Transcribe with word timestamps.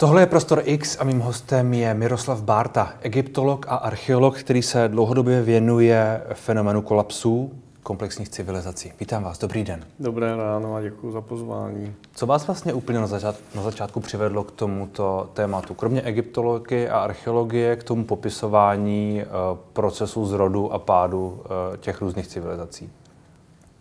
Tohle 0.00 0.22
je 0.22 0.26
Prostor 0.26 0.62
X 0.64 0.96
a 1.00 1.04
mým 1.04 1.20
hostem 1.20 1.74
je 1.74 1.94
Miroslav 1.94 2.42
Bárta, 2.42 2.92
egyptolog 3.00 3.66
a 3.68 3.76
archeolog, 3.76 4.38
který 4.38 4.62
se 4.62 4.88
dlouhodobě 4.88 5.42
věnuje 5.42 6.22
fenomenu 6.32 6.82
kolapsů 6.82 7.52
komplexních 7.82 8.28
civilizací. 8.28 8.92
Vítám 9.00 9.24
vás, 9.24 9.38
dobrý 9.38 9.64
den. 9.64 9.84
Dobré 9.98 10.36
ráno 10.36 10.74
a 10.74 10.82
děkuji 10.82 11.12
za 11.12 11.20
pozvání. 11.20 11.94
Co 12.14 12.26
vás 12.26 12.46
vlastně 12.46 12.72
úplně 12.72 12.98
na, 12.98 13.06
začát, 13.06 13.34
na 13.54 13.62
začátku 13.62 14.00
přivedlo 14.00 14.44
k 14.44 14.50
tomuto 14.50 15.30
tématu? 15.34 15.74
Kromě 15.74 16.02
egyptologie 16.02 16.90
a 16.90 16.98
archeologie, 17.00 17.76
k 17.76 17.82
tomu 17.82 18.04
popisování 18.04 19.22
uh, 19.22 19.58
procesu 19.72 20.26
zrodu 20.26 20.72
a 20.72 20.78
pádu 20.78 21.26
uh, 21.28 21.76
těch 21.76 22.00
různých 22.00 22.26
civilizací? 22.26 22.90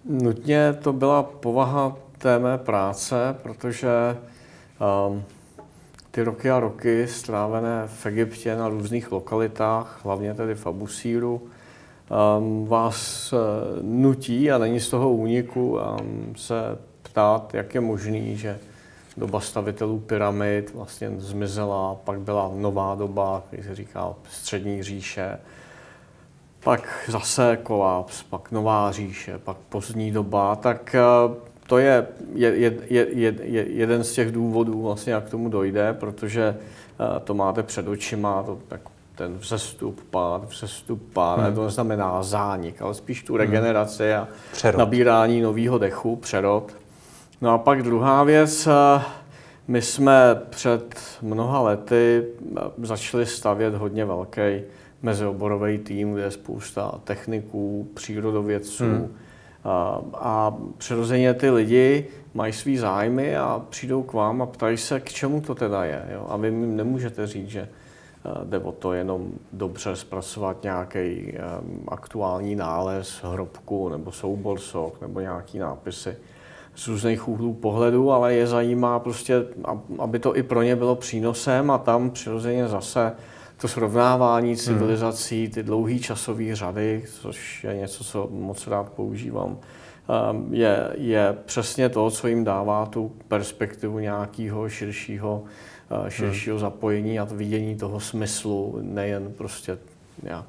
Nutně 0.06 0.74
to 0.74 0.94
byla 0.94 1.24
povaha 1.24 1.96
té 2.18 2.40
mé 2.40 2.58
práce, 2.58 3.36
protože 3.44 4.18
um, 5.10 5.24
ty 6.18 6.24
roky 6.24 6.52
a 6.52 6.60
roky 6.60 7.08
strávené 7.08 7.84
v 7.88 8.06
Egyptě 8.06 8.56
na 8.56 8.68
různých 8.68 9.12
lokalitách, 9.12 10.00
hlavně 10.04 10.34
tedy 10.34 10.56
v 10.56 10.68
Abusíru, 10.68 11.42
um, 12.38 12.68
vás 12.68 13.34
uh, 13.34 13.40
nutí, 13.82 14.52
a 14.52 14.58
není 14.58 14.80
z 14.80 14.90
toho 14.90 15.14
úniku, 15.14 15.80
um, 15.80 16.36
se 16.36 16.56
ptát, 17.02 17.54
jak 17.54 17.76
je 17.76 17.82
možný, 17.82 18.38
že 18.38 18.60
doba 19.18 19.40
stavitelů 19.40 20.00
pyramid 20.00 20.74
vlastně 20.74 21.12
zmizela, 21.18 21.96
pak 22.04 22.20
byla 22.20 22.52
nová 22.56 22.96
doba, 22.96 23.44
jak 23.52 23.66
se 23.66 23.76
říká, 23.76 24.14
střední 24.30 24.84
říše, 24.84 25.40
pak 26.64 27.06
zase 27.08 27.58
kolaps, 27.64 28.24
pak 28.24 28.52
nová 28.52 28.92
říše, 28.92 29.38
pak 29.38 29.58
pozdní 29.58 30.12
doba, 30.12 30.56
tak 30.56 30.96
uh, 31.28 31.36
to 31.68 31.78
je, 31.78 32.08
je, 32.34 32.56
je, 32.56 32.78
je, 32.90 33.34
je 33.44 33.66
jeden 33.70 34.04
z 34.04 34.14
těch 34.14 34.32
důvodů, 34.32 34.82
vlastně, 34.82 35.14
jak 35.14 35.24
k 35.24 35.30
tomu 35.30 35.50
dojde, 35.50 35.94
protože 35.94 36.56
uh, 37.00 37.20
to 37.20 37.34
máte 37.34 37.64
před 37.64 37.88
očima, 37.88 38.44
to, 38.44 38.60
tak 38.68 38.82
ten 39.16 39.38
vzestup, 39.38 40.02
pád, 40.10 40.50
vzestup, 40.50 41.14
pád, 41.14 41.40
hmm. 41.40 41.56
to 41.56 41.64
neznamená 41.64 42.24
zánik, 42.24 42.82
ale 42.82 42.94
spíš 42.94 43.24
tu 43.24 43.34
hmm. 43.34 43.40
regeneraci 43.40 44.14
a 44.14 44.28
přerod. 44.52 44.80
nabírání 44.80 45.42
nového 45.42 45.78
dechu, 45.78 46.16
přerod. 46.16 46.76
No 47.42 47.54
a 47.54 47.58
pak 47.58 47.84
druhá 47.84 48.24
věc, 48.24 48.68
uh, 48.68 48.74
my 49.68 49.82
jsme 49.82 50.42
před 50.50 51.02
mnoha 51.22 51.62
lety 51.62 52.24
začali 52.78 53.26
stavět 53.26 53.76
hodně 53.76 54.06
velký 54.06 54.62
mezioborový 55.02 55.78
tým, 55.78 56.14
kde 56.14 56.24
je 56.24 56.32
spousta 56.32 56.92
techniků, 57.04 57.88
přírodovědců, 57.94 58.84
hmm 58.84 59.16
a, 59.68 60.02
a 60.14 60.56
přirozeně 60.78 61.34
ty 61.34 61.50
lidi 61.50 62.08
mají 62.34 62.54
svý 62.54 62.78
zájmy 62.78 63.38
a 63.38 63.62
přijdou 63.70 64.04
k 64.04 64.14
vám 64.14 64.42
a 64.42 64.46
ptají 64.46 64.78
se, 64.78 65.00
k 65.00 65.10
čemu 65.10 65.42
to 65.42 65.56
teda 65.56 65.84
je. 65.84 66.06
Jo? 66.14 66.26
A 66.30 66.38
vy 66.38 66.48
jim 66.48 66.78
nemůžete 66.78 67.28
říct, 67.28 67.50
že 67.50 67.70
jde 68.44 68.60
o 68.60 68.72
to 68.72 68.94
jenom 68.94 69.32
dobře 69.54 69.96
zpracovat 69.96 70.64
nějaký 70.64 71.34
um, 71.34 71.84
aktuální 71.88 72.56
nález, 72.56 73.20
hrobku 73.24 73.90
nebo 73.90 74.12
soubor 74.12 74.60
sok 74.60 75.02
nebo 75.02 75.20
nějaký 75.20 75.60
nápisy 75.60 76.18
z 76.76 76.88
různých 76.88 77.28
úhlů 77.28 77.54
pohledu, 77.54 78.12
ale 78.12 78.34
je 78.34 78.48
zajímá 78.48 79.00
prostě, 79.00 79.46
aby 80.00 80.20
to 80.20 80.36
i 80.36 80.44
pro 80.44 80.62
ně 80.62 80.76
bylo 80.76 80.96
přínosem 80.96 81.72
a 81.72 81.78
tam 81.78 82.10
přirozeně 82.10 82.68
zase 82.68 83.12
to 83.58 83.68
srovnávání 83.68 84.50
hmm. 84.50 84.58
civilizací, 84.58 85.50
ty 85.50 85.64
dlouhé 85.64 86.00
časové 86.00 86.56
řady, 86.56 87.04
což 87.22 87.64
je 87.64 87.76
něco, 87.76 88.04
co 88.04 88.28
moc 88.32 88.68
rád 88.68 88.90
používám, 88.90 89.58
um, 90.32 90.54
je, 90.54 90.94
je 90.98 91.38
přesně 91.46 91.90
to, 91.90 92.12
co 92.12 92.28
jim 92.28 92.44
dává 92.44 92.86
tu 92.86 93.12
perspektivu 93.28 94.00
nějakého 94.00 94.70
širšího, 94.70 95.44
uh, 96.02 96.08
širšího 96.08 96.56
hmm. 96.56 96.62
zapojení 96.62 97.20
a 97.20 97.24
vidění 97.24 97.76
toho 97.76 98.00
smyslu, 98.00 98.80
nejen 98.82 99.34
prostě 99.38 99.78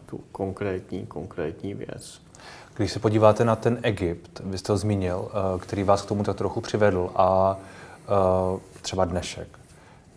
tu 0.06 0.20
konkrétní, 0.32 1.06
konkrétní 1.06 1.74
věc. 1.74 2.20
Když 2.76 2.92
se 2.92 2.98
podíváte 2.98 3.44
na 3.44 3.56
ten 3.56 3.78
Egypt, 3.82 4.40
vy 4.44 4.58
jste 4.58 4.72
ho 4.72 4.76
zmínil, 4.78 5.18
uh, 5.18 5.60
který 5.60 5.82
vás 5.82 6.02
k 6.02 6.08
tomu 6.08 6.22
tak 6.22 6.36
trochu 6.36 6.60
přivedl 6.60 7.10
a 7.16 7.58
uh, 8.52 8.60
třeba 8.82 9.04
dnešek, 9.04 9.57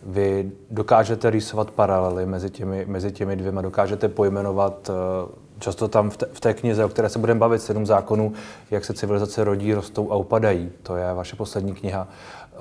vy 0.06 0.50
dokážete 0.70 1.30
rýsovat 1.30 1.70
paralely 1.70 2.26
mezi 2.26 2.50
těmi, 2.50 2.84
mezi 2.88 3.12
těmi 3.12 3.36
dvěma, 3.36 3.62
dokážete 3.62 4.08
pojmenovat 4.08 4.90
eh, 4.90 5.32
často 5.58 5.88
tam 5.88 6.10
v 6.10 6.16
té, 6.16 6.26
v 6.32 6.40
té 6.40 6.54
knize, 6.54 6.84
o 6.84 6.88
které 6.88 7.08
se 7.08 7.18
budeme 7.18 7.40
bavit, 7.40 7.62
sedm 7.62 7.86
zákonů, 7.86 8.32
jak 8.70 8.84
se 8.84 8.94
civilizace 8.94 9.44
rodí, 9.44 9.74
rostou 9.74 10.12
a 10.12 10.16
upadají. 10.16 10.70
To 10.82 10.96
je 10.96 11.14
vaše 11.14 11.36
poslední 11.36 11.74
kniha. 11.74 12.08
Eh, 12.08 12.58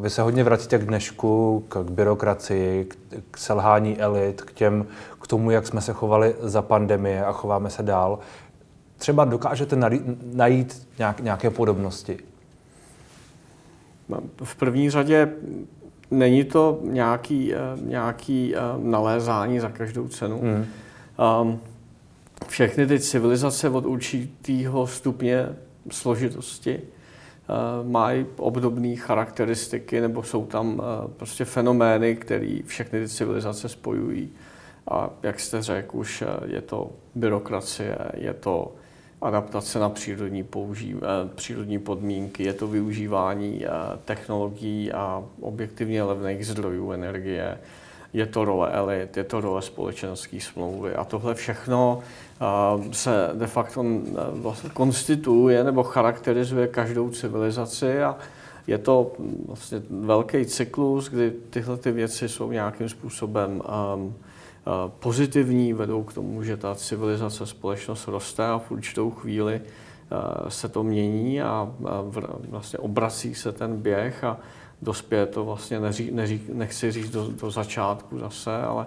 vy 0.00 0.10
se 0.10 0.22
hodně 0.22 0.44
vracíte 0.44 0.78
k 0.78 0.86
dnešku, 0.86 1.64
k, 1.68 1.84
k 1.84 1.90
byrokracii, 1.90 2.84
k, 2.84 2.96
k 3.30 3.38
selhání 3.38 3.98
elit, 3.98 4.42
k, 4.42 4.52
těm, 4.52 4.86
k 5.22 5.26
tomu, 5.26 5.50
jak 5.50 5.66
jsme 5.66 5.80
se 5.80 5.92
chovali 5.92 6.34
za 6.40 6.62
pandemie 6.62 7.24
a 7.24 7.32
chováme 7.32 7.70
se 7.70 7.82
dál. 7.82 8.18
Třeba 8.98 9.24
dokážete 9.24 9.76
najít 10.32 10.88
nějak, 10.98 11.20
nějaké 11.20 11.50
podobnosti? 11.50 12.18
V 14.44 14.56
první 14.56 14.90
řadě 14.90 15.32
není 16.10 16.44
to 16.44 16.80
nějaký, 16.82 17.54
eh, 17.54 17.58
nějaký 17.82 18.54
eh, 18.54 18.58
nalézání 18.78 19.60
za 19.60 19.68
každou 19.68 20.08
cenu. 20.08 20.40
Mm. 20.42 20.66
Um, 21.42 21.60
všechny 22.48 22.86
ty 22.86 23.00
civilizace 23.00 23.68
od 23.68 23.86
určitého 23.86 24.86
stupně 24.86 25.46
složitosti 25.90 26.80
uh, 26.80 27.90
mají 27.90 28.26
obdobné 28.36 28.96
charakteristiky 28.96 30.00
nebo 30.00 30.22
jsou 30.22 30.46
tam 30.46 30.74
uh, 30.74 31.10
prostě 31.16 31.44
fenomény, 31.44 32.16
které 32.16 32.58
všechny 32.66 33.00
ty 33.00 33.08
civilizace 33.08 33.68
spojují. 33.68 34.30
A 34.90 35.10
jak 35.22 35.40
jste 35.40 35.62
řekl, 35.62 35.96
už 35.96 36.24
je 36.46 36.60
to 36.60 36.90
byrokracie, 37.14 37.98
je 38.14 38.34
to 38.34 38.74
adaptace 39.22 39.78
na 39.78 39.88
přírodní, 39.88 40.44
použí, 40.44 40.96
eh, 40.96 41.28
přírodní 41.34 41.78
podmínky, 41.78 42.42
je 42.42 42.52
to 42.52 42.68
využívání 42.68 43.64
eh, 43.66 43.70
technologií 44.04 44.92
a 44.92 45.24
objektivně 45.40 46.02
levných 46.02 46.46
zdrojů 46.46 46.92
energie, 46.92 47.58
je 48.12 48.26
to 48.26 48.44
role 48.44 48.70
elit, 48.72 49.16
je 49.16 49.24
to 49.24 49.40
role 49.40 49.62
společenské 49.62 50.40
smlouvy 50.40 50.94
a 50.94 51.04
tohle 51.04 51.34
všechno 51.34 52.00
eh, 52.00 52.94
se 52.94 53.30
de 53.34 53.46
facto 53.46 53.84
vlastně 54.32 54.70
konstituje 54.70 55.64
nebo 55.64 55.82
charakterizuje 55.82 56.66
každou 56.66 57.10
civilizaci 57.10 58.02
a 58.02 58.16
je 58.66 58.78
to 58.78 59.12
vlastně 59.46 59.82
velký 59.90 60.46
cyklus, 60.46 61.08
kdy 61.08 61.32
tyhle 61.50 61.76
ty 61.76 61.92
věci 61.92 62.28
jsou 62.28 62.52
nějakým 62.52 62.88
způsobem 62.88 63.62
um, 63.94 64.14
pozitivní, 64.88 65.72
vedou 65.72 66.02
k 66.02 66.12
tomu, 66.12 66.42
že 66.42 66.56
ta 66.56 66.74
civilizace, 66.74 67.46
společnost 67.46 68.08
roste 68.08 68.46
a 68.46 68.58
v 68.58 68.70
určitou 68.70 69.10
chvíli 69.10 69.60
eh, 69.60 70.50
se 70.50 70.68
to 70.68 70.82
mění 70.82 71.42
a 71.42 71.72
vlastně 72.48 72.78
obrací 72.78 73.34
se 73.34 73.52
ten 73.52 73.76
běh 73.76 74.24
a 74.24 74.38
dospěje 74.82 75.26
to 75.26 75.44
vlastně, 75.44 75.80
neří, 75.80 76.10
neří, 76.10 76.42
nechci 76.52 76.92
říct 76.92 77.10
do, 77.10 77.28
do 77.40 77.50
začátku 77.50 78.18
zase, 78.18 78.56
ale 78.56 78.86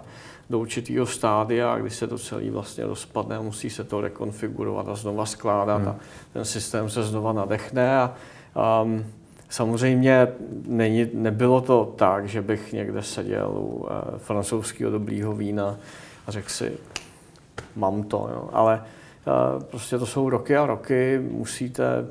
do 0.50 0.58
určitého 0.58 1.06
stádia, 1.06 1.78
kdy 1.78 1.90
se 1.90 2.06
to 2.06 2.18
celé 2.18 2.50
vlastně 2.50 2.86
rozpadne, 2.86 3.40
musí 3.40 3.70
se 3.70 3.84
to 3.84 4.00
rekonfigurovat 4.00 4.88
a 4.88 4.94
znova 4.94 5.26
skládat 5.26 5.78
hmm. 5.78 5.88
a 5.88 5.96
ten 6.32 6.44
systém 6.44 6.90
se 6.90 7.02
znova 7.02 7.32
nadechne 7.32 7.98
a 7.98 8.14
um, 8.82 9.04
Samozřejmě 9.54 10.28
není, 10.66 11.10
nebylo 11.12 11.60
to 11.60 11.94
tak, 11.96 12.28
že 12.28 12.42
bych 12.42 12.72
někde 12.72 13.02
seděl 13.02 13.50
u 13.56 13.86
e, 13.86 14.18
francouzského 14.18 14.90
dobrýho 14.90 15.34
vína 15.34 15.76
a 16.26 16.30
řekl 16.30 16.48
si, 16.48 16.72
mám 17.76 18.02
to, 18.02 18.28
jo. 18.32 18.48
ale 18.52 18.74
e, 18.74 19.64
prostě 19.64 19.98
to 19.98 20.06
jsou 20.06 20.30
roky 20.30 20.56
a 20.56 20.66
roky, 20.66 21.20
musíte 21.30 21.84
e, 21.94 22.04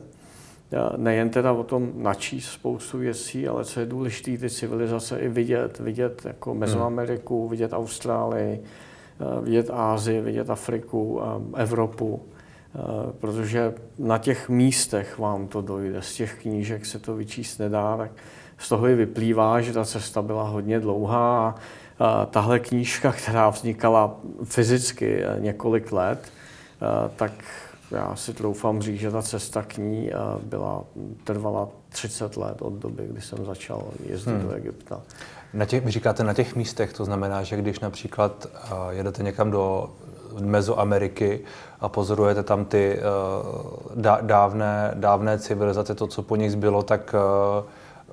nejen 0.97 1.29
teda 1.29 1.51
o 1.51 1.63
tom 1.63 1.91
načíst 1.95 2.51
spoustu 2.51 2.97
věcí, 2.97 3.47
ale 3.47 3.65
co 3.65 3.79
je 3.79 3.85
důležité, 3.85 4.37
ty 4.37 4.49
civilizace 4.49 5.19
i 5.19 5.29
vidět, 5.29 5.79
vidět 5.79 6.21
jako 6.25 6.51
hmm. 6.51 6.59
Mezoameriku, 6.59 7.47
vidět 7.47 7.73
Austrálii, 7.73 8.63
vidět 9.41 9.69
Ázii, 9.73 10.21
vidět 10.21 10.49
Afriku, 10.49 11.21
Evropu 11.55 12.21
Eh, 12.32 12.32
protože 13.19 13.73
na 13.99 14.17
těch 14.17 14.49
místech 14.49 15.19
vám 15.19 15.47
to 15.47 15.61
dojde. 15.61 16.01
Z 16.01 16.13
těch 16.13 16.41
knížek 16.41 16.85
se 16.85 16.99
to 16.99 17.15
vyčíst 17.15 17.59
nedá, 17.59 17.97
tak 17.97 18.11
z 18.57 18.69
toho 18.69 18.87
i 18.87 18.95
vyplývá, 18.95 19.61
že 19.61 19.73
ta 19.73 19.85
cesta 19.85 20.21
byla 20.21 20.43
hodně 20.43 20.79
dlouhá 20.79 21.55
a 21.99 22.25
tahle 22.25 22.59
knížka, 22.59 23.11
která 23.11 23.49
vznikala 23.49 24.15
fyzicky 24.43 25.23
eh, 25.23 25.39
několik 25.39 25.91
let, 25.91 26.19
eh, 26.81 27.11
tak 27.15 27.31
já 27.91 28.15
si 28.15 28.33
troufám 28.33 28.81
říct, 28.81 28.99
že 28.99 29.11
ta 29.11 29.21
cesta 29.21 29.61
k 29.61 29.77
ní 29.77 30.11
byla, 30.43 30.83
trvala 31.23 31.69
30 31.89 32.37
let 32.37 32.61
od 32.61 32.73
doby, 32.73 33.07
kdy 33.07 33.21
jsem 33.21 33.45
začal 33.45 33.83
jezdit 34.09 34.31
hmm. 34.31 34.41
do 34.41 34.51
Egypta. 34.51 35.01
Na 35.53 35.65
těch, 35.65 35.85
vy 35.85 35.91
říkáte 35.91 36.23
na 36.23 36.33
těch 36.33 36.55
místech, 36.55 36.93
to 36.93 37.05
znamená, 37.05 37.43
že 37.43 37.57
když 37.57 37.79
například 37.79 38.47
jedete 38.89 39.23
někam 39.23 39.51
do 39.51 39.89
Mezoameriky 40.41 41.39
a 41.79 41.89
pozorujete 41.89 42.43
tam 42.43 42.65
ty 42.65 42.99
uh, 42.99 44.21
dávné, 44.21 44.91
dávné 44.93 45.39
civilizace, 45.39 45.95
to, 45.95 46.07
co 46.07 46.23
po 46.23 46.35
nich 46.35 46.51
zbylo, 46.51 46.83
tak 46.83 47.15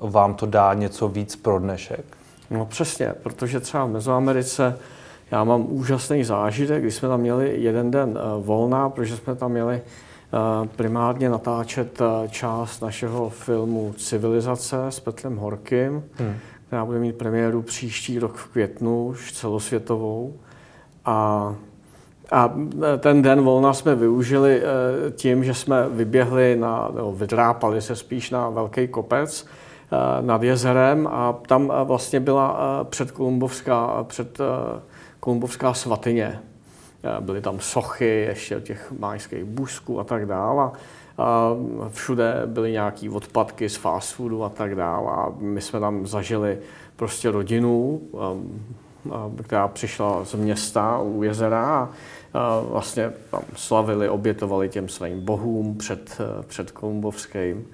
uh, 0.01 0.09
vám 0.11 0.33
to 0.33 0.45
dá 0.45 0.73
něco 0.73 1.07
víc 1.07 1.35
pro 1.35 1.59
dnešek? 1.59 2.05
No 2.49 2.65
přesně, 2.65 3.13
protože 3.23 3.59
třeba 3.59 3.85
v 3.85 3.89
Mezoamerice 3.89 4.77
já 5.31 5.43
mám 5.43 5.65
úžasný 5.69 6.23
zážitek, 6.23 6.81
když 6.81 6.95
jsme 6.95 7.09
tam 7.09 7.19
měli 7.19 7.61
jeden 7.61 7.91
den 7.91 8.19
volná, 8.39 8.89
protože 8.89 9.17
jsme 9.17 9.35
tam 9.35 9.51
měli 9.51 9.81
primárně 10.75 11.29
natáčet 11.29 12.01
část 12.29 12.81
našeho 12.81 13.29
filmu 13.29 13.93
Civilizace 13.97 14.77
s 14.89 14.99
Petrem 14.99 15.37
Horkým, 15.37 16.03
hmm. 16.15 16.35
která 16.67 16.85
bude 16.85 16.99
mít 16.99 17.15
premiéru 17.15 17.61
příští 17.61 18.19
rok 18.19 18.35
v 18.35 18.47
květnu, 18.47 19.05
už 19.05 19.31
celosvětovou. 19.33 20.33
A, 21.05 21.55
a 22.31 22.53
ten 22.97 23.21
den 23.21 23.41
volna 23.41 23.73
jsme 23.73 23.95
využili 23.95 24.61
e, 24.61 25.11
tím, 25.11 25.43
že 25.43 25.53
jsme 25.53 25.89
vyběhli 25.89 26.55
na, 26.55 26.89
nebo 26.95 27.11
vydrápali 27.13 27.81
se 27.81 27.95
spíš 27.95 28.29
na 28.29 28.49
velký 28.49 28.87
kopec 28.87 29.45
e, 29.45 30.21
nad 30.21 30.43
jezerem 30.43 31.07
a 31.11 31.33
tam 31.47 31.71
e, 31.71 31.83
vlastně 31.83 32.19
byla 32.19 32.83
předkolumbovská, 32.83 34.03
před 34.03 34.37
kolumbovská 35.19 35.73
svatyně. 35.73 36.39
Byly 37.19 37.41
tam 37.41 37.59
sochy 37.59 38.25
ještě 38.27 38.61
těch 38.61 38.91
májských 38.99 39.43
busků 39.43 39.99
a 39.99 40.03
tak 40.03 40.25
dále. 40.25 40.71
A 41.17 41.55
všude 41.89 42.41
byly 42.45 42.71
nějaké 42.71 43.09
odpadky 43.09 43.69
z 43.69 43.75
fast 43.75 44.13
foodu 44.13 44.43
a 44.43 44.49
tak 44.49 44.75
dále. 44.75 45.11
A 45.11 45.27
my 45.39 45.61
jsme 45.61 45.79
tam 45.79 46.07
zažili 46.07 46.57
prostě 46.95 47.31
rodinu, 47.31 48.01
která 49.43 49.67
přišla 49.67 50.25
z 50.25 50.33
města 50.33 50.99
u 50.99 51.23
jezera 51.23 51.89
a 52.33 52.59
vlastně 52.59 53.11
tam 53.31 53.41
slavili, 53.55 54.09
obětovali 54.09 54.69
těm 54.69 54.89
svým 54.89 55.25
bohům 55.25 55.77
před, 55.77 56.17
před 56.47 56.71
Kolumbovským. 56.71 57.67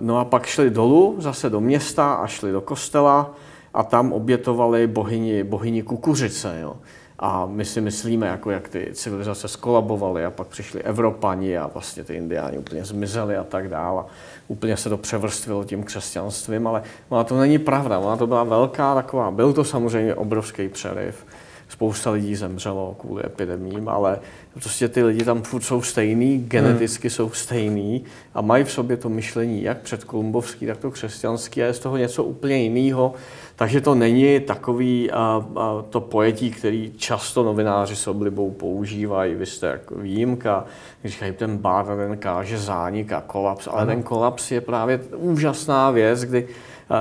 No 0.00 0.18
a 0.18 0.24
pak 0.24 0.46
šli 0.46 0.70
dolů, 0.70 1.14
zase 1.18 1.50
do 1.50 1.60
města 1.60 2.14
a 2.14 2.26
šli 2.26 2.52
do 2.52 2.60
kostela 2.60 3.34
a 3.74 3.82
tam 3.82 4.12
obětovali 4.12 4.86
bohyni, 4.86 5.44
bohyni 5.44 5.82
kukuřice. 5.82 6.58
Jo. 6.62 6.76
A 7.22 7.46
my 7.46 7.64
si 7.64 7.80
myslíme, 7.80 8.26
jako 8.26 8.50
jak 8.50 8.68
ty 8.68 8.88
civilizace 8.92 9.48
skolabovaly 9.48 10.24
a 10.24 10.30
pak 10.30 10.46
přišli 10.46 10.82
Evropani 10.82 11.58
a 11.58 11.66
vlastně 11.66 12.04
ty 12.04 12.14
indiáni 12.14 12.58
úplně 12.58 12.84
zmizeli 12.84 13.36
a 13.36 13.44
tak 13.44 13.68
dále. 13.68 14.04
Úplně 14.48 14.76
se 14.76 14.88
to 14.88 14.96
převrstvilo 14.96 15.64
tím 15.64 15.84
křesťanstvím, 15.84 16.66
ale 16.66 16.82
ona 17.08 17.24
to 17.24 17.38
není 17.38 17.58
pravda. 17.58 17.98
Ona 17.98 18.16
to 18.16 18.26
byla 18.26 18.44
velká 18.44 18.94
taková, 18.94 19.30
byl 19.30 19.52
to 19.52 19.64
samozřejmě 19.64 20.14
obrovský 20.14 20.68
přeriv. 20.68 21.26
Spousta 21.68 22.10
lidí 22.10 22.36
zemřelo 22.36 22.96
kvůli 22.98 23.22
epidemím, 23.26 23.88
ale 23.88 24.18
prostě 24.54 24.88
ty 24.88 25.02
lidi 25.02 25.24
tam 25.24 25.42
furt 25.42 25.62
jsou 25.62 25.82
stejný, 25.82 26.38
geneticky 26.38 27.08
hmm. 27.08 27.14
jsou 27.14 27.30
stejný 27.30 28.04
a 28.34 28.40
mají 28.40 28.64
v 28.64 28.72
sobě 28.72 28.96
to 28.96 29.08
myšlení, 29.08 29.62
jak 29.62 29.80
předkolumbovský, 29.80 30.66
tak 30.66 30.78
to 30.78 30.90
křesťanský 30.90 31.62
a 31.62 31.66
je 31.66 31.72
z 31.72 31.78
toho 31.78 31.96
něco 31.96 32.24
úplně 32.24 32.56
jiného. 32.56 33.14
Takže 33.60 33.80
to 33.80 33.94
není 33.94 34.40
takový 34.40 35.10
a, 35.10 35.44
a 35.56 35.84
to 35.90 36.00
pojetí, 36.00 36.50
který 36.50 36.92
často 36.96 37.42
novináři 37.42 37.96
s 37.96 38.06
oblibou 38.06 38.50
používají. 38.50 39.34
Vy 39.34 39.46
jste 39.46 39.66
jako 39.66 39.94
výjimka, 39.94 40.64
když 41.00 41.12
říkají, 41.12 41.32
ten 41.32 41.58
bár 41.58 41.86
ten 41.86 42.16
káže 42.16 42.58
zánik 42.58 43.12
a 43.12 43.20
kolaps, 43.20 43.66
ale 43.66 43.82
ano. 43.82 43.92
ten 43.92 44.02
kolaps 44.02 44.50
je 44.50 44.60
právě 44.60 45.00
úžasná 45.16 45.90
věc, 45.90 46.24
kdy 46.24 46.48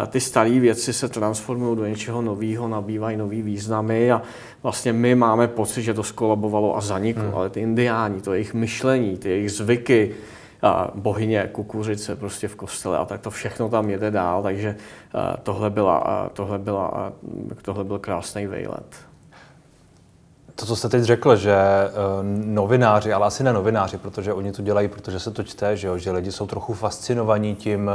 ty 0.08 0.20
staré 0.20 0.60
věci 0.60 0.94
se 0.94 1.10
transformují 1.10 1.78
do 1.78 1.86
něčeho 1.86 2.22
nového, 2.22 2.68
nabývají 2.68 3.18
nový 3.18 3.42
významy 3.42 4.12
a 4.12 4.22
vlastně 4.64 4.94
my 4.94 5.16
máme 5.16 5.48
pocit, 5.48 5.82
že 5.82 5.94
to 5.94 6.04
skolabovalo 6.04 6.78
a 6.78 6.82
zaniklo, 6.82 7.24
hmm. 7.24 7.36
ale 7.36 7.50
ty 7.50 7.60
indiáni, 7.60 8.22
to 8.22 8.34
jejich 8.34 8.54
myšlení, 8.54 9.18
ty 9.18 9.30
jejich 9.30 9.52
zvyky, 9.52 10.16
bohyně 10.96 11.50
kukuřice 11.52 12.16
prostě 12.16 12.48
v 12.48 12.56
kostele 12.56 12.98
a 12.98 13.06
tak 13.06 13.22
to 13.22 13.30
všechno 13.30 13.70
tam 13.70 13.90
jede 13.90 14.12
dál, 14.12 14.44
takže 14.44 14.76
tohle, 15.44 15.70
byla, 15.70 16.30
tohle, 16.34 16.60
byla, 16.60 17.14
tohle 17.62 17.84
byl 17.84 18.00
krásný 18.00 18.48
vejlet. 18.48 18.96
To, 20.56 20.66
co 20.66 20.76
jste 20.76 20.90
teď 20.90 21.04
řekl, 21.04 21.36
že 21.36 21.58
novináři, 22.46 23.14
ale 23.14 23.26
asi 23.26 23.44
ne 23.44 23.54
novináři, 23.54 23.98
protože 23.98 24.34
oni 24.34 24.52
to 24.52 24.62
dělají, 24.62 24.88
protože 24.88 25.20
se 25.20 25.32
to 25.32 25.44
čte, 25.44 25.78
že, 25.78 25.88
jo, 25.88 25.98
že 25.98 26.12
lidi 26.12 26.32
jsou 26.32 26.48
trochu 26.48 26.74
fascinovaní 26.74 27.56
tím, 27.56 27.92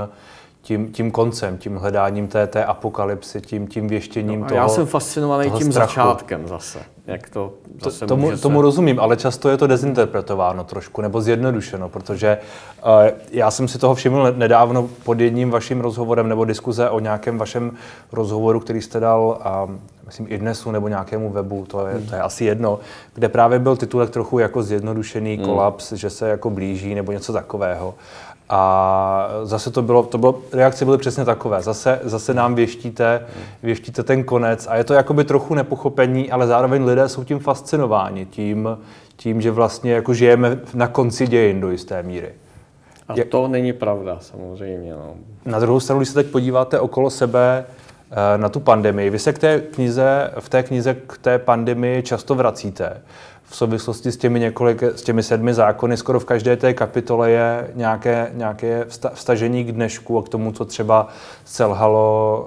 tím, 0.64 0.92
tím 0.92 1.10
koncem, 1.10 1.58
tím 1.58 1.76
hledáním 1.76 2.28
té, 2.28 2.46
té 2.46 2.64
apokalypsy, 2.64 3.40
tím, 3.40 3.66
tím 3.66 3.88
věštěním 3.88 4.40
no, 4.40 4.46
toho 4.46 4.60
Já 4.60 4.68
jsem 4.68 4.86
fascinovaný 4.86 5.50
tím 5.50 5.72
strachu. 5.72 5.90
začátkem 5.90 6.48
zase. 6.48 6.78
Jak 7.06 7.30
to 7.30 7.52
zase 7.82 8.00
to, 8.00 8.06
tomu, 8.06 8.30
se... 8.30 8.42
tomu 8.42 8.62
rozumím, 8.62 9.00
ale 9.00 9.16
často 9.16 9.48
je 9.48 9.56
to 9.56 9.66
dezinterpretováno 9.66 10.64
trošku, 10.64 11.02
nebo 11.02 11.20
zjednodušeno, 11.20 11.88
protože 11.88 12.38
uh, 12.84 12.90
já 13.30 13.50
jsem 13.50 13.68
si 13.68 13.78
toho 13.78 13.94
všiml 13.94 14.32
nedávno 14.36 14.88
pod 15.02 15.20
jedním 15.20 15.50
vaším 15.50 15.80
rozhovorem 15.80 16.28
nebo 16.28 16.44
diskuze 16.44 16.90
o 16.90 17.00
nějakém 17.00 17.38
vašem 17.38 17.72
rozhovoru, 18.12 18.60
který 18.60 18.82
jste 18.82 19.00
dal, 19.00 19.38
uh, 19.66 19.74
myslím, 20.06 20.26
i 20.30 20.38
dnesu 20.38 20.70
nebo 20.70 20.88
nějakému 20.88 21.30
webu, 21.30 21.64
to 21.68 21.86
je, 21.86 21.94
hmm. 21.94 22.06
to 22.06 22.14
je 22.14 22.20
asi 22.20 22.44
jedno, 22.44 22.78
kde 23.14 23.28
právě 23.28 23.58
byl 23.58 23.76
titulek 23.76 24.10
trochu 24.10 24.38
jako 24.38 24.62
zjednodušený 24.62 25.36
hmm. 25.36 25.44
kolaps, 25.44 25.92
že 25.92 26.10
se 26.10 26.28
jako 26.28 26.50
blíží 26.50 26.94
nebo 26.94 27.12
něco 27.12 27.32
takového. 27.32 27.94
A 28.48 29.28
zase 29.42 29.70
to 29.70 29.82
bylo, 29.82 30.02
to 30.02 30.18
bylo, 30.18 30.38
reakce 30.52 30.84
byly 30.84 30.98
přesně 30.98 31.24
takové. 31.24 31.62
Zase, 31.62 32.00
zase 32.02 32.34
nám 32.34 32.54
věštíte, 32.54 33.26
věštíte 33.62 34.02
ten 34.02 34.24
konec 34.24 34.66
a 34.70 34.76
je 34.76 34.84
to 34.84 34.94
jakoby 34.94 35.24
trochu 35.24 35.54
nepochopení, 35.54 36.30
ale 36.30 36.46
zároveň 36.46 36.84
lidé 36.84 37.08
jsou 37.08 37.24
tím 37.24 37.38
fascinováni, 37.38 38.26
tím, 38.26 38.78
tím 39.16 39.40
že 39.40 39.50
vlastně 39.50 39.92
jako 39.92 40.14
žijeme 40.14 40.58
na 40.74 40.88
konci 40.88 41.26
dějin 41.26 41.60
do 41.60 41.70
jisté 41.70 42.02
míry. 42.02 42.32
A 43.08 43.14
to 43.28 43.48
není 43.48 43.72
pravda, 43.72 44.18
samozřejmě. 44.20 44.92
No. 44.92 45.14
Na 45.44 45.58
druhou 45.58 45.80
stranu, 45.80 46.00
když 46.00 46.08
se 46.08 46.14
teď 46.14 46.26
podíváte 46.26 46.80
okolo 46.80 47.10
sebe 47.10 47.64
eh, 48.10 48.38
na 48.38 48.48
tu 48.48 48.60
pandemii, 48.60 49.10
vy 49.10 49.18
se 49.18 49.32
k 49.32 49.38
té 49.38 49.60
knize, 49.60 50.30
v 50.40 50.48
té 50.48 50.62
knize 50.62 50.94
k 50.94 51.18
té 51.18 51.38
pandemii 51.38 52.02
často 52.02 52.34
vracíte 52.34 53.02
v 53.46 53.56
souvislosti 53.56 54.12
s 54.12 54.16
těmi, 54.16 54.40
několik, 54.40 54.82
s 54.82 55.02
těmi 55.02 55.22
sedmi 55.22 55.54
zákony, 55.54 55.96
skoro 55.96 56.20
v 56.20 56.24
každé 56.24 56.56
té 56.56 56.74
kapitole 56.74 57.30
je 57.30 57.70
nějaké, 57.74 58.30
nějaké 58.34 58.86
vstažení 59.14 59.64
k 59.64 59.72
dnešku 59.72 60.18
a 60.18 60.22
k 60.22 60.28
tomu, 60.28 60.52
co 60.52 60.64
třeba 60.64 61.08
selhalo, 61.44 62.46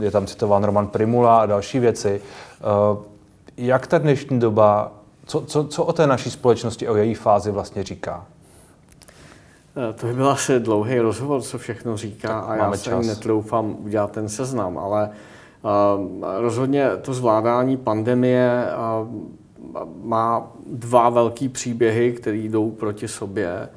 eh, 0.00 0.04
je 0.04 0.10
tam 0.10 0.26
citován 0.26 0.64
Roman 0.64 0.86
Primula 0.86 1.40
a 1.40 1.46
další 1.46 1.78
věci. 1.78 2.20
Eh, 2.20 3.14
jak 3.56 3.86
ta 3.86 3.98
dnešní 3.98 4.40
doba, 4.40 4.92
co, 5.26 5.40
co, 5.40 5.64
co 5.64 5.84
o 5.84 5.92
té 5.92 6.06
naší 6.06 6.30
společnosti, 6.30 6.88
o 6.88 6.96
její 6.96 7.14
fázi 7.14 7.50
vlastně 7.50 7.82
říká? 7.82 8.24
Eh, 9.90 9.92
to 9.92 10.06
by 10.06 10.12
byl 10.12 10.28
asi 10.28 10.60
dlouhý 10.60 10.98
rozhovor, 10.98 11.42
co 11.42 11.58
všechno 11.58 11.96
říká 11.96 12.28
tak 12.28 12.48
a 12.48 12.56
já 12.56 12.76
se 12.76 12.96
netroufám 12.96 13.76
udělat 13.78 14.10
ten 14.10 14.28
seznam, 14.28 14.78
ale 14.78 15.10
uh, 15.62 16.24
rozhodně 16.38 16.90
to 17.02 17.14
zvládání 17.14 17.76
pandemie 17.76 18.66
uh, 19.02 19.08
má 20.02 20.52
dva 20.66 21.08
velký 21.08 21.48
příběhy, 21.48 22.12
které 22.12 22.36
jdou 22.36 22.70
proti 22.70 23.08
sobě. 23.08 23.68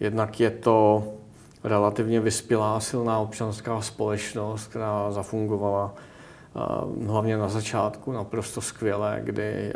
Jednak 0.00 0.40
je 0.40 0.50
to 0.50 1.04
relativně 1.64 2.20
vyspělá, 2.20 2.80
silná 2.80 3.18
občanská 3.18 3.80
společnost, 3.80 4.66
která 4.66 5.10
zafungovala 5.10 5.94
eh, 5.94 7.06
hlavně 7.06 7.36
na 7.36 7.48
začátku 7.48 8.12
naprosto 8.12 8.60
skvěle, 8.60 9.20
kdy 9.24 9.42
eh, 9.42 9.72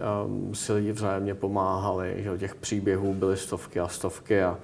si 0.54 0.72
lidi 0.72 0.92
vzájemně 0.92 1.34
pomáhali, 1.34 2.14
že 2.18 2.38
těch 2.38 2.54
příběhů 2.54 3.14
byly 3.14 3.36
stovky 3.36 3.80
a 3.80 3.88
stovky 3.88 4.42
a, 4.42 4.58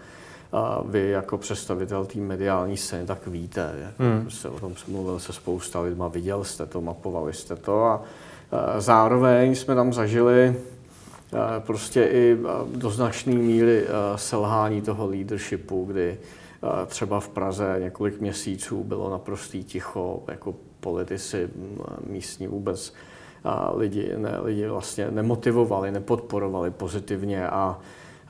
a 0.52 0.82
vy 0.86 1.10
jako 1.10 1.38
představitel 1.38 2.06
té 2.06 2.18
mediální 2.18 2.76
scény 2.76 3.06
tak 3.06 3.26
víte, 3.26 3.92
hmm. 3.98 4.22
prostě 4.22 4.48
o 4.48 4.60
tom 4.60 4.74
mluvil 4.88 5.18
se 5.18 5.32
spousta 5.32 5.80
lidma, 5.80 6.08
viděl 6.08 6.44
jste 6.44 6.66
to, 6.66 6.80
mapovali 6.80 7.32
jste 7.32 7.56
to 7.56 7.84
a, 7.84 8.02
a 8.52 8.80
zároveň 8.80 9.54
jsme 9.54 9.74
tam 9.74 9.92
zažili 9.92 10.56
prostě 11.58 12.04
i 12.04 12.38
do 12.74 12.90
značné 12.90 13.34
míry 13.34 13.84
selhání 14.16 14.82
toho 14.82 15.06
leadershipu, 15.06 15.84
kdy 15.84 16.18
třeba 16.86 17.20
v 17.20 17.28
Praze 17.28 17.76
několik 17.78 18.20
měsíců 18.20 18.84
bylo 18.84 19.10
naprostý 19.10 19.64
ticho, 19.64 20.22
jako 20.28 20.54
politici 20.80 21.48
místní 22.06 22.46
vůbec 22.46 22.94
a 23.44 23.72
lidi, 23.76 24.12
ne, 24.16 24.38
lidi 24.42 24.68
vlastně 24.68 25.10
nemotivovali, 25.10 25.90
nepodporovali 25.90 26.70
pozitivně 26.70 27.48
a, 27.48 27.78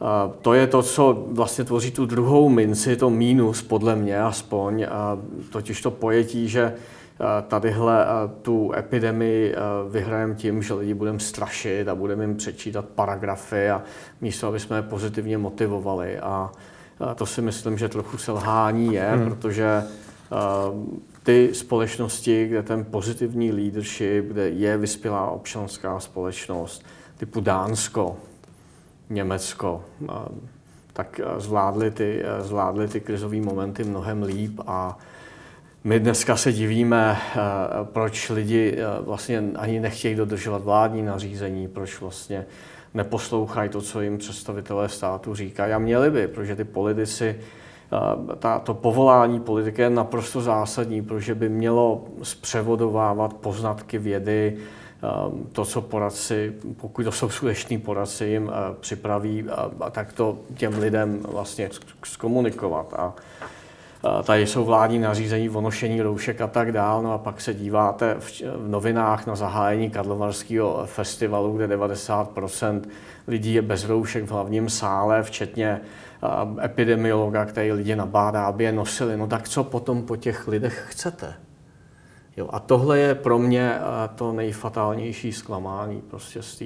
a 0.01 0.31
to 0.43 0.55
je 0.55 0.67
to, 0.67 0.83
co 0.83 1.27
vlastně 1.31 1.65
tvoří 1.65 1.91
tu 1.91 2.07
druhou 2.07 2.49
minci, 2.49 2.97
to 2.97 3.11
mínus 3.11 3.63
podle 3.63 3.97
mě 3.97 4.21
aspoň, 4.21 4.87
a 4.91 5.19
totiž 5.53 5.83
to 5.83 5.91
pojetí, 5.91 6.49
že 6.49 6.75
tadyhle 7.49 8.07
tu 8.43 8.73
epidemii 8.77 9.55
vyhrajeme 9.91 10.35
tím, 10.35 10.63
že 10.63 10.75
lidi 10.75 10.95
budeme 10.95 11.21
strašit 11.21 11.89
a 11.89 11.95
budeme 11.95 12.25
jim 12.25 12.37
přečítat 12.37 12.85
paragrafy 12.85 13.71
a 13.71 13.83
místo, 14.21 14.49
aby 14.49 14.61
jsme 14.61 14.77
je 14.77 14.83
pozitivně 14.83 15.39
motivovali. 15.39 16.19
A 16.19 16.51
to 17.15 17.27
si 17.27 17.43
myslím, 17.43 17.79
že 17.79 17.89
trochu 17.89 18.19
selhání 18.19 18.95
je, 18.95 19.11
hmm. 19.11 19.25
protože 19.25 19.83
ty 21.23 21.51
společnosti, 21.53 22.49
kde 22.49 22.63
ten 22.63 22.85
pozitivní 22.85 23.53
leadership, 23.53 24.25
kde 24.25 24.49
je 24.49 24.77
vyspělá 24.77 25.31
občanská 25.31 26.01
společnost, 26.01 26.85
typu 27.17 27.41
Dánsko, 27.41 28.17
Německo, 29.11 29.85
tak 30.93 31.21
zvládly 31.37 31.91
ty, 31.91 32.25
zvládly 32.41 32.89
ty 32.89 33.01
krizové 33.01 33.41
momenty 33.41 33.85
mnohem 33.85 34.23
líp 34.23 34.61
a 34.67 34.99
my 35.87 36.01
dneska 36.01 36.37
se 36.37 36.53
divíme, 36.53 37.17
eh, 37.17 37.39
proč 37.83 38.31
lidi 38.31 38.77
eh, 38.79 39.03
vlastně 39.03 39.45
ani 39.57 39.81
nechtějí 39.81 40.15
dodržovat 40.15 40.63
vládní 40.63 41.03
nařízení, 41.03 41.69
proč 41.69 42.01
vlastně 42.01 42.47
neposlouchají 42.95 43.71
to, 43.71 43.81
co 43.81 44.01
jim 44.01 44.19
představitelé 44.19 44.89
státu 44.89 45.35
říkají. 45.35 45.73
A 45.73 45.79
měli 45.79 46.11
by, 46.11 46.29
protože 46.29 46.57
ty 46.57 46.65
politici, 46.65 47.37
eh, 47.37 48.37
ta, 48.37 48.59
to 48.59 48.75
povolání 48.75 49.41
politiky 49.41 49.83
je 49.83 49.91
naprosto 49.91 50.41
zásadní, 50.41 51.03
protože 51.03 51.35
by 51.35 51.49
mělo 51.49 52.05
zpřevodovávat 52.23 53.35
poznatky 53.35 53.99
vědy, 53.99 54.57
to, 55.53 55.65
co 55.65 55.81
poradci, 55.81 56.53
pokud 56.77 57.03
to 57.03 57.13
jsou 57.13 57.29
skuteční 57.29 57.79
poradci, 57.79 58.25
jim 58.25 58.51
připraví, 58.81 59.45
a 59.81 59.91
tak 59.91 60.13
to 60.13 60.39
těm 60.55 60.79
lidem 60.79 61.21
vlastně 61.23 61.71
zkomunikovat. 62.05 62.95
A 62.97 63.15
tady 64.23 64.47
jsou 64.47 64.65
vládní 64.65 64.99
nařízení 64.99 65.51
o 65.51 65.61
nošení 65.61 66.03
roušek 66.03 66.41
a 66.41 66.47
tak 66.47 66.73
dál, 66.73 67.03
no 67.03 67.13
a 67.13 67.19
pak 67.19 67.41
se 67.41 67.55
díváte 67.55 68.17
v, 68.19 68.41
v 68.41 68.69
novinách 68.69 69.27
na 69.27 69.37
zahájení 69.37 69.91
Karlovarského 69.91 70.83
festivalu, 70.87 71.57
kde 71.57 71.77
90% 71.77 72.83
lidí 73.29 73.55
je 73.55 73.63
bez 73.63 73.85
roušek 73.85 74.25
v 74.25 74.31
hlavním 74.31 74.69
sále, 74.69 75.23
včetně 75.23 75.81
epidemiologa, 76.65 77.45
který 77.45 77.73
lidi 77.73 77.97
nabádá, 77.97 78.45
aby 78.45 78.65
je 78.65 78.73
nosili. 78.73 79.17
No 79.17 79.27
tak 79.27 79.49
co 79.49 79.65
potom 79.65 80.03
po 80.03 80.17
těch 80.17 80.49
lidech 80.49 80.87
chcete? 80.89 81.35
Jo, 82.37 82.49
a 82.53 82.61
tohle 82.61 82.99
je 82.99 83.15
pro 83.15 83.39
mě 83.39 83.79
to 84.15 84.33
nejfatálnější 84.33 85.33
zklamání 85.33 86.01
prostě 86.01 86.43
z 86.43 86.59
té 86.59 86.65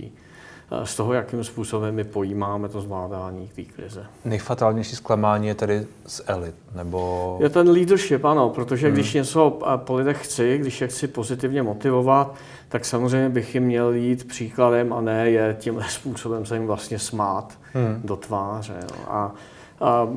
z 0.85 0.97
toho, 0.97 1.13
jakým 1.13 1.45
způsobem 1.45 1.95
my 1.95 2.05
pojímáme 2.05 2.69
to 2.69 2.81
zvládání 2.81 3.51
té 3.57 3.63
krize. 3.63 4.07
Nejfatálnější 4.25 4.97
zklamání 4.97 5.49
je 5.49 5.55
tedy 5.55 5.87
z 6.07 6.23
elit, 6.27 6.55
nebo... 6.75 7.39
Je 7.41 7.49
ten 7.49 7.71
leadership, 7.71 8.25
ano, 8.25 8.51
protože 8.51 8.87
hmm. 8.87 8.95
když 8.95 9.15
něco 9.15 9.59
po 9.77 9.95
lidech 9.95 10.25
chci, 10.25 10.59
když 10.59 10.81
je 10.81 10.89
chci 10.89 11.09
pozitivně 11.09 11.63
motivovat, 11.63 12.35
tak 12.69 12.85
samozřejmě 12.85 13.29
bych 13.29 13.55
jim 13.55 13.65
měl 13.65 13.93
jít 13.93 14.29
příkladem 14.29 14.93
a 14.93 15.01
ne 15.01 15.31
je 15.31 15.57
tímhle 15.61 15.85
způsobem 15.89 16.47
se 16.47 16.57
jim 16.57 16.67
vlastně 16.67 16.99
smát 16.99 17.59
hmm. 17.73 18.01
do 18.05 18.17
tváře. 18.17 18.77
Jo. 18.83 19.05
A, 19.09 19.33
a 19.81 20.09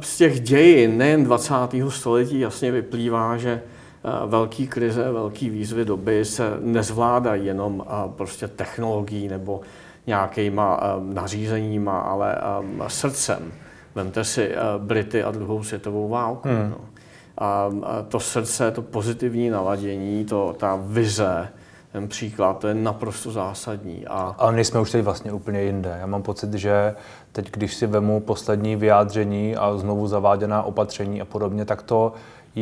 z 0.00 0.16
těch 0.16 0.40
dějin, 0.40 0.98
nejen 0.98 1.24
20. 1.24 1.54
století, 1.88 2.40
jasně 2.40 2.72
vyplývá, 2.72 3.36
že 3.36 3.62
velký 4.26 4.66
krize, 4.66 5.12
velký 5.12 5.50
výzvy 5.50 5.84
doby 5.84 6.24
se 6.24 6.56
nezvládají 6.60 7.46
jenom 7.46 7.84
prostě 8.16 8.48
technologií 8.48 9.28
nebo 9.28 9.60
nějakýma 10.08 10.96
um, 10.96 11.14
nařízeníma, 11.14 11.98
ale 11.98 12.36
um, 12.60 12.82
srdcem. 12.88 13.52
Vemte 13.94 14.24
si 14.24 14.48
uh, 14.48 14.84
Brity 14.84 15.22
a 15.22 15.30
druhou 15.30 15.62
světovou 15.62 16.08
válku. 16.08 16.48
Hmm. 16.48 16.70
No. 16.70 16.76
A, 17.38 17.70
a 17.82 18.02
to 18.08 18.20
srdce, 18.20 18.70
to 18.70 18.82
pozitivní 18.82 19.50
naladění, 19.50 20.24
to, 20.24 20.54
ta 20.58 20.78
vize, 20.82 21.48
ten 21.92 22.08
příklad, 22.08 22.58
to 22.58 22.68
je 22.68 22.74
naprosto 22.74 23.30
zásadní. 23.30 24.06
A... 24.06 24.34
Ale 24.38 24.52
nejsme 24.52 24.80
už 24.80 24.90
teď 24.90 25.04
vlastně 25.04 25.32
úplně 25.32 25.62
jinde. 25.62 25.96
Já 26.00 26.06
mám 26.06 26.22
pocit, 26.22 26.54
že 26.54 26.94
teď, 27.32 27.50
když 27.50 27.74
si 27.74 27.86
vemu 27.86 28.20
poslední 28.20 28.76
vyjádření 28.76 29.56
a 29.56 29.76
znovu 29.76 30.06
zaváděná 30.06 30.62
opatření 30.62 31.20
a 31.20 31.24
podobně, 31.24 31.64
tak 31.64 31.82
to 31.82 32.12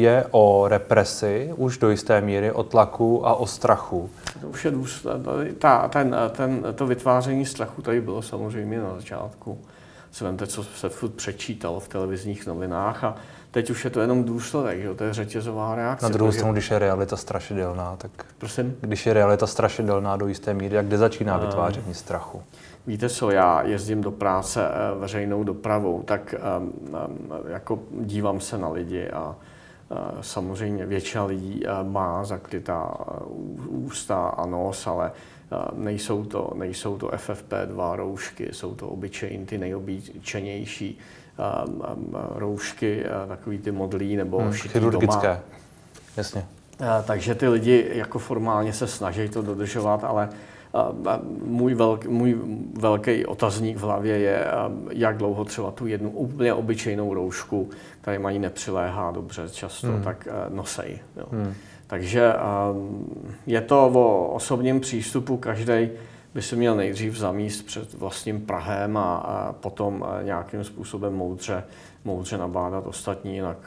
je 0.00 0.24
o 0.30 0.68
represi, 0.68 1.50
už 1.56 1.78
do 1.78 1.90
jisté 1.90 2.20
míry 2.20 2.52
o 2.52 2.62
tlaku 2.62 3.26
a 3.26 3.34
o 3.34 3.46
strachu. 3.46 4.10
To 4.40 4.48
už 4.48 4.64
je 4.64 4.72
ta, 5.58 5.88
ten, 5.88 6.16
ten, 6.30 6.64
to 6.74 6.86
vytváření 6.86 7.46
strachu 7.46 7.82
tady 7.82 8.00
bylo 8.00 8.22
samozřejmě 8.22 8.80
na 8.80 8.94
začátku. 8.94 9.58
Si 10.12 10.24
vemte, 10.24 10.46
co 10.46 10.64
se 10.64 10.88
furt 10.88 11.14
přečítalo 11.14 11.80
v 11.80 11.88
televizních 11.88 12.46
novinách 12.46 13.04
a 13.04 13.16
teď 13.50 13.70
už 13.70 13.84
je 13.84 13.90
to 13.90 14.00
jenom 14.00 14.24
důsledek, 14.24 14.82
že? 14.82 14.94
to 14.94 15.04
je 15.04 15.14
řetězová 15.14 15.74
reakce. 15.74 16.06
Na 16.06 16.12
druhou 16.12 16.32
stranu, 16.32 16.52
když 16.52 16.70
je 16.70 16.78
realita 16.78 17.16
strašidelná, 17.16 17.96
tak 17.96 18.10
Prosím? 18.38 18.76
když 18.80 19.06
je 19.06 19.12
realita 19.12 19.46
strašidelná 19.46 20.16
do 20.16 20.26
jisté 20.26 20.54
míry, 20.54 20.76
jak 20.76 20.86
kde 20.86 20.98
začíná 20.98 21.36
vytváření 21.36 21.94
strachu? 21.94 22.42
Víte 22.86 23.08
co, 23.08 23.30
já 23.30 23.62
jezdím 23.62 24.00
do 24.00 24.10
práce 24.10 24.68
eh, 24.68 24.98
veřejnou 24.98 25.44
dopravou, 25.44 26.02
tak 26.02 26.34
um, 26.58 26.64
um, 26.66 27.48
jako 27.48 27.78
dívám 28.00 28.40
se 28.40 28.58
na 28.58 28.68
lidi 28.68 29.10
a 29.10 29.36
Samozřejmě 30.20 30.86
většina 30.86 31.24
lidí 31.24 31.62
má 31.82 32.24
zakrytá 32.24 32.94
ústa 33.68 34.28
a 34.28 34.46
nos, 34.46 34.86
ale 34.86 35.12
nejsou 35.74 36.24
to, 36.24 36.52
nejsou 36.54 36.98
to 36.98 37.08
FFP2 37.08 37.94
roušky, 37.94 38.48
jsou 38.52 38.74
to 38.74 38.88
obyčejní, 38.88 39.46
ty 39.46 39.58
nejobyčejnější 39.58 40.98
roušky, 42.34 43.04
takový 43.28 43.58
ty 43.58 43.70
modlí 43.72 44.16
nebo 44.16 44.38
hmm, 44.38 44.52
chirurgické. 44.52 45.26
Doma. 45.26 45.40
Jasně. 46.16 46.46
Takže 47.04 47.34
ty 47.34 47.48
lidi 47.48 47.90
jako 47.92 48.18
formálně 48.18 48.72
se 48.72 48.86
snaží 48.86 49.28
to 49.28 49.42
dodržovat, 49.42 50.04
ale 50.04 50.28
můj, 51.44 51.74
velk, 51.74 52.06
můj 52.06 52.36
velký 52.78 53.26
otazník 53.26 53.76
v 53.76 53.80
hlavě 53.80 54.18
je, 54.18 54.46
jak 54.90 55.16
dlouho 55.16 55.44
třeba 55.44 55.70
tu 55.70 55.86
jednu 55.86 56.10
úplně 56.10 56.54
obyčejnou 56.54 57.14
roušku, 57.14 57.70
které 58.00 58.18
mají 58.18 58.38
nepřiléhá 58.38 59.10
dobře 59.10 59.48
často, 59.50 59.86
hmm. 59.86 60.02
tak 60.02 60.28
nosej. 60.48 60.98
Jo. 61.16 61.26
Hmm. 61.30 61.54
Takže 61.86 62.32
je 63.46 63.60
to 63.60 63.86
o 63.86 64.28
osobním 64.34 64.80
přístupu, 64.80 65.36
každý 65.36 65.88
by 66.34 66.42
se 66.42 66.56
měl 66.56 66.76
nejdřív 66.76 67.16
zamíst 67.16 67.66
před 67.66 67.94
vlastním 67.94 68.40
Prahem 68.40 68.96
a, 68.96 69.16
a 69.16 69.52
potom 69.52 70.06
nějakým 70.22 70.64
způsobem 70.64 71.14
moudře, 71.14 71.64
moudře 72.04 72.38
nabádat 72.38 72.86
ostatní, 72.86 73.34
jinak, 73.34 73.58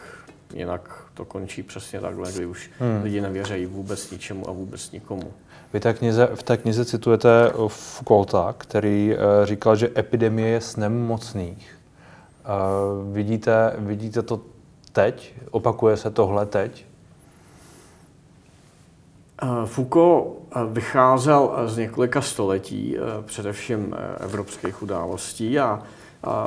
jinak 0.53 1.05
to 1.13 1.25
končí 1.25 1.63
přesně 1.63 2.01
takhle, 2.01 2.31
kdy 2.31 2.45
už 2.45 2.71
hmm. 2.79 3.03
lidi 3.03 3.21
nevěřejí 3.21 3.65
vůbec 3.65 4.11
ničemu 4.11 4.49
a 4.49 4.51
vůbec 4.51 4.91
nikomu. 4.91 5.33
Vy 5.73 5.79
té 5.79 5.93
knize, 5.93 6.29
v 6.35 6.43
té 6.43 6.57
knize 6.57 6.85
citujete 6.85 7.51
Foucaulta, 7.67 8.55
který 8.57 9.13
uh, 9.13 9.45
říkal, 9.45 9.75
že 9.75 9.91
epidemie 9.97 10.49
je 10.49 10.61
snem 10.61 11.05
mocných. 11.05 11.75
Uh, 12.45 13.13
vidíte, 13.13 13.73
vidíte 13.77 14.21
to 14.21 14.41
teď? 14.91 15.33
Opakuje 15.51 15.97
se 15.97 16.11
tohle 16.11 16.45
teď? 16.45 16.85
Eh, 19.43 19.65
Foucault 19.65 20.37
vycházel 20.67 21.63
z 21.65 21.77
několika 21.77 22.21
století, 22.21 22.97
především 23.25 23.95
evropských 24.19 24.81
událostí 24.83 25.59
a 25.59 25.83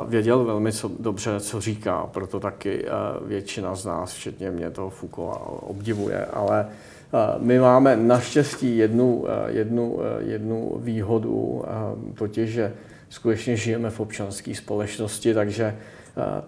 věděl 0.07 0.43
velmi 0.43 0.71
co, 0.71 0.91
dobře, 0.99 1.39
co 1.39 1.61
říká, 1.61 2.09
proto 2.11 2.39
taky 2.39 2.85
většina 3.25 3.75
z 3.75 3.85
nás, 3.85 4.13
včetně 4.13 4.51
mě, 4.51 4.71
toho 4.71 4.89
Foucault 4.89 5.37
obdivuje, 5.61 6.25
ale 6.25 6.67
my 7.37 7.59
máme 7.59 7.95
naštěstí 7.95 8.77
jednu, 8.77 9.25
jednu, 9.47 9.99
jednu 10.19 10.75
výhodu, 10.79 11.63
totiž, 12.15 12.49
že 12.49 12.73
skutečně 13.09 13.57
žijeme 13.57 13.89
v 13.89 13.99
občanské 13.99 14.55
společnosti, 14.55 15.33
takže 15.33 15.75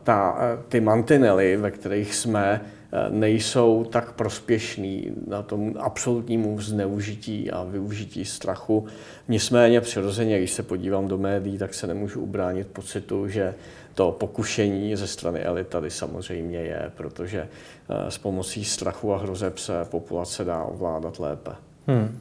ta, 0.04 0.38
ty 0.70 0.82
mantinely, 0.82 1.58
ve 1.58 1.72
kterých 1.72 2.16
jsme, 2.16 2.62
nejsou 3.10 3.84
tak 3.84 4.12
prospěšný 4.12 5.12
na 5.28 5.42
tom 5.42 5.74
absolutnímu 5.80 6.62
zneužití 6.62 7.52
a 7.52 7.64
využití 7.64 8.26
strachu. 8.26 8.88
Nicméně 9.28 9.82
přirozeně, 9.82 10.38
když 10.38 10.52
se 10.52 10.64
podívám 10.64 11.08
do 11.08 11.18
médií, 11.18 11.58
tak 11.58 11.74
se 11.74 11.88
nemůžu 11.88 12.22
ubránit 12.22 12.68
pocitu, 12.68 13.28
že 13.28 13.56
to 13.96 14.12
pokušení 14.12 14.96
ze 14.96 15.08
strany 15.08 15.40
elit 15.40 15.68
tady 15.68 15.92
samozřejmě 15.92 16.58
je, 16.58 16.92
protože 16.98 17.48
eh, 17.90 18.12
s 18.12 18.18
pomocí 18.18 18.66
strachu 18.66 19.14
a 19.14 19.18
hrozeb 19.18 19.58
se 19.58 19.74
populace 19.86 20.44
dá 20.44 20.64
ovládat 20.64 21.20
lépe. 21.20 21.52
Hmm. 21.88 22.20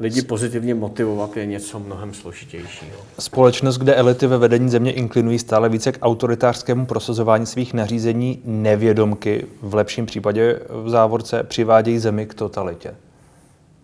Lidi 0.00 0.22
pozitivně 0.22 0.74
motivovat 0.74 1.36
je 1.36 1.46
něco 1.46 1.80
mnohem 1.80 2.14
složitějšího. 2.14 2.96
Společnost, 3.18 3.78
kde 3.78 3.94
elity 3.94 4.26
ve 4.26 4.38
vedení 4.38 4.68
země 4.68 4.92
inklinují 4.92 5.38
stále 5.38 5.68
více 5.68 5.92
k 5.92 5.98
autoritářskému 6.02 6.86
prosazování 6.86 7.46
svých 7.46 7.74
nařízení, 7.74 8.42
nevědomky, 8.44 9.46
v 9.62 9.74
lepším 9.74 10.06
případě 10.06 10.60
v 10.68 10.88
závorce, 10.88 11.42
přivádějí 11.42 11.98
zemi 11.98 12.26
k 12.26 12.34
totalitě. 12.34 12.94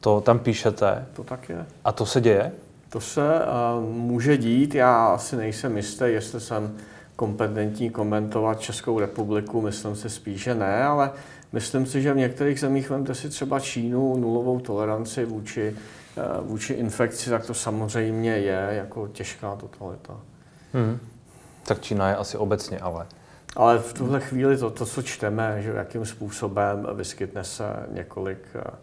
To 0.00 0.20
tam 0.20 0.38
píšete. 0.38 1.06
To 1.12 1.24
tak 1.24 1.48
je. 1.48 1.66
A 1.84 1.92
to 1.92 2.06
se 2.06 2.20
děje? 2.20 2.52
To 2.88 3.00
se 3.00 3.20
uh, 3.20 3.84
může 3.84 4.36
dít. 4.36 4.74
Já 4.74 5.06
asi 5.06 5.36
nejsem 5.36 5.76
jistý, 5.76 6.04
jestli 6.06 6.40
jsem 6.40 6.76
kompetentní 7.16 7.90
komentovat 7.90 8.60
Českou 8.60 8.98
republiku, 8.98 9.60
myslím 9.60 9.96
si 9.96 10.10
spíš, 10.10 10.42
že 10.42 10.54
ne, 10.54 10.84
ale 10.84 11.10
myslím 11.52 11.86
si, 11.86 12.02
že 12.02 12.12
v 12.14 12.16
některých 12.16 12.60
zemích, 12.60 12.90
vemte 12.90 13.14
si 13.14 13.28
třeba 13.28 13.60
Čínu, 13.60 14.16
nulovou 14.16 14.60
toleranci 14.60 15.24
vůči, 15.24 15.76
vůči 16.40 16.72
infekci, 16.72 17.30
tak 17.30 17.46
to 17.46 17.54
samozřejmě 17.54 18.30
je 18.30 18.68
jako 18.70 19.08
těžká 19.08 19.56
totalita. 19.56 20.16
Hmm. 20.72 20.98
Tak 21.66 21.80
Čína 21.80 22.08
je 22.08 22.16
asi 22.16 22.36
obecně, 22.36 22.78
ale... 22.78 23.06
Ale 23.56 23.78
v 23.78 23.92
tuhle 23.92 24.20
chvíli 24.20 24.56
to, 24.56 24.70
to 24.70 24.86
co 24.86 25.02
čteme, 25.02 25.62
že 25.62 25.70
jakým 25.70 26.06
způsobem 26.06 26.88
vyskytne 26.94 27.44
se 27.44 27.64
několik, 27.92 28.38
eh, 28.54 28.76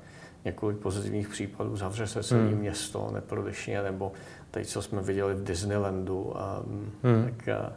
několik 0.46 0.78
pozitivních 0.78 1.30
případů, 1.30 1.78
zavře 1.78 2.08
se 2.08 2.24
celé 2.24 2.42
hmm. 2.42 2.58
město 2.58 3.10
neprodešně, 3.14 3.82
nebo 3.82 4.12
teď, 4.52 4.68
co 4.68 4.82
jsme 4.82 5.02
viděli 5.02 5.36
v 5.36 5.44
Disneylandu, 5.44 6.22
um, 6.22 6.92
hmm. 7.04 7.24
tak 7.26 7.48
uh, 7.48 7.74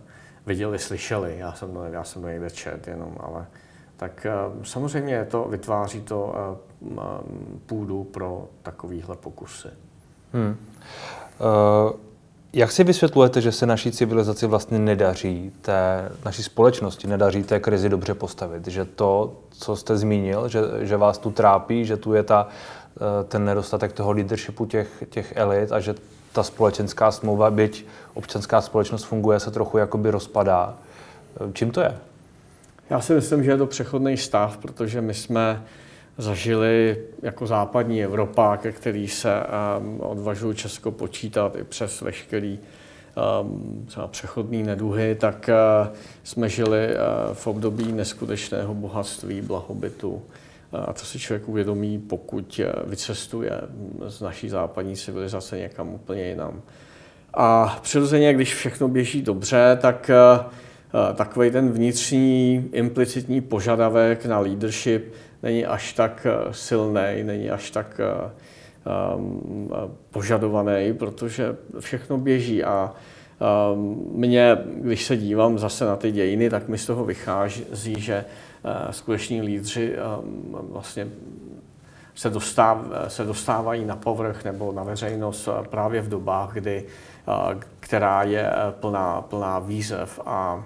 viděli, 0.46 0.78
slyšeli. 0.78 1.38
Já 1.38 1.52
jsem 1.52 1.72
to, 1.72 1.84
já 1.84 2.04
jsem 2.04 2.22
to 2.22 2.28
někde 2.28 2.50
čet 2.50 2.88
jenom, 2.88 3.16
ale 3.20 3.46
tak 4.00 4.26
samozřejmě 4.62 5.24
to 5.24 5.44
vytváří 5.44 6.00
to 6.00 6.34
půdu 7.66 8.04
pro 8.04 8.48
takovýhle 8.62 9.16
pokusy. 9.16 9.68
Hmm. 10.32 10.56
Uh... 11.40 11.92
Jak 12.52 12.72
si 12.72 12.84
vysvětlujete, 12.84 13.40
že 13.40 13.52
se 13.52 13.66
naší 13.66 13.92
civilizaci 13.92 14.46
vlastně 14.46 14.78
nedaří, 14.78 15.52
té 15.62 16.12
naší 16.24 16.42
společnosti 16.42 17.06
nedaří 17.06 17.42
té 17.42 17.60
krizi 17.60 17.88
dobře 17.88 18.14
postavit? 18.14 18.66
Že 18.66 18.84
to, 18.84 19.32
co 19.50 19.76
jste 19.76 19.96
zmínil, 19.96 20.48
že, 20.48 20.60
že 20.80 20.96
vás 20.96 21.18
tu 21.18 21.30
trápí, 21.30 21.84
že 21.84 21.96
tu 21.96 22.14
je 22.14 22.22
ta, 22.22 22.48
eh, 22.96 23.24
ten 23.24 23.44
nedostatek 23.44 23.92
toho 23.92 24.12
leadershipu 24.12 24.66
těch, 24.66 25.04
těch 25.10 25.32
elit 25.36 25.72
a 25.72 25.80
že 25.80 25.94
ta 26.32 26.42
společenská 26.42 27.10
smlouva, 27.10 27.50
byť 27.50 27.86
občanská 28.14 28.60
společnost 28.60 29.04
funguje, 29.04 29.40
se 29.40 29.50
trochu 29.50 29.78
jakoby 29.78 30.10
rozpadá. 30.10 30.74
Eh, 31.36 31.52
čím 31.52 31.70
to 31.70 31.80
je? 31.80 31.98
Já 32.90 33.00
si 33.00 33.14
myslím, 33.14 33.44
že 33.44 33.50
je 33.50 33.56
to 33.56 33.66
přechodný 33.66 34.16
stav, 34.16 34.58
protože 34.58 35.00
my 35.00 35.14
jsme 35.14 35.64
zažili 36.18 36.98
jako 37.22 37.46
západní 37.46 38.04
Evropa, 38.04 38.56
ke 38.56 38.72
který 38.72 39.08
se 39.08 39.42
um, 39.78 40.00
odvažuji 40.00 40.52
Česko 40.52 40.90
počítat 40.90 41.56
i 41.56 41.64
přes 41.64 42.00
veškerý 42.00 42.58
um, 43.42 43.86
přechodný 44.06 44.62
neduhy, 44.62 45.14
tak 45.14 45.50
uh, 45.82 45.96
jsme 46.22 46.48
žili 46.48 46.88
uh, 46.88 47.34
v 47.34 47.46
období 47.46 47.92
neskutečného 47.92 48.74
bohatství, 48.74 49.40
blahobytu. 49.40 50.10
Uh, 50.10 50.20
a 50.86 50.92
to 50.92 51.04
si 51.04 51.18
člověk 51.18 51.48
uvědomí, 51.48 51.98
pokud 51.98 52.60
vycestuje 52.84 53.60
z 54.06 54.20
naší 54.20 54.48
západní 54.48 54.96
civilizace 54.96 55.58
někam 55.58 55.88
úplně 55.88 56.28
jinam. 56.28 56.62
A 57.34 57.78
přirozeně, 57.82 58.34
když 58.34 58.54
všechno 58.54 58.88
běží 58.88 59.22
dobře, 59.22 59.78
tak 59.80 60.10
uh 60.40 60.52
takový 61.14 61.50
ten 61.50 61.70
vnitřní 61.70 62.68
implicitní 62.72 63.40
požadavek 63.40 64.26
na 64.26 64.38
leadership 64.38 65.14
není 65.42 65.66
až 65.66 65.92
tak 65.92 66.26
eh, 66.30 66.52
silný, 66.52 67.22
není 67.22 67.50
až 67.50 67.70
tak 67.70 68.00
um, 69.16 69.70
požadovaný, 70.10 70.92
protože 70.94 71.56
všechno 71.80 72.18
běží. 72.18 72.64
A 72.64 72.92
um, 73.72 74.10
mě, 74.14 74.58
když 74.74 75.04
se 75.04 75.16
dívám 75.16 75.58
zase 75.58 75.84
na 75.84 75.96
ty 75.96 76.12
dějiny, 76.12 76.50
tak 76.50 76.68
mi 76.68 76.78
z 76.78 76.86
toho 76.86 77.04
vychází, 77.04 78.00
že 78.00 78.24
skuteční 78.90 79.42
lídři 79.42 79.96
um, 79.96 80.68
vlastně 80.72 81.08
se, 82.14 82.30
dostáv, 82.30 82.78
se 83.08 83.24
dostávají 83.24 83.84
na 83.84 83.96
povrch 83.96 84.44
nebo 84.44 84.72
na 84.72 84.82
veřejnost 84.82 85.48
právě 85.70 86.00
v 86.00 86.08
dobách, 86.08 86.52
kdy, 86.52 86.84
která 87.80 88.22
je 88.22 88.52
plná, 88.70 89.22
plná 89.22 89.58
výzev 89.58 90.20
a 90.26 90.64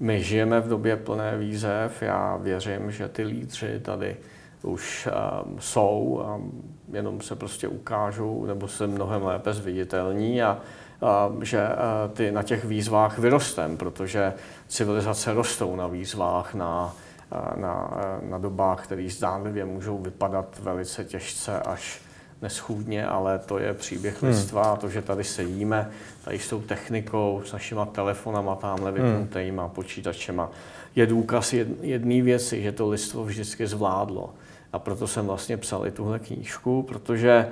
my 0.00 0.22
žijeme 0.22 0.60
v 0.60 0.68
době 0.68 0.96
plné 0.96 1.38
výzev. 1.38 2.02
Já 2.02 2.36
věřím, 2.36 2.90
že 2.90 3.08
ty 3.08 3.22
lídři 3.22 3.80
tady 3.80 4.16
už 4.62 5.08
um, 5.44 5.60
jsou, 5.60 6.22
um, 6.36 6.74
jenom 6.92 7.20
se 7.20 7.36
prostě 7.36 7.68
ukážou 7.68 8.46
nebo 8.46 8.68
se 8.68 8.86
mnohem 8.86 9.22
lépe 9.22 9.52
zviditelní 9.52 10.42
a 10.42 10.58
uh, 11.00 11.42
že 11.42 11.68
uh, 11.68 12.14
ty 12.16 12.32
na 12.32 12.42
těch 12.42 12.64
výzvách 12.64 13.18
vyrostem, 13.18 13.76
protože 13.76 14.34
civilizace 14.68 15.34
rostou 15.34 15.76
na 15.76 15.86
výzvách, 15.86 16.54
na, 16.54 16.94
uh, 17.32 17.60
na, 17.60 17.90
uh, 17.90 18.30
na 18.30 18.38
dobách, 18.38 18.84
které 18.84 19.08
zdánlivě 19.10 19.64
můžou 19.64 19.98
vypadat 19.98 20.58
velice 20.62 21.04
těžce 21.04 21.60
až 21.60 22.00
neschůdně, 22.42 23.06
ale 23.06 23.38
to 23.38 23.58
je 23.58 23.74
příběh 23.74 24.22
hmm. 24.22 24.30
lidstva 24.30 24.76
to, 24.76 24.88
že 24.88 25.02
tady 25.02 25.24
sedíme, 25.24 25.90
tady 26.24 26.38
s 26.38 26.48
tou 26.48 26.60
technikou, 26.60 27.42
s 27.44 27.52
našima 27.52 27.86
telefonama 27.86 28.56
tamhle 28.56 28.92
vypnutýma, 28.92 29.62
hmm. 29.62 29.72
počítačema, 29.72 30.50
je 30.96 31.06
důkaz 31.06 31.52
jedné 31.80 32.22
věci, 32.22 32.62
že 32.62 32.72
to 32.72 32.88
lidstvo 32.88 33.24
vždycky 33.24 33.66
zvládlo. 33.66 34.34
A 34.72 34.78
proto 34.78 35.06
jsem 35.06 35.26
vlastně 35.26 35.56
psal 35.56 35.86
i 35.86 35.90
tuhle 35.90 36.18
knížku, 36.18 36.82
protože 36.82 37.48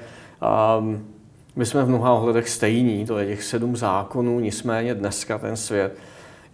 um, 0.78 1.07
my 1.57 1.66
jsme 1.66 1.85
v 1.85 1.88
mnoha 1.88 2.12
ohledech 2.12 2.49
stejní, 2.49 3.07
to 3.07 3.19
je 3.19 3.26
těch 3.26 3.43
sedm 3.43 3.76
zákonů, 3.76 4.40
nicméně 4.40 4.95
dneska 4.95 5.39
ten 5.39 5.56
svět 5.56 5.99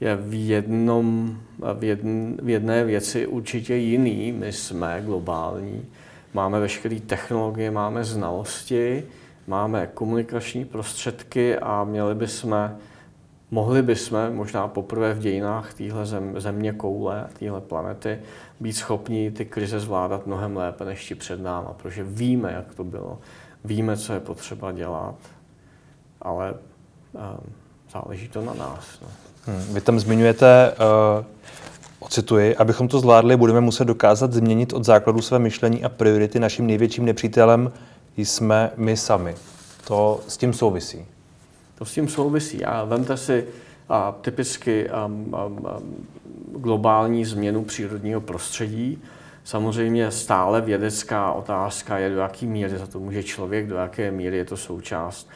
je 0.00 0.16
v, 0.16 0.48
jednom, 0.48 1.36
v, 1.74 1.84
jedn, 1.84 2.32
v 2.42 2.48
jedné 2.48 2.84
věci 2.84 3.26
určitě 3.26 3.74
jiný. 3.74 4.32
My 4.32 4.52
jsme 4.52 5.02
globální, 5.04 5.86
máme 6.34 6.60
veškeré 6.60 7.00
technologie, 7.00 7.70
máme 7.70 8.04
znalosti, 8.04 9.04
máme 9.46 9.86
komunikační 9.86 10.64
prostředky 10.64 11.58
a 11.58 11.84
měli 11.84 12.14
bychom, 12.14 12.70
mohli 13.50 13.82
bychom 13.82 14.34
možná 14.34 14.68
poprvé 14.68 15.14
v 15.14 15.18
dějinách 15.18 15.74
téhle 15.74 16.06
zem, 16.06 16.40
země 16.40 16.72
koule, 16.72 17.26
téhle 17.38 17.60
planety, 17.60 18.18
být 18.60 18.72
schopni 18.72 19.30
ty 19.30 19.44
krize 19.44 19.80
zvládat 19.80 20.26
mnohem 20.26 20.56
lépe 20.56 20.84
než 20.84 21.08
ti 21.08 21.14
před 21.14 21.42
náma, 21.42 21.72
protože 21.72 22.04
víme, 22.04 22.52
jak 22.52 22.74
to 22.74 22.84
bylo, 22.84 23.18
víme, 23.64 23.96
co 23.96 24.12
je 24.12 24.20
potřeba 24.20 24.72
dělat, 24.72 25.16
ale 26.20 26.52
uh, 26.52 27.20
záleží 27.92 28.28
to 28.28 28.42
na 28.42 28.54
nás. 28.54 29.00
No. 29.02 29.08
Hmm, 29.46 29.74
vy 29.74 29.80
tam 29.80 30.00
zmiňujete 30.00 30.72
uh 31.18 31.24
Ocituji, 32.04 32.56
abychom 32.56 32.88
to 32.88 33.00
zvládli, 33.00 33.36
budeme 33.36 33.60
muset 33.60 33.84
dokázat 33.84 34.32
změnit 34.32 34.72
od 34.72 34.84
základu 34.84 35.22
své 35.22 35.38
myšlení 35.38 35.84
a 35.84 35.88
priority. 35.88 36.40
Naším 36.40 36.66
největším 36.66 37.04
nepřítelem 37.04 37.72
jsme 38.16 38.70
my 38.76 38.96
sami. 38.96 39.34
To 39.86 40.20
s 40.28 40.36
tím 40.36 40.52
souvisí. 40.52 41.04
To 41.78 41.84
s 41.84 41.92
tím 41.92 42.08
souvisí. 42.08 42.64
A 42.64 42.84
vemte 42.84 43.16
si 43.16 43.44
a, 43.88 44.12
typicky 44.20 44.90
a, 44.90 45.10
a, 45.32 45.36
a, 45.38 45.80
globální 46.56 47.24
změnu 47.24 47.64
přírodního 47.64 48.20
prostředí. 48.20 48.98
Samozřejmě 49.44 50.10
stále 50.10 50.60
vědecká 50.60 51.32
otázka 51.32 51.98
je, 51.98 52.10
do 52.10 52.20
jaké 52.20 52.46
míry 52.46 52.78
za 52.78 52.86
to 52.86 53.00
může 53.00 53.22
člověk, 53.22 53.66
do 53.66 53.76
jaké 53.76 54.10
míry 54.10 54.36
je 54.36 54.44
to 54.44 54.56
součást 54.56 55.28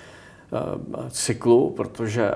cyklu, 1.11 1.71
protože 1.71 2.31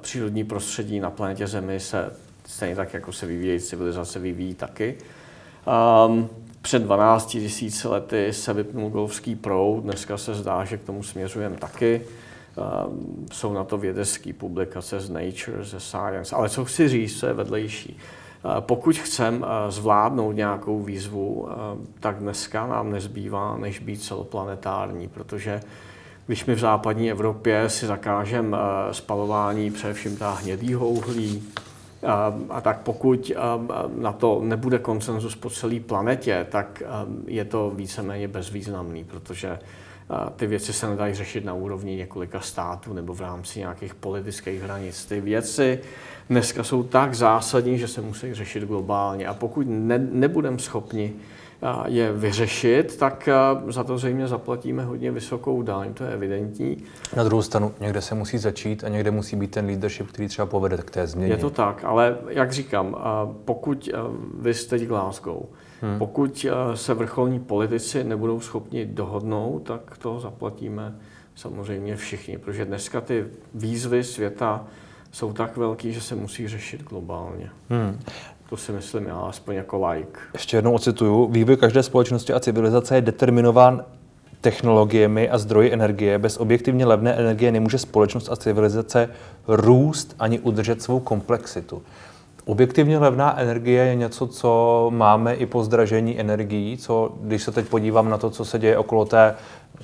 přírodní 0.00 0.44
prostředí 0.44 1.00
na 1.00 1.10
planetě 1.10 1.46
Zemi 1.46 1.80
se 1.80 2.10
stejně 2.50 2.76
tak, 2.76 2.94
jako 2.94 3.12
se 3.12 3.26
vyvíjejí 3.26 3.60
civilizace, 3.60 4.18
vyvíjí 4.18 4.54
taky. 4.54 4.96
Um, 6.06 6.28
před 6.62 6.82
12 6.82 7.26
tisíci 7.26 7.88
lety 7.88 8.32
se 8.32 8.52
vypnul 8.52 8.90
golfský 8.90 9.36
proud, 9.36 9.80
dneska 9.80 10.16
se 10.16 10.34
zdá, 10.34 10.64
že 10.64 10.76
k 10.76 10.84
tomu 10.84 11.02
směřujeme 11.02 11.56
taky. 11.56 12.02
Um, 12.86 13.26
jsou 13.32 13.52
na 13.52 13.64
to 13.64 13.78
vědecké 13.78 14.32
publikace 14.32 15.00
z 15.00 15.10
Nature, 15.10 15.64
ze 15.64 15.80
Science, 15.80 16.36
ale 16.36 16.48
co 16.48 16.64
chci 16.64 16.88
říct, 16.88 17.20
co 17.20 17.26
je 17.26 17.32
vedlejší. 17.32 17.96
Uh, 18.44 18.60
pokud 18.60 18.96
chcem 18.96 19.42
uh, 19.42 19.48
zvládnout 19.68 20.32
nějakou 20.32 20.82
výzvu, 20.82 21.48
tak 22.00 22.18
dneska 22.18 22.66
nám 22.66 22.90
nezbývá, 22.90 23.56
než 23.56 23.78
být 23.78 24.02
celoplanetární, 24.02 25.08
protože 25.08 25.60
když 26.26 26.44
my 26.44 26.54
v 26.54 26.58
západní 26.58 27.10
Evropě 27.10 27.68
si 27.68 27.86
zakážeme 27.86 28.58
spalování 28.92 29.70
především 29.70 30.16
ta 30.16 30.30
hnědýho 30.30 30.88
uhlí, 30.88 31.42
a, 32.06 32.34
a 32.50 32.60
tak 32.60 32.80
pokud 32.80 33.32
na 33.96 34.12
to 34.12 34.40
nebude 34.44 34.78
konsenzus 34.78 35.36
po 35.36 35.50
celé 35.50 35.80
planetě, 35.80 36.46
tak 36.50 36.82
je 37.26 37.44
to 37.44 37.70
víceméně 37.70 38.28
bezvýznamný, 38.28 39.04
protože 39.04 39.58
ty 40.36 40.46
věci 40.46 40.72
se 40.72 40.88
nedají 40.88 41.14
řešit 41.14 41.44
na 41.44 41.54
úrovni 41.54 41.96
několika 41.96 42.40
států 42.40 42.92
nebo 42.92 43.14
v 43.14 43.20
rámci 43.20 43.58
nějakých 43.58 43.94
politických 43.94 44.62
hranic. 44.62 45.04
Ty 45.04 45.20
věci 45.20 45.80
dneska 46.30 46.64
jsou 46.64 46.82
tak 46.82 47.14
zásadní, 47.14 47.78
že 47.78 47.88
se 47.88 48.00
musí 48.00 48.34
řešit 48.34 48.64
globálně. 48.64 49.26
A 49.26 49.34
pokud 49.34 49.66
ne, 49.68 49.98
nebudeme 49.98 50.58
schopni 50.58 51.12
je 51.86 52.12
vyřešit, 52.12 52.96
tak 52.96 53.28
za 53.68 53.84
to 53.84 53.98
zřejmě 53.98 54.28
zaplatíme 54.28 54.84
hodně 54.84 55.10
vysokou 55.10 55.62
daň, 55.62 55.94
to 55.94 56.04
je 56.04 56.10
evidentní. 56.10 56.76
Na 57.16 57.24
druhou 57.24 57.42
stranu, 57.42 57.74
někde 57.80 58.00
se 58.02 58.14
musí 58.14 58.38
začít 58.38 58.84
a 58.84 58.88
někde 58.88 59.10
musí 59.10 59.36
být 59.36 59.50
ten 59.50 59.66
leadership, 59.66 60.08
který 60.08 60.28
třeba 60.28 60.46
povede 60.46 60.76
k 60.76 60.90
té 60.90 61.06
změně. 61.06 61.32
Je 61.32 61.36
to 61.36 61.50
tak, 61.50 61.84
ale 61.84 62.16
jak 62.28 62.52
říkám, 62.52 62.96
pokud 63.44 63.88
vy 64.40 64.54
jste 64.54 64.78
Glasgow, 64.78 65.42
hmm. 65.82 65.98
pokud 65.98 66.46
se 66.74 66.94
vrcholní 66.94 67.40
politici 67.40 68.04
nebudou 68.04 68.40
schopni 68.40 68.86
dohodnout, 68.86 69.58
tak 69.58 69.98
to 69.98 70.20
zaplatíme 70.20 70.94
samozřejmě 71.34 71.96
všichni, 71.96 72.38
protože 72.38 72.64
dneska 72.64 73.00
ty 73.00 73.26
výzvy 73.54 74.04
světa 74.04 74.64
jsou 75.12 75.32
tak 75.32 75.56
velký, 75.56 75.92
že 75.92 76.00
se 76.00 76.14
musí 76.14 76.48
řešit 76.48 76.82
globálně. 76.82 77.50
Hmm. 77.70 78.00
To 78.50 78.56
si 78.56 78.72
myslím 78.72 79.06
já, 79.06 79.16
aspoň 79.16 79.54
jako 79.54 79.86
like. 79.86 80.20
Ještě 80.32 80.56
jednou 80.56 80.72
ocituju. 80.72 81.26
Vývoj 81.26 81.56
každé 81.56 81.82
společnosti 81.82 82.32
a 82.32 82.40
civilizace 82.40 82.94
je 82.94 83.00
determinován 83.00 83.84
technologiemi 84.40 85.30
a 85.30 85.38
zdroji 85.38 85.72
energie. 85.72 86.18
Bez 86.18 86.36
objektivně 86.36 86.86
levné 86.86 87.12
energie 87.12 87.52
nemůže 87.52 87.78
společnost 87.78 88.28
a 88.32 88.36
civilizace 88.36 89.08
růst 89.48 90.16
ani 90.18 90.38
udržet 90.38 90.82
svou 90.82 91.00
komplexitu. 91.00 91.82
Objektivně 92.44 92.98
levná 92.98 93.40
energie 93.40 93.84
je 93.84 93.94
něco, 93.94 94.26
co 94.26 94.90
máme 94.94 95.34
i 95.34 95.46
po 95.46 95.64
zdražení 95.64 96.20
energií, 96.20 96.76
co, 96.78 97.12
když 97.20 97.42
se 97.42 97.52
teď 97.52 97.68
podívám 97.68 98.10
na 98.10 98.18
to, 98.18 98.30
co 98.30 98.44
se 98.44 98.58
děje 98.58 98.78
okolo 98.78 99.04
té 99.04 99.34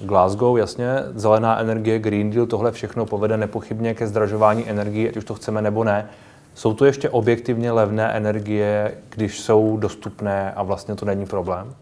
Glasgow, 0.04 0.58
jasně, 0.58 0.86
zelená 1.14 1.60
energie, 1.60 1.98
Green 1.98 2.30
Deal, 2.30 2.46
tohle 2.46 2.72
všechno 2.72 3.06
povede 3.06 3.36
nepochybně 3.36 3.94
ke 3.94 4.06
zdražování 4.06 4.70
energií, 4.70 5.08
ať 5.08 5.16
už 5.16 5.24
to 5.24 5.34
chceme 5.34 5.62
nebo 5.62 5.84
ne. 5.84 6.08
Jsou 6.56 6.74
to 6.74 6.84
ještě 6.84 7.10
objektivně 7.10 7.72
levné 7.72 8.12
energie, 8.12 8.94
když 9.10 9.40
jsou 9.40 9.76
dostupné 9.76 10.52
a 10.52 10.62
vlastně 10.62 10.94
to 10.94 11.04
není 11.04 11.26
problém? 11.26 11.74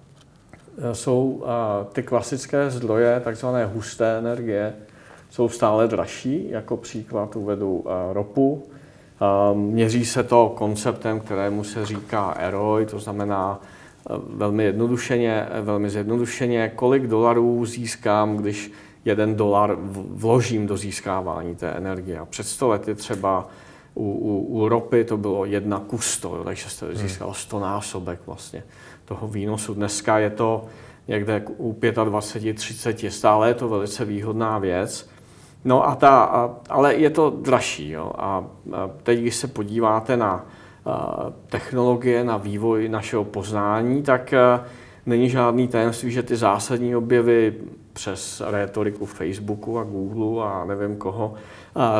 Jsou 0.92 1.44
ty 1.92 2.02
klasické 2.02 2.70
zdroje, 2.70 3.20
takzvané 3.20 3.66
husté 3.66 4.18
energie, 4.18 4.74
jsou 5.30 5.48
stále 5.48 5.88
dražší. 5.88 6.50
Jako 6.50 6.76
příklad 6.76 7.36
uvedu 7.36 7.84
ropu. 8.12 8.66
Měří 9.54 10.04
se 10.04 10.22
to 10.22 10.52
konceptem, 10.56 11.20
kterému 11.20 11.64
se 11.64 11.86
říká 11.86 12.34
EROI, 12.38 12.86
to 12.86 12.98
znamená 12.98 13.60
velmi 14.28 14.64
jednodušeně, 14.64 15.48
velmi 15.60 15.90
zjednodušeně, 15.90 16.72
kolik 16.76 17.06
dolarů 17.06 17.66
získám, 17.66 18.36
když 18.36 18.72
jeden 19.04 19.34
dolar 19.34 19.76
vložím 20.10 20.66
do 20.66 20.76
získávání 20.76 21.54
té 21.54 21.70
energie. 21.70 22.18
A 22.18 22.24
před 22.24 22.46
sto 22.46 22.68
lety 22.68 22.94
třeba 22.94 23.46
u, 23.94 24.02
u, 24.02 24.38
u 24.38 24.68
ropy 24.68 25.04
to 25.04 25.16
bylo 25.16 25.44
jedna 25.44 25.80
kusto, 25.80 26.42
takže 26.44 26.68
jste 26.68 26.86
hmm. 26.86 26.96
získal 26.96 27.34
100 27.34 27.60
násobek 27.60 28.20
vlastně 28.26 28.62
toho 29.04 29.28
výnosu. 29.28 29.74
Dneska 29.74 30.18
je 30.18 30.30
to 30.30 30.64
někde 31.08 31.42
u 31.56 31.76
25, 32.04 32.56
30, 32.56 32.98
stále 33.08 33.48
je 33.48 33.54
to 33.54 33.68
velice 33.68 34.04
výhodná 34.04 34.58
věc. 34.58 35.10
No 35.64 35.88
a 35.88 35.94
ta, 35.94 36.24
ale 36.68 36.94
je 36.94 37.10
to 37.10 37.30
dražší. 37.30 37.90
Jo. 37.90 38.12
A 38.18 38.44
teď, 39.02 39.18
když 39.18 39.36
se 39.36 39.46
podíváte 39.46 40.16
na 40.16 40.46
technologie, 41.48 42.24
na 42.24 42.36
vývoj 42.36 42.88
našeho 42.88 43.24
poznání, 43.24 44.02
tak 44.02 44.34
není 45.06 45.30
žádný 45.30 45.68
tajemství, 45.68 46.10
že 46.10 46.22
ty 46.22 46.36
zásadní 46.36 46.96
objevy 46.96 47.54
přes 47.92 48.42
retoriku 48.46 49.06
Facebooku 49.06 49.78
a 49.78 49.84
Google 49.84 50.44
a 50.44 50.64
nevím 50.64 50.96
koho 50.96 51.34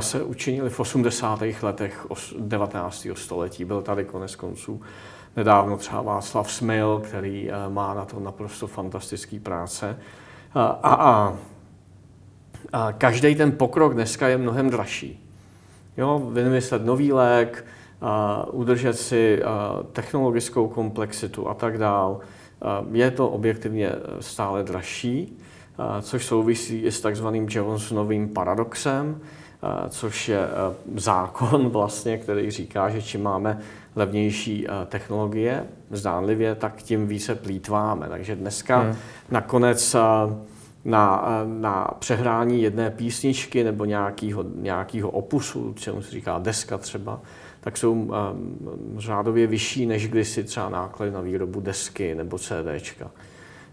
se 0.01 0.23
učinili 0.23 0.71
v 0.71 0.81
80. 0.81 1.43
letech 1.63 2.07
19. 2.39 3.07
století. 3.15 3.65
Byl 3.65 3.83
tady 3.83 4.05
konec 4.05 4.37
konců 4.37 4.81
nedávno 5.37 5.77
třeba 5.77 6.03
Václav 6.03 6.53
Smil, 6.53 7.03
který 7.05 7.51
má 7.69 7.95
na 7.95 8.05
to 8.05 8.21
naprosto 8.21 8.67
fantastický 8.67 9.41
práce. 9.41 9.99
A, 10.55 10.65
a, 10.83 11.37
a 12.73 12.93
každý 12.93 13.35
ten 13.35 13.53
pokrok 13.53 13.95
dneska 13.95 14.29
je 14.29 14.39
mnohem 14.39 14.71
dražší. 14.71 15.31
Jo, 15.97 16.31
vymyslet 16.33 16.85
nový 16.85 17.13
lék, 17.13 17.65
a 18.01 18.47
udržet 18.53 18.95
si 18.95 19.43
technologickou 19.93 20.69
komplexitu 20.69 21.49
a 21.49 21.55
tak 21.55 21.79
dál. 21.79 22.21
Je 22.93 23.11
to 23.11 23.29
objektivně 23.29 23.93
stále 24.21 24.63
dražší, 24.63 25.39
což 26.01 26.25
souvisí 26.25 26.81
i 26.81 26.93
s 26.93 27.01
takzvaným 27.01 27.47
Jonesonovým 27.51 28.29
paradoxem, 28.29 29.21
což 29.89 30.29
je 30.29 30.49
zákon 30.97 31.69
vlastně, 31.69 32.19
který 32.19 32.51
říká, 32.51 32.91
že 32.91 33.03
čím 33.03 33.23
máme 33.23 33.59
levnější 33.97 34.67
technologie, 34.87 35.67
zdánlivě, 35.91 36.55
tak 36.55 36.83
tím 36.83 37.07
více 37.07 37.35
plítváme. 37.35 38.07
Takže 38.09 38.37
dneska 38.37 38.79
hmm. 38.79 38.97
nakonec 39.31 39.97
na, 40.85 41.25
na 41.45 41.91
přehrání 41.99 42.63
jedné 42.63 42.91
písničky 42.91 43.65
nebo 43.65 43.85
nějakého, 43.85 44.45
nějakého 44.55 45.11
opusu, 45.11 45.75
čemu 45.75 46.03
se 46.03 46.11
říká 46.11 46.39
deska 46.39 46.79
třeba, 46.79 47.21
tak 47.61 47.77
jsou 47.77 47.93
um, 47.93 48.11
řádově 48.97 49.47
vyšší 49.47 49.87
než 49.87 50.09
kdysi 50.09 50.45
třeba 50.45 50.69
náklady 50.69 51.13
na 51.13 51.21
výrobu 51.21 51.61
desky 51.61 52.15
nebo 52.15 52.39
CDčka. 52.39 53.11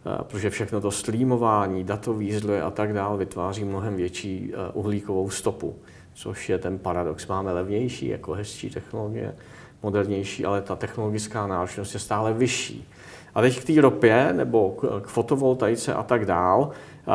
Uh, 0.06 0.22
protože 0.22 0.50
všechno 0.50 0.82
to 0.82 0.92
streamování, 0.92 1.84
datový 1.84 2.34
zdroje 2.34 2.62
a 2.62 2.72
tak 2.72 2.94
dále 2.94 3.18
vytváří 3.18 3.64
mnohem 3.64 3.96
větší 3.96 4.54
uh, 4.54 4.60
uhlíkovou 4.74 5.30
stopu, 5.30 5.76
což 6.14 6.50
je 6.50 6.58
ten 6.58 6.80
paradox. 6.80 7.28
Máme 7.28 7.54
levnější, 7.54 8.08
jako 8.08 8.34
hezčí 8.34 8.70
technologie, 8.70 9.36
modernější, 9.84 10.46
ale 10.46 10.62
ta 10.62 10.76
technologická 10.76 11.48
náročnost 11.48 11.94
je 11.94 12.00
stále 12.00 12.34
vyšší. 12.34 12.88
A 13.36 13.42
teď 13.42 13.60
k 13.60 13.66
té 13.66 13.82
ropě 13.82 14.34
nebo 14.34 14.78
k 15.02 15.08
fotovoltaice 15.08 15.94
a 15.94 16.04
tak 16.04 16.26
dál, 16.26 16.70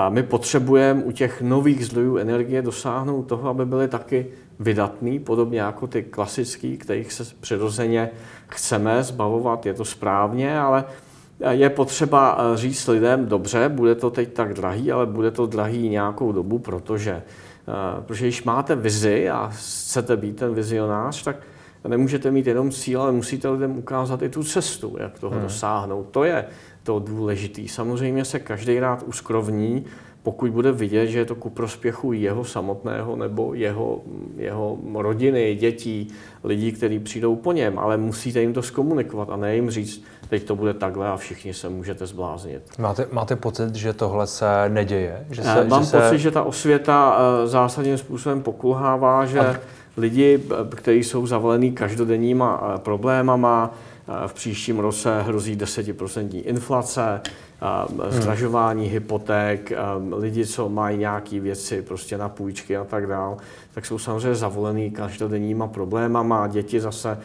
my 0.08 0.22
potřebujeme 0.22 1.04
u 1.04 1.12
těch 1.12 1.42
nových 1.42 1.86
zdrojů 1.86 2.16
energie 2.16 2.62
dosáhnout 2.62 3.22
toho, 3.22 3.48
aby 3.48 3.66
byly 3.66 3.88
taky 3.88 4.26
vydatný, 4.58 5.18
podobně 5.18 5.60
jako 5.60 5.86
ty 5.86 6.02
klasický, 6.02 6.78
kterých 6.78 7.12
se 7.12 7.24
přirozeně 7.40 8.10
chceme 8.48 9.02
zbavovat, 9.02 9.66
je 9.66 9.74
to 9.74 9.84
správně, 9.84 10.60
ale 10.60 10.84
je 11.50 11.70
potřeba 11.70 12.38
eh, 12.38 12.56
říct 12.56 12.88
lidem, 12.88 13.26
dobře, 13.26 13.68
bude 13.68 13.94
to 13.94 14.10
teď 14.10 14.32
tak 14.32 14.54
drahý, 14.54 14.92
ale 14.92 15.06
bude 15.06 15.30
to 15.30 15.46
drahý 15.46 15.88
nějakou 15.88 16.32
dobu, 16.32 16.58
protože, 16.58 17.12
eh, 17.12 18.02
protože 18.06 18.24
když 18.24 18.44
máte 18.44 18.76
vizi 18.76 19.30
a 19.30 19.50
chcete 19.54 20.16
být 20.16 20.36
ten 20.36 20.54
vizionář, 20.54 21.22
tak 21.22 21.36
nemůžete 21.88 22.30
mít 22.30 22.46
jenom 22.46 22.70
cíl, 22.70 23.02
ale 23.02 23.12
musíte 23.12 23.48
lidem 23.48 23.78
ukázat 23.78 24.22
i 24.22 24.28
tu 24.28 24.44
cestu, 24.44 24.96
jak 25.00 25.18
toho 25.18 25.32
hmm. 25.32 25.42
dosáhnout. 25.42 26.06
To 26.10 26.24
je 26.24 26.44
to 26.82 26.98
důležité. 26.98 27.62
Samozřejmě 27.68 28.24
se 28.24 28.38
každý 28.38 28.80
rád 28.80 29.02
uskrovní, 29.06 29.84
pokud 30.22 30.50
bude 30.50 30.72
vidět, 30.72 31.06
že 31.06 31.18
je 31.18 31.24
to 31.24 31.34
ku 31.34 31.50
prospěchu 31.50 32.12
jeho 32.12 32.44
samotného 32.44 33.16
nebo 33.16 33.54
jeho, 33.54 34.02
jeho 34.36 34.78
rodiny, 34.94 35.54
dětí, 35.54 36.08
lidí, 36.44 36.72
kteří 36.72 36.98
přijdou 36.98 37.36
po 37.36 37.52
něm, 37.52 37.78
ale 37.78 37.96
musíte 37.96 38.40
jim 38.40 38.52
to 38.52 38.62
zkomunikovat 38.62 39.30
a 39.30 39.36
ne 39.36 39.54
jim 39.54 39.70
říct, 39.70 40.04
teď 40.28 40.44
to 40.44 40.56
bude 40.56 40.74
takhle 40.74 41.08
a 41.08 41.16
všichni 41.16 41.54
se 41.54 41.68
můžete 41.68 42.06
zbláznit. 42.06 42.62
Máte, 42.78 43.06
máte 43.12 43.36
pocit, 43.36 43.74
že 43.74 43.92
tohle 43.92 44.26
se 44.26 44.46
neděje? 44.68 45.26
Že 45.30 45.42
se, 45.42 45.64
Mám 45.64 45.84
že 45.84 45.90
pocit, 45.90 46.08
se... 46.08 46.18
že 46.18 46.30
ta 46.30 46.42
osvěta 46.42 47.18
eh, 47.18 47.46
zásadním 47.46 47.98
způsobem 47.98 48.42
pokulhává, 48.42 49.26
že 49.26 49.40
a... 49.40 49.56
lidi, 49.96 50.40
eh, 50.50 50.76
kteří 50.76 51.04
jsou 51.04 51.26
zavolení 51.26 51.72
každodenníma 51.72 52.62
eh, 52.74 52.78
problémama, 52.78 53.74
v 54.26 54.34
příštím 54.34 54.78
roce 54.78 55.22
hrozí 55.22 55.56
10% 55.56 56.42
inflace, 56.44 57.20
zdražování 58.08 58.82
hmm. 58.82 58.92
hypoték, 58.92 59.72
lidi, 60.16 60.46
co 60.46 60.68
mají 60.68 60.98
nějaké 60.98 61.40
věci 61.40 61.82
prostě 61.82 62.18
na 62.18 62.28
půjčky 62.28 62.76
a 62.76 62.84
tak 62.84 63.06
dál, 63.06 63.36
tak 63.74 63.86
jsou 63.86 63.98
samozřejmě 63.98 64.34
zavolený 64.34 64.90
každodenníma 64.90 65.66
problémama. 65.66 66.46
Děti 66.46 66.80
zase 66.80 67.18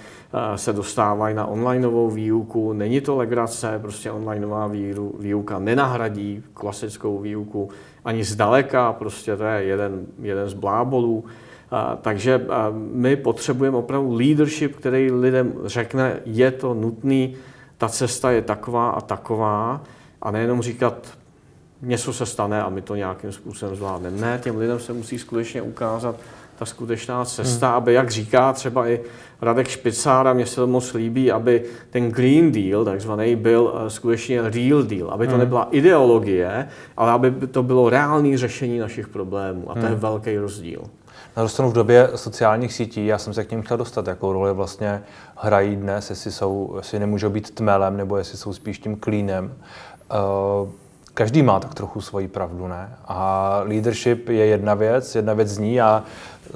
se 0.56 0.74
dostávají 0.74 1.36
na 1.36 1.46
onlineovou 1.46 2.10
výuku. 2.10 2.74
Není 2.74 3.02
to 3.02 3.16
legrace, 3.16 3.80
prostě 3.82 4.12
onlineová 4.12 4.72
výuka 5.20 5.60
nenahradí 5.60 6.44
klasickou 6.54 7.20
výuku 7.20 7.70
ani 8.06 8.24
zdaleka, 8.24 8.94
prostě 8.94 9.38
to 9.38 9.44
je 9.44 9.64
jeden, 9.64 10.06
jeden 10.22 10.50
z 10.50 10.54
blábolů. 10.54 11.24
Takže 12.02 12.46
my 12.74 13.16
potřebujeme 13.16 13.78
opravdu 13.78 14.14
leadership, 14.14 14.76
který 14.76 15.12
lidem 15.12 15.54
řekne, 15.66 16.20
je 16.26 16.52
to 16.52 16.74
nutný, 16.74 17.36
ta 17.78 17.90
cesta 17.90 18.32
je 18.32 18.42
taková 18.42 18.90
a 18.90 19.02
taková 19.02 19.82
a 20.22 20.32
nejenom 20.32 20.62
říkat, 20.62 21.08
něco 21.82 22.14
se 22.14 22.26
stane 22.26 22.64
a 22.64 22.70
my 22.70 22.82
to 22.82 22.96
nějakým 22.96 23.32
způsobem 23.32 23.76
zvládneme. 23.76 24.18
Ne, 24.18 24.40
těm 24.44 24.58
lidem 24.58 24.80
se 24.80 24.94
musí 24.94 25.20
skutečně 25.20 25.62
ukázat 25.62 26.16
ta 26.62 26.66
skutečná 26.66 27.26
cesta, 27.26 27.68
hmm. 27.68 27.78
aby, 27.78 27.94
jak 27.94 28.10
říká 28.10 28.54
třeba 28.54 28.88
i 28.88 29.02
Radek 29.42 29.68
Špicára, 29.68 30.34
mně 30.34 30.46
se 30.46 30.56
to 30.56 30.68
moc 30.68 30.94
líbí, 30.94 31.32
aby 31.32 31.64
ten 31.90 32.12
Green 32.12 32.52
Deal, 32.52 32.86
takzvaný, 32.86 33.36
byl 33.36 33.62
uh, 33.64 33.88
skutečně 33.88 34.42
real 34.42 34.84
deal, 34.84 35.10
aby 35.12 35.26
to 35.26 35.32
hmm. 35.32 35.40
nebyla 35.40 35.68
ideologie, 35.72 36.68
ale 36.98 37.12
aby 37.12 37.32
to 37.32 37.64
bylo 37.64 37.90
reálné 37.90 38.38
řešení 38.38 38.80
našich 38.80 39.08
problémů. 39.08 39.72
A 39.72 39.74
to 39.74 39.80
hmm. 39.80 39.90
je 39.90 39.96
velký 39.96 40.38
rozdíl. 40.38 40.82
Na 41.38 41.44
dostanu 41.44 41.70
v 41.70 41.74
době 41.74 42.10
sociálních 42.16 42.74
sítí, 42.74 43.06
já 43.06 43.18
jsem 43.18 43.34
se 43.34 43.44
k 43.44 43.52
ním 43.52 43.62
chtěl 43.62 43.78
dostat, 43.78 44.08
jakou 44.08 44.34
roli 44.34 44.54
vlastně 44.54 45.04
hrají 45.36 45.76
dnes, 45.76 46.10
jestli, 46.10 46.32
jsou, 46.32 46.74
jestli 46.78 47.00
nemůžou 47.00 47.30
být 47.30 47.52
tmelem, 47.52 47.98
nebo 47.98 48.18
jestli 48.18 48.38
jsou 48.38 48.54
spíš 48.54 48.80
tím 48.80 48.96
klínem. 48.96 49.54
Uh, 50.64 50.70
každý 51.14 51.42
má 51.42 51.60
tak 51.60 51.74
trochu 51.74 52.02
svoji 52.02 52.28
pravdu, 52.28 52.68
ne? 52.68 52.90
A 53.08 53.60
leadership 53.64 54.30
je 54.30 54.46
jedna 54.46 54.74
věc, 54.74 55.16
jedna 55.16 55.34
věc 55.34 55.48
zní 55.48 55.82
a 55.82 56.04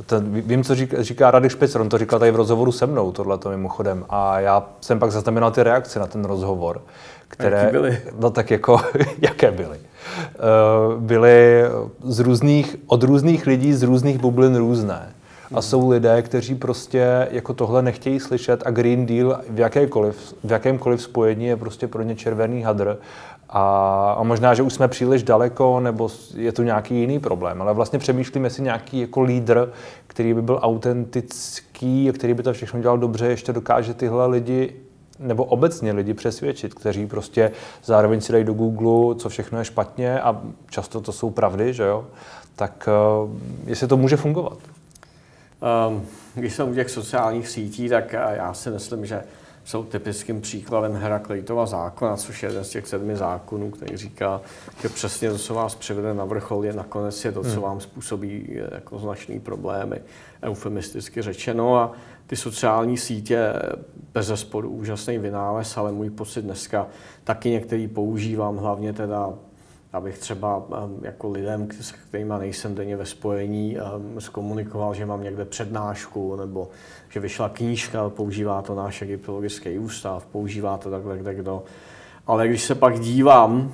ten, 0.05 0.41
vím, 0.41 0.63
co 0.63 0.75
říká, 0.75 1.03
říká 1.03 1.31
Radek 1.31 1.51
Špicer, 1.51 1.81
on 1.81 1.89
to 1.89 1.97
říkal 1.97 2.19
tady 2.19 2.31
v 2.31 2.35
rozhovoru 2.35 2.71
se 2.71 2.85
mnou, 2.85 3.11
tohleto 3.11 3.49
mimochodem. 3.49 4.05
A 4.09 4.39
já 4.39 4.63
jsem 4.81 4.99
pak 4.99 5.11
zaznamenal 5.11 5.51
ty 5.51 5.63
reakce 5.63 5.99
na 5.99 6.07
ten 6.07 6.25
rozhovor, 6.25 6.81
které... 7.27 7.57
Jaký 7.57 7.71
byly? 7.71 8.01
No 8.19 8.29
tak 8.29 8.51
jako, 8.51 8.81
jaké 9.21 9.51
byly? 9.51 9.77
Uh, 9.77 11.01
byly 11.01 11.63
z 12.03 12.19
různých, 12.19 12.75
od 12.87 13.03
různých 13.03 13.47
lidí 13.47 13.73
z 13.73 13.83
různých 13.83 14.17
bublin 14.17 14.55
různé. 14.55 15.15
A 15.53 15.61
jsou 15.61 15.89
lidé, 15.89 16.21
kteří 16.21 16.55
prostě 16.55 17.27
jako 17.31 17.53
tohle 17.53 17.81
nechtějí 17.81 18.19
slyšet 18.19 18.63
a 18.65 18.71
Green 18.71 19.05
Deal 19.05 19.39
v, 19.49 19.59
jakékoliv, 19.59 20.33
v 20.43 20.51
jakémkoliv 20.51 21.01
spojení 21.01 21.45
je 21.45 21.57
prostě 21.57 21.87
pro 21.87 22.03
ně 22.03 22.15
červený 22.15 22.63
hadr. 22.63 22.97
A, 23.49 24.15
a 24.17 24.23
možná, 24.23 24.53
že 24.53 24.63
už 24.63 24.73
jsme 24.73 24.88
příliš 24.88 25.23
daleko, 25.23 25.79
nebo 25.79 26.10
je 26.36 26.51
to 26.51 26.63
nějaký 26.63 26.95
jiný 26.95 27.19
problém, 27.19 27.62
ale 27.62 27.73
vlastně 27.73 27.99
přemýšlím, 27.99 28.43
jestli 28.43 28.63
nějaký 28.63 28.99
jako 28.99 29.21
lídr, 29.21 29.71
který 30.08 30.34
by 30.34 30.41
byl 30.41 30.60
autentický, 30.62 32.12
který 32.13 32.34
by 32.34 32.43
to 32.43 32.53
všechno 32.53 32.81
dělal 32.81 32.97
dobře, 32.97 33.25
ještě 33.25 33.53
dokáže 33.53 33.93
tyhle 33.93 34.27
lidi 34.27 34.73
nebo 35.19 35.43
obecně 35.43 35.91
lidi 35.91 36.13
přesvědčit, 36.13 36.73
kteří 36.73 37.08
prostě 37.08 37.51
zároveň 37.84 38.21
si 38.21 38.31
dají 38.31 38.43
do 38.43 38.53
Google, 38.53 39.15
co 39.15 39.29
všechno 39.29 39.60
je 39.60 39.65
špatně 39.65 40.21
a 40.21 40.41
často 40.69 41.01
to 41.01 41.12
jsou 41.12 41.29
pravdy, 41.29 41.73
že 41.73 41.84
jo, 41.84 42.05
tak 42.55 42.89
uh, 43.23 43.29
jestli 43.65 43.88
to 43.88 43.97
může 43.97 44.17
fungovat. 44.17 44.58
Um, 45.89 46.05
když 46.36 46.53
jsem 46.53 46.69
u 46.69 46.73
těch 46.73 46.89
sociálních 46.89 47.47
sítí, 47.47 47.89
tak 47.89 48.13
já 48.13 48.53
si 48.53 48.69
myslím, 48.69 49.05
že 49.05 49.23
jsou 49.65 49.84
typickým 49.84 50.41
příkladem 50.41 50.93
Herakleitova 50.93 51.65
zákona, 51.65 52.17
což 52.17 52.43
je 52.43 52.49
jeden 52.49 52.63
z 52.63 52.69
těch 52.69 52.88
sedmi 52.88 53.15
zákonů, 53.15 53.71
který 53.71 53.97
říká, 53.97 54.41
že 54.82 54.89
přesně 54.89 55.32
to, 55.32 55.38
co 55.38 55.54
vás 55.54 55.75
přivede 55.75 56.13
na 56.13 56.25
vrchol, 56.25 56.65
je 56.65 56.73
nakonec 56.73 57.25
je 57.25 57.32
to, 57.32 57.43
co 57.43 57.49
hmm. 57.49 57.62
vám 57.62 57.80
způsobí 57.80 58.60
jako 58.71 58.99
značný 58.99 59.39
problémy, 59.39 60.01
eufemisticky 60.43 61.21
řečeno. 61.21 61.78
A 61.78 61.91
ty 62.28 62.36
sociální 62.36 62.97
sítě 62.97 63.54
bez 64.13 64.25
zesporu 64.25 64.69
úžasný 64.69 65.17
vynález, 65.17 65.78
ale 65.78 65.91
můj 65.91 66.10
pocit 66.10 66.41
dneska 66.41 66.88
taky 67.23 67.49
některý 67.49 67.88
používám, 67.88 68.58
hlavně 68.58 68.93
teda 68.93 69.34
abych 69.95 70.17
třeba 70.17 70.63
jako 71.01 71.29
lidem, 71.29 71.67
s 71.81 71.91
kterými 71.91 72.34
nejsem 72.39 72.75
denně 72.75 72.97
ve 72.97 73.05
spojení, 73.05 73.77
zkomunikoval, 74.19 74.93
že 74.93 75.05
mám 75.05 75.23
někde 75.23 75.45
přednášku, 75.45 76.36
nebo 76.36 76.69
že 77.10 77.19
vyšla 77.19 77.49
knížka, 77.49 78.10
používá 78.10 78.62
to 78.62 78.75
náš 78.75 79.01
egyptologický 79.01 79.79
ústav, 79.79 80.25
používá 80.25 80.77
to 80.77 80.91
takhle 80.91 81.17
kde 81.17 81.34
kdo. 81.34 81.63
Ale 82.27 82.47
když 82.47 82.63
se 82.63 82.75
pak 82.75 82.99
dívám, 82.99 83.71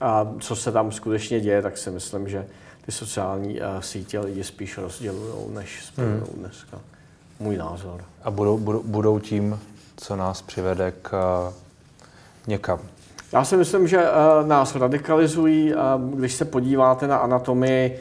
a 0.00 0.34
co 0.40 0.56
se 0.56 0.72
tam 0.72 0.92
skutečně 0.92 1.40
děje, 1.40 1.62
tak 1.62 1.78
si 1.78 1.90
myslím, 1.90 2.28
že 2.28 2.46
ty 2.86 2.92
sociální 2.92 3.60
sítě 3.80 4.20
lidi 4.20 4.44
spíš 4.44 4.78
rozdělují, 4.78 5.54
než 5.54 5.84
spojují 5.84 6.14
hmm. 6.14 6.40
dneska. 6.40 6.80
Můj 7.40 7.56
názor. 7.56 8.04
A 8.22 8.30
budou, 8.30 8.58
budou, 8.58 8.82
budou 8.82 9.18
tím, 9.18 9.60
co 9.96 10.16
nás 10.16 10.42
přivede 10.42 10.92
k 11.02 11.12
někam. 12.46 12.80
Já 13.32 13.44
si 13.44 13.56
myslím, 13.56 13.88
že 13.88 13.98
uh, 13.98 14.48
nás 14.48 14.76
radikalizují, 14.76 15.74
um, 15.74 16.10
když 16.10 16.32
se 16.32 16.44
podíváte 16.44 17.06
na 17.06 17.16
anatomii 17.16 18.00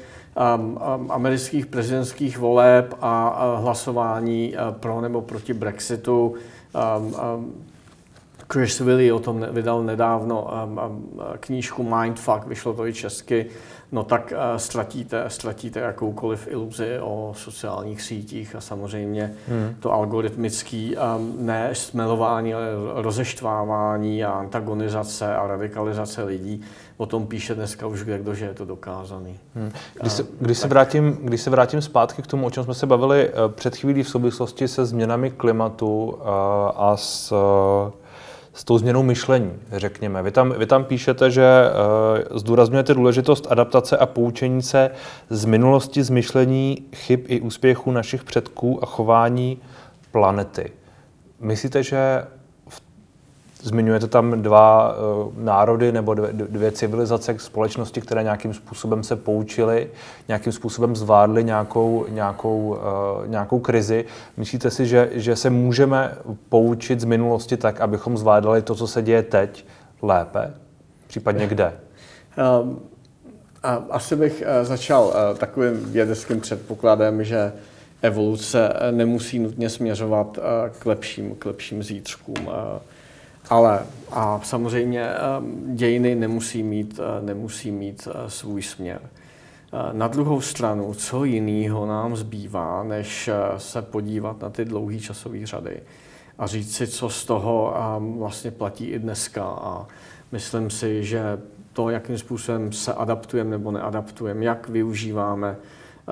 um, 0.56 0.78
amerických 1.10 1.65
prezidentských 1.65 2.38
voleb 2.38 2.94
a 3.02 3.56
hlasování 3.56 4.56
pro 4.72 5.02
nebo 5.02 5.22
proti 5.22 5.54
Brexitu. 5.54 6.36
Chris 8.53 8.79
Willy 8.79 9.11
o 9.11 9.19
tom 9.19 9.45
vydal 9.51 9.83
nedávno 9.83 10.47
knížku 11.39 11.83
Mindfuck, 11.83 12.47
vyšlo 12.47 12.73
to 12.73 12.87
i 12.87 12.93
česky 12.93 13.45
no 13.91 14.03
tak 14.03 14.33
ztratíte, 14.57 15.23
ztratíte 15.27 15.79
jakoukoliv 15.79 16.47
iluzi 16.47 16.99
o 16.99 17.33
sociálních 17.35 18.01
sítích 18.01 18.55
a 18.55 18.61
samozřejmě 18.61 19.33
hmm. 19.47 19.75
to 19.79 19.93
algoritmické 19.93 20.91
ne 21.37 21.69
smelování, 21.73 22.53
ale 22.53 22.65
rozeštvávání 22.95 24.23
a 24.23 24.31
antagonizace 24.31 25.35
a 25.35 25.47
radikalizace 25.47 26.23
lidí, 26.23 26.61
o 26.97 27.05
tom 27.05 27.27
píše 27.27 27.55
dneska 27.55 27.87
už 27.87 28.03
kdo, 28.03 28.33
že 28.33 28.45
je 28.45 28.53
to 28.53 28.65
dokázaný. 28.65 29.39
Hmm. 29.55 29.71
Když, 30.01 30.13
se, 30.13 30.25
když, 30.39 30.57
se 30.57 30.67
vrátím, 30.67 31.17
když 31.21 31.41
se 31.41 31.49
vrátím 31.49 31.81
zpátky 31.81 32.21
k 32.21 32.27
tomu, 32.27 32.45
o 32.45 32.51
čem 32.51 32.63
jsme 32.63 32.73
se 32.73 32.85
bavili 32.85 33.29
uh, 33.29 33.51
před 33.51 33.75
chvílí 33.75 34.03
v 34.03 34.09
souvislosti 34.09 34.67
se 34.67 34.85
změnami 34.85 35.31
klimatu 35.31 36.05
uh, 36.05 36.21
a 36.75 36.93
s 36.97 37.31
uh, 37.31 38.00
s 38.53 38.63
tou 38.63 38.77
změnou 38.77 39.03
myšlení, 39.03 39.51
řekněme. 39.71 40.23
Vy 40.23 40.31
tam, 40.31 40.53
vy 40.57 40.65
tam 40.65 40.83
píšete, 40.83 41.31
že 41.31 41.43
uh, 42.31 42.37
zdůrazňujete 42.37 42.93
důležitost 42.93 43.47
adaptace 43.49 43.97
a 43.97 44.05
poučení 44.05 44.61
se 44.61 44.91
z 45.29 45.45
minulosti, 45.45 46.03
z 46.03 46.09
myšlení, 46.09 46.77
chyb 46.95 47.19
i 47.27 47.41
úspěchů 47.41 47.91
našich 47.91 48.23
předků 48.23 48.83
a 48.83 48.85
chování 48.85 49.57
planety. 50.11 50.71
Myslíte, 51.39 51.83
že 51.83 52.23
Zmiňujete 53.63 54.08
tam 54.08 54.41
dva 54.41 54.95
uh, 54.95 55.34
národy 55.38 55.91
nebo 55.91 56.13
dvě, 56.13 56.30
dvě 56.34 56.71
civilizace 56.71 57.36
společnosti, 57.38 58.02
které 58.02 58.24
nějakým 58.24 58.54
způsobem 58.54 59.04
se 59.04 59.15
poučily, 59.15 59.89
nějakým 60.28 60.54
způsobem 60.54 60.95
zvládly 60.95 61.43
nějakou, 61.43 62.06
nějakou, 62.10 62.67
uh, 62.69 63.28
nějakou 63.28 63.60
krizi. 63.60 64.06
Myslíte 64.38 64.71
si, 64.71 64.86
že, 64.86 65.10
že 65.13 65.36
se 65.36 65.50
můžeme 65.50 66.17
poučit 66.50 67.00
z 67.00 67.04
minulosti 67.04 67.58
tak, 67.58 67.82
abychom 67.82 68.17
zvládali 68.17 68.62
to, 68.62 68.76
co 68.76 68.88
se 68.88 69.02
děje 69.02 69.24
teď, 69.24 69.65
lépe? 70.02 70.54
Případně 71.08 71.47
kde? 71.47 71.74
Um, 72.62 72.80
a 73.63 73.84
asi 73.89 74.15
bych 74.15 74.43
uh, 74.60 74.65
začal 74.65 75.13
takovým 75.38 75.91
vědeckým 75.91 76.41
předpokladem, 76.41 77.24
že 77.24 77.54
evoluce 78.02 78.74
nemusí 78.91 79.39
nutně 79.39 79.69
směřovat 79.69 80.39
k 80.80 80.86
lepším, 80.86 81.36
k 81.36 81.45
lepším 81.45 81.84
zítřkům. 81.84 82.50
Ale 83.51 83.85
a 84.11 84.39
samozřejmě 84.43 85.03
ehm, 85.03 85.75
dějiny 85.75 86.15
nemusí 86.15 86.63
mít, 86.63 86.99
eh, 86.99 87.21
nemusí 87.21 87.71
mít 87.71 88.07
eh, 88.07 88.29
svůj 88.29 88.61
směr. 88.61 89.01
Eh, 89.03 89.77
na 89.91 90.07
druhou 90.07 90.41
stranu, 90.41 90.93
co 90.93 91.23
jiného 91.23 91.85
nám 91.85 92.15
zbývá, 92.15 92.83
než 92.83 93.29
se 93.57 93.81
podívat 93.81 94.41
na 94.41 94.49
ty 94.49 94.65
dlouhé 94.65 94.99
časové 94.99 95.45
řady 95.45 95.81
a 96.37 96.47
říct 96.47 96.75
si, 96.75 96.87
co 96.87 97.09
z 97.09 97.25
toho 97.25 97.73
ehm, 97.75 98.17
vlastně 98.17 98.51
platí 98.51 98.85
i 98.85 98.99
dneska. 98.99 99.43
A 99.43 99.87
myslím 100.31 100.69
si, 100.69 101.03
že 101.03 101.39
to, 101.73 101.89
jakým 101.89 102.17
způsobem 102.17 102.71
se 102.71 102.93
adaptujeme 102.93 103.49
nebo 103.49 103.71
neadaptujeme, 103.71 104.45
jak 104.45 104.69
využíváme 104.69 105.57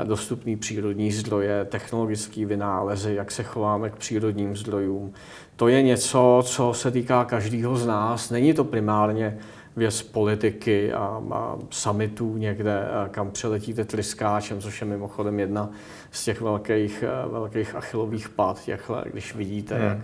dostupné 0.04 0.58
přírodní 0.58 1.12
zdroje, 1.12 1.66
technologické 1.66 2.46
vynálezy, 2.46 3.16
jak 3.16 3.32
se 3.32 3.44
chováme 3.44 3.90
k 3.90 3.96
přírodním 3.96 4.56
zdrojům. 4.56 5.14
To 5.56 5.68
je 5.68 5.82
něco, 5.82 6.42
co 6.46 6.74
se 6.74 6.92
týká 6.92 7.26
každého 7.26 7.78
z 7.78 7.88
nás. 7.88 8.30
Není 8.30 8.54
to 8.54 8.64
primárně 8.64 9.38
věc 9.76 10.02
politiky 10.02 10.94
a, 10.94 11.22
a 11.32 11.58
summitů 11.70 12.38
někde, 12.38 12.88
kam 13.12 13.32
přeletíte 13.32 13.86
tryskáčem, 13.86 14.62
což 14.62 14.82
je 14.82 14.88
mimochodem 14.88 15.40
jedna 15.40 15.70
z 16.12 16.26
těch 16.26 16.42
velkých, 16.42 17.04
velkých 17.32 17.76
achilových 17.76 18.30
pad, 18.30 18.64
těchhle, 18.64 19.04
když 19.12 19.36
vidíte, 19.36 19.76
hmm. 19.76 19.84
jak 19.84 19.98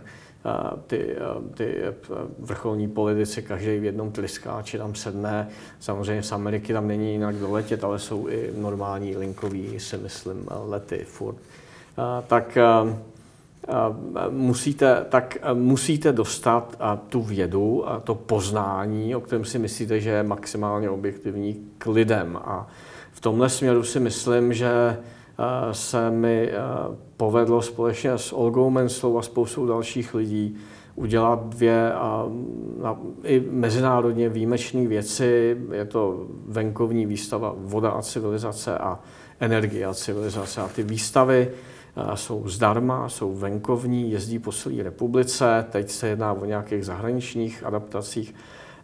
ty, 0.88 1.16
ty 1.54 1.84
vrcholní 2.40 2.88
politici, 2.88 3.42
každý 3.42 3.80
v 3.80 3.84
jednom 3.84 4.12
tryskáči 4.12 4.78
tam 4.78 4.96
sedne. 4.96 5.48
Samozřejmě 5.80 6.24
z 6.24 6.32
Ameriky 6.32 6.74
tam 6.74 6.88
není 6.88 7.12
jinak 7.12 7.36
doletět, 7.36 7.84
ale 7.84 8.00
jsou 8.00 8.28
i 8.28 8.52
normální 8.58 9.18
linkový, 9.18 9.80
si 9.80 9.98
myslím, 9.98 10.48
lety 10.66 11.06
furt. 11.08 11.38
Tak 12.28 12.58
musíte, 14.30 15.06
tak 15.10 15.38
musíte 15.54 16.12
dostat 16.12 16.78
tu 17.10 17.22
vědu, 17.22 17.90
a 17.90 18.00
to 18.00 18.16
poznání, 18.16 19.16
o 19.16 19.22
kterém 19.22 19.46
si 19.46 19.60
myslíte, 19.60 20.00
že 20.00 20.10
je 20.10 20.24
maximálně 20.24 20.90
objektivní 20.90 21.70
k 21.78 21.88
lidem. 21.88 22.40
A 22.44 22.68
v 23.12 23.22
tomhle 23.22 23.50
směru 23.50 23.84
si 23.84 24.00
myslím, 24.00 24.54
že 24.54 24.98
se 25.72 26.12
mi 26.12 26.52
povedlo 27.18 27.62
společně 27.62 28.18
s 28.18 28.34
Olgou 28.34 28.70
Menslou 28.70 29.18
a 29.18 29.22
spoustou 29.22 29.66
dalších 29.66 30.14
lidí 30.14 30.58
udělat 30.96 31.50
dvě 31.50 31.94
a, 31.94 32.30
a 32.84 32.98
i 33.24 33.44
mezinárodně 33.52 34.30
výjimečné 34.30 34.88
věci. 34.88 35.58
Je 35.72 35.86
to 35.86 36.28
venkovní 36.48 37.06
výstava 37.06 37.56
Voda 37.58 37.90
a 37.90 38.02
civilizace 38.02 38.78
a 38.78 39.00
energie 39.40 39.86
a 39.86 39.94
civilizace. 39.94 40.62
A 40.62 40.68
ty 40.68 40.84
výstavy 40.84 41.52
jsou 42.16 42.48
zdarma, 42.48 43.10
jsou 43.10 43.36
venkovní, 43.36 44.12
jezdí 44.12 44.40
po 44.40 44.52
celé 44.52 44.84
republice, 44.84 45.66
teď 45.70 45.90
se 45.90 46.08
jedná 46.08 46.34
o 46.34 46.46
nějakých 46.46 46.86
zahraničních 46.86 47.64
adaptacích 47.64 48.36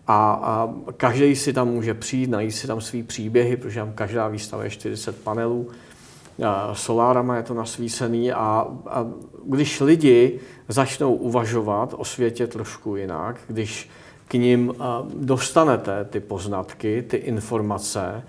a, 0.08 0.32
a 0.44 0.74
každý 0.98 1.36
si 1.36 1.54
tam 1.54 1.68
může 1.68 1.94
přijít, 1.94 2.30
najít 2.30 2.52
si 2.52 2.68
tam 2.68 2.82
svý 2.82 3.04
příběhy, 3.04 3.58
protože 3.58 3.80
tam 3.80 3.94
každá 3.94 4.28
výstava 4.28 4.64
je 4.64 4.70
40 4.70 5.24
panelů, 5.24 5.68
solárama 6.74 7.36
je 7.36 7.44
to 7.44 7.54
nasvícený 7.54 8.32
a, 8.32 8.68
a 8.88 9.08
když 9.46 9.82
lidi 9.82 10.40
začnou 10.68 11.14
uvažovat 11.14 11.94
o 11.98 12.06
světě 12.06 12.48
trošku 12.48 12.96
jinak, 12.96 13.40
když 13.48 13.90
k 14.28 14.34
ním 14.34 14.74
dostanete 15.16 16.06
ty 16.06 16.20
poznatky, 16.20 17.04
ty 17.08 17.18
informace, 17.18 18.24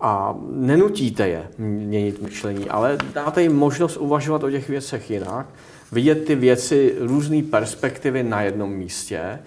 a 0.00 0.34
nenutíte 0.50 1.28
je 1.28 1.48
měnit 1.58 2.22
myšlení, 2.22 2.68
ale 2.68 2.98
dáte 3.14 3.42
jim 3.42 3.56
možnost 3.56 3.96
uvažovat 3.96 4.42
o 4.42 4.50
těch 4.50 4.68
věcech 4.68 5.10
jinak, 5.10 5.46
vidět 5.92 6.24
ty 6.24 6.34
věci 6.34 6.94
různé 7.00 7.42
perspektivy 7.42 8.22
na 8.22 8.42
jednom 8.42 8.72
místě, 8.72 9.38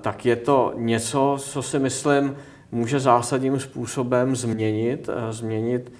tak 0.00 0.26
je 0.26 0.36
to 0.36 0.72
něco, 0.76 1.36
co 1.40 1.62
si 1.62 1.78
myslím 1.78 2.36
může 2.72 3.00
zásadním 3.00 3.60
způsobem 3.60 4.36
změnit, 4.36 5.08
změnit 5.30 5.92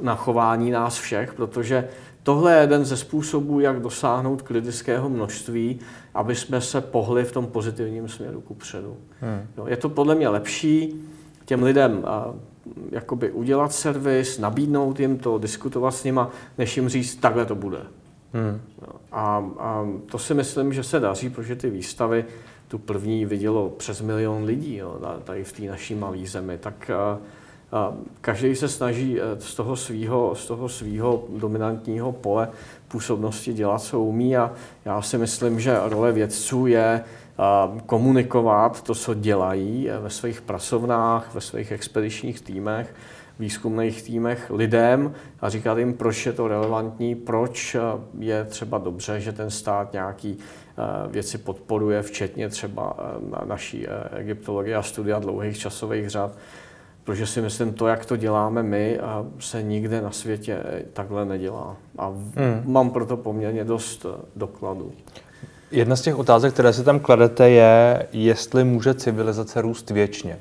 na 0.00 0.14
chování 0.14 0.70
nás 0.70 0.98
všech, 0.98 1.34
protože 1.34 1.88
tohle 2.22 2.54
je 2.54 2.60
jeden 2.60 2.84
ze 2.84 2.96
způsobů, 2.96 3.60
jak 3.60 3.80
dosáhnout 3.80 4.42
kritického 4.42 5.08
množství, 5.08 5.80
aby 6.14 6.34
jsme 6.34 6.60
se 6.60 6.80
pohli 6.80 7.24
v 7.24 7.32
tom 7.32 7.46
pozitivním 7.46 8.08
směru 8.08 8.40
kupředu. 8.40 8.96
Hmm. 9.20 9.42
Je 9.66 9.76
to 9.76 9.88
podle 9.88 10.14
mě 10.14 10.28
lepší 10.28 10.94
těm 11.44 11.62
lidem 11.62 12.04
jakoby 12.90 13.30
udělat 13.30 13.72
servis, 13.72 14.38
nabídnout 14.38 15.00
jim 15.00 15.18
to, 15.18 15.38
diskutovat 15.38 15.94
s 15.94 16.04
nima, 16.04 16.30
než 16.58 16.76
jim 16.76 16.88
říct, 16.88 17.16
takhle 17.16 17.46
to 17.46 17.54
bude. 17.54 17.78
Hmm. 18.32 18.60
A, 19.12 19.50
a 19.58 19.86
to 20.06 20.18
si 20.18 20.34
myslím, 20.34 20.72
že 20.72 20.82
se 20.82 21.00
daří, 21.00 21.30
protože 21.30 21.56
ty 21.56 21.70
výstavy, 21.70 22.24
tu 22.68 22.78
první 22.78 23.26
vidělo 23.26 23.68
přes 23.68 24.00
milion 24.00 24.44
lidí 24.44 24.76
jo, 24.76 25.00
tady 25.24 25.44
v 25.44 25.52
té 25.52 25.62
naší 25.62 25.94
malé 25.94 26.26
zemi, 26.26 26.58
tak 26.58 26.90
a, 26.90 27.18
každý 28.20 28.56
se 28.56 28.68
snaží 28.68 29.18
z 29.38 29.54
toho 29.54 29.76
svého 29.76 30.34
z 30.34 30.46
toho 30.46 30.68
svýho 30.68 31.24
dominantního 31.28 32.12
pole 32.12 32.48
působnosti 32.88 33.52
dělat, 33.52 33.82
co 33.82 34.00
umí. 34.00 34.36
A 34.36 34.52
já 34.84 35.02
si 35.02 35.18
myslím, 35.18 35.60
že 35.60 35.78
role 35.84 36.12
vědců 36.12 36.66
je 36.66 37.04
komunikovat 37.86 38.82
to, 38.82 38.94
co 38.94 39.14
dělají 39.14 39.88
ve 40.00 40.10
svých 40.10 40.40
pracovnách, 40.40 41.34
ve 41.34 41.40
svých 41.40 41.72
expedičních 41.72 42.40
týmech, 42.40 42.94
výzkumných 43.38 44.02
týmech 44.02 44.50
lidem 44.50 45.14
a 45.40 45.48
říkat 45.48 45.78
jim, 45.78 45.94
proč 45.94 46.26
je 46.26 46.32
to 46.32 46.48
relevantní, 46.48 47.14
proč 47.14 47.76
je 48.18 48.44
třeba 48.44 48.78
dobře, 48.78 49.20
že 49.20 49.32
ten 49.32 49.50
stát 49.50 49.92
nějaký 49.92 50.38
věci 51.10 51.38
podporuje, 51.38 52.02
včetně 52.02 52.48
třeba 52.48 52.96
naší 53.44 53.86
egyptologie 54.16 54.76
a 54.76 54.82
studia 54.82 55.18
dlouhých 55.18 55.58
časových 55.58 56.10
řad, 56.10 56.36
protože 57.10 57.26
si 57.26 57.42
myslím, 57.42 57.72
to, 57.72 57.86
jak 57.86 58.06
to 58.06 58.16
děláme 58.16 58.62
my, 58.62 59.00
se 59.38 59.62
nikde 59.62 60.00
na 60.00 60.10
světě 60.10 60.62
takhle 60.92 61.24
nedělá. 61.24 61.76
A 61.98 62.06
hmm. 62.08 62.62
mám 62.64 62.90
proto 62.90 63.16
poměrně 63.16 63.64
dost 63.64 64.06
dokladů. 64.36 64.92
Jedna 65.70 65.96
z 65.96 66.00
těch 66.00 66.18
otázek, 66.18 66.52
které 66.52 66.72
si 66.72 66.84
tam 66.84 67.00
kladete, 67.00 67.50
je, 67.50 68.06
jestli 68.12 68.64
může 68.64 68.94
civilizace 68.94 69.60
růst 69.60 69.90
věčně. 69.90 70.38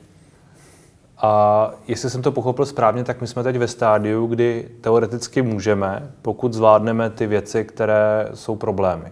A 1.18 1.72
jestli 1.88 2.10
jsem 2.10 2.22
to 2.22 2.32
pochopil 2.32 2.66
správně, 2.66 3.04
tak 3.04 3.22
my 3.22 3.28
jsme 3.28 3.44
teď 3.44 3.58
ve 3.58 3.68
stádiu, 3.68 4.28
kdy 4.28 4.70
teoreticky 4.82 5.42
můžeme, 5.42 6.12
pokud 6.22 6.54
zvládneme 6.54 7.10
ty 7.10 7.28
věci, 7.28 7.66
které 7.66 8.30
jsou 8.34 8.56
problémy. 8.56 9.12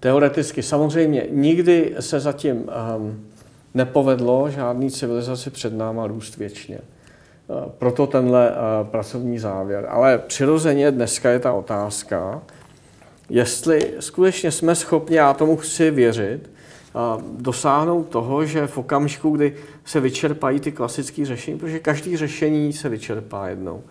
Teoreticky, 0.00 0.62
samozřejmě. 0.62 1.26
Nikdy 1.30 1.96
se 2.00 2.20
zatím 2.20 2.56
um, 2.56 3.26
nepovedlo 3.76 4.50
žádný 4.50 4.90
civilizaci 4.90 5.50
před 5.50 5.74
náma 5.74 6.06
růst 6.06 6.36
věčně. 6.36 6.78
Uh, 7.48 7.56
proto 7.78 8.06
tenhle 8.06 8.50
uh, 8.50 8.88
pracovní 8.88 9.38
závěr. 9.38 9.86
Ale 9.90 10.18
přirozeně 10.18 10.90
dneska 10.90 11.30
je 11.30 11.38
ta 11.38 11.52
otázka, 11.52 12.42
jestli 13.30 13.94
skutečně 14.00 14.50
jsme 14.52 14.74
schopni, 14.74 15.16
já 15.16 15.34
tomu 15.34 15.56
chci 15.56 15.90
věřit, 15.90 16.50
dosáhnout 17.38 18.08
toho, 18.08 18.44
že 18.44 18.66
v 18.66 18.78
okamžiku, 18.78 19.30
kdy 19.30 19.54
se 19.84 20.00
vyčerpají 20.00 20.60
ty 20.60 20.72
klasické 20.72 21.24
řešení, 21.24 21.58
protože 21.58 21.78
každý 21.78 22.16
řešení 22.16 22.72
se 22.72 22.88
vyčerpá 22.88 23.48
jednou, 23.48 23.82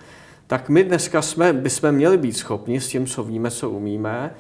tak 0.48 0.70
my 0.70 0.84
dneska 0.84 1.22
jsme, 1.22 1.54
bychom 1.54 1.92
měli 1.92 2.18
být 2.18 2.38
schopni 2.38 2.82
s 2.82 2.88
tím, 2.88 3.06
co 3.06 3.24
víme, 3.24 3.52
co 3.52 3.70
umíme, 3.70 4.34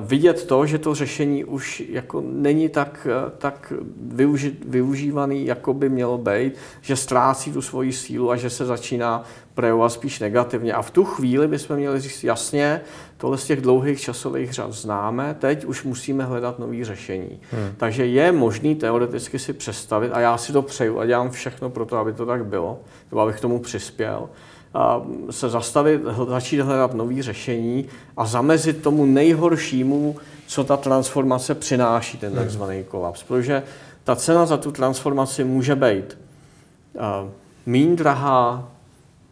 vidět 0.00 0.46
to, 0.46 0.66
že 0.66 0.78
to 0.78 0.94
řešení 0.94 1.44
už 1.44 1.82
jako 1.88 2.22
není 2.26 2.68
tak, 2.68 3.06
tak 3.38 3.72
využi, 4.02 4.56
využívaný, 4.68 5.46
jako 5.46 5.74
by 5.74 5.88
mělo 5.88 6.18
být, 6.18 6.54
že 6.80 6.96
ztrácí 6.96 7.52
tu 7.52 7.62
svoji 7.62 7.92
sílu 7.92 8.30
a 8.30 8.36
že 8.36 8.50
se 8.50 8.64
začíná 8.64 9.24
projevovat 9.54 9.92
spíš 9.92 10.20
negativně. 10.20 10.72
A 10.72 10.82
v 10.82 10.90
tu 10.90 11.04
chvíli 11.04 11.48
bychom 11.48 11.76
měli 11.76 12.00
říct 12.00 12.24
jasně, 12.24 12.80
tohle 13.16 13.38
z 13.38 13.44
těch 13.44 13.60
dlouhých 13.60 14.00
časových 14.00 14.52
řad 14.52 14.72
známe, 14.72 15.36
teď 15.38 15.64
už 15.64 15.84
musíme 15.84 16.24
hledat 16.24 16.58
nový 16.58 16.84
řešení. 16.84 17.40
Hmm. 17.50 17.74
Takže 17.76 18.06
je 18.06 18.32
možný 18.32 18.74
teoreticky 18.74 19.38
si 19.38 19.52
představit, 19.52 20.10
a 20.12 20.20
já 20.20 20.36
si 20.36 20.52
to 20.52 20.62
přeju 20.62 20.98
a 20.98 21.06
dělám 21.06 21.30
všechno 21.30 21.70
pro 21.70 21.86
to, 21.86 21.96
aby 21.96 22.12
to 22.12 22.26
tak 22.26 22.46
bylo, 22.46 22.80
nebo 23.10 23.20
abych 23.20 23.40
tomu 23.40 23.58
přispěl, 23.58 24.28
se 25.30 25.48
zastavit, 25.48 26.00
začít 26.28 26.60
hledat 26.60 26.94
nový 26.94 27.22
řešení 27.22 27.86
a 28.16 28.26
zamezit 28.26 28.82
tomu 28.82 29.06
nejhoršímu, 29.06 30.16
co 30.46 30.64
ta 30.64 30.76
transformace 30.76 31.54
přináší, 31.54 32.18
ten 32.18 32.32
hmm. 32.32 32.38
takzvaný 32.38 32.84
kolaps. 32.84 33.22
Protože 33.22 33.62
ta 34.04 34.16
cena 34.16 34.46
za 34.46 34.56
tu 34.56 34.72
transformaci 34.72 35.44
může 35.44 35.76
být 35.76 36.18
méně 37.66 37.96
drahá, 37.96 38.68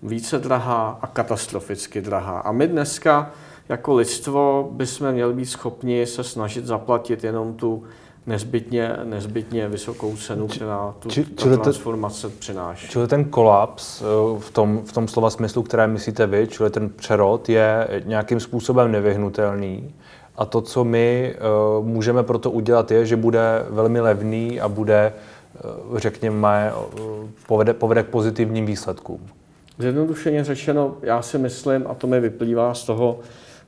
více 0.03 0.39
drahá 0.39 0.99
a 1.03 1.07
katastroficky 1.07 2.01
drahá. 2.01 2.39
A 2.39 2.53
my 2.53 2.69
dneska 2.69 3.31
jako 3.69 3.95
lidstvo 3.95 4.69
bychom 4.73 5.13
měli 5.13 5.35
být 5.35 5.47
schopni 5.47 6.07
se 6.07 6.25
snažit 6.25 6.67
zaplatit 6.67 7.25
jenom 7.25 7.55
tu 7.55 7.83
nezbytně, 8.27 8.97
nezbytně 9.05 9.69
vysokou 9.69 10.17
cenu, 10.17 10.49
která 10.49 10.95
tu 10.99 11.09
či, 11.09 11.25
ta 11.25 11.57
transformace 11.57 12.29
ten, 12.29 12.39
přináší. 12.39 12.89
Čili 12.89 13.09
ten 13.09 13.25
kolaps 13.25 14.03
eh, 14.03 14.05
v 14.39 14.51
tom, 14.51 14.83
v 14.85 14.93
tom 14.93 15.09
slova 15.09 15.31
smyslu, 15.31 15.63
které 15.63 15.87
myslíte 15.87 16.27
vy, 16.27 16.47
čili 16.51 16.71
ten 16.71 16.89
přerod 16.89 17.49
je 17.49 17.89
nějakým 18.05 18.41
způsobem 18.41 18.93
nevyhnutelný 18.93 19.95
a 20.37 20.45
to, 20.45 20.61
co 20.61 20.85
my 20.85 21.35
uh, 21.79 21.87
můžeme 21.87 22.23
proto 22.23 22.51
udělat, 22.51 22.91
je, 22.91 23.07
že 23.07 23.17
bude 23.17 23.67
velmi 23.71 24.01
levný 24.01 24.61
a 24.61 24.69
bude, 24.69 25.13
uh, 25.91 25.99
řekněme, 25.99 26.73
uh, 26.75 27.29
povede, 27.47 27.75
povede 27.75 28.03
k 28.03 28.07
pozitivním 28.07 28.67
výsledkům. 28.67 29.21
Zjednodušeně 29.79 30.45
řečeno, 30.45 30.97
já 31.03 31.23
si 31.23 31.39
myslím, 31.39 31.87
a 31.87 31.95
to 31.95 32.07
mi 32.07 32.21
vyplývá 32.21 32.75
z 32.75 32.85
toho, 32.85 33.19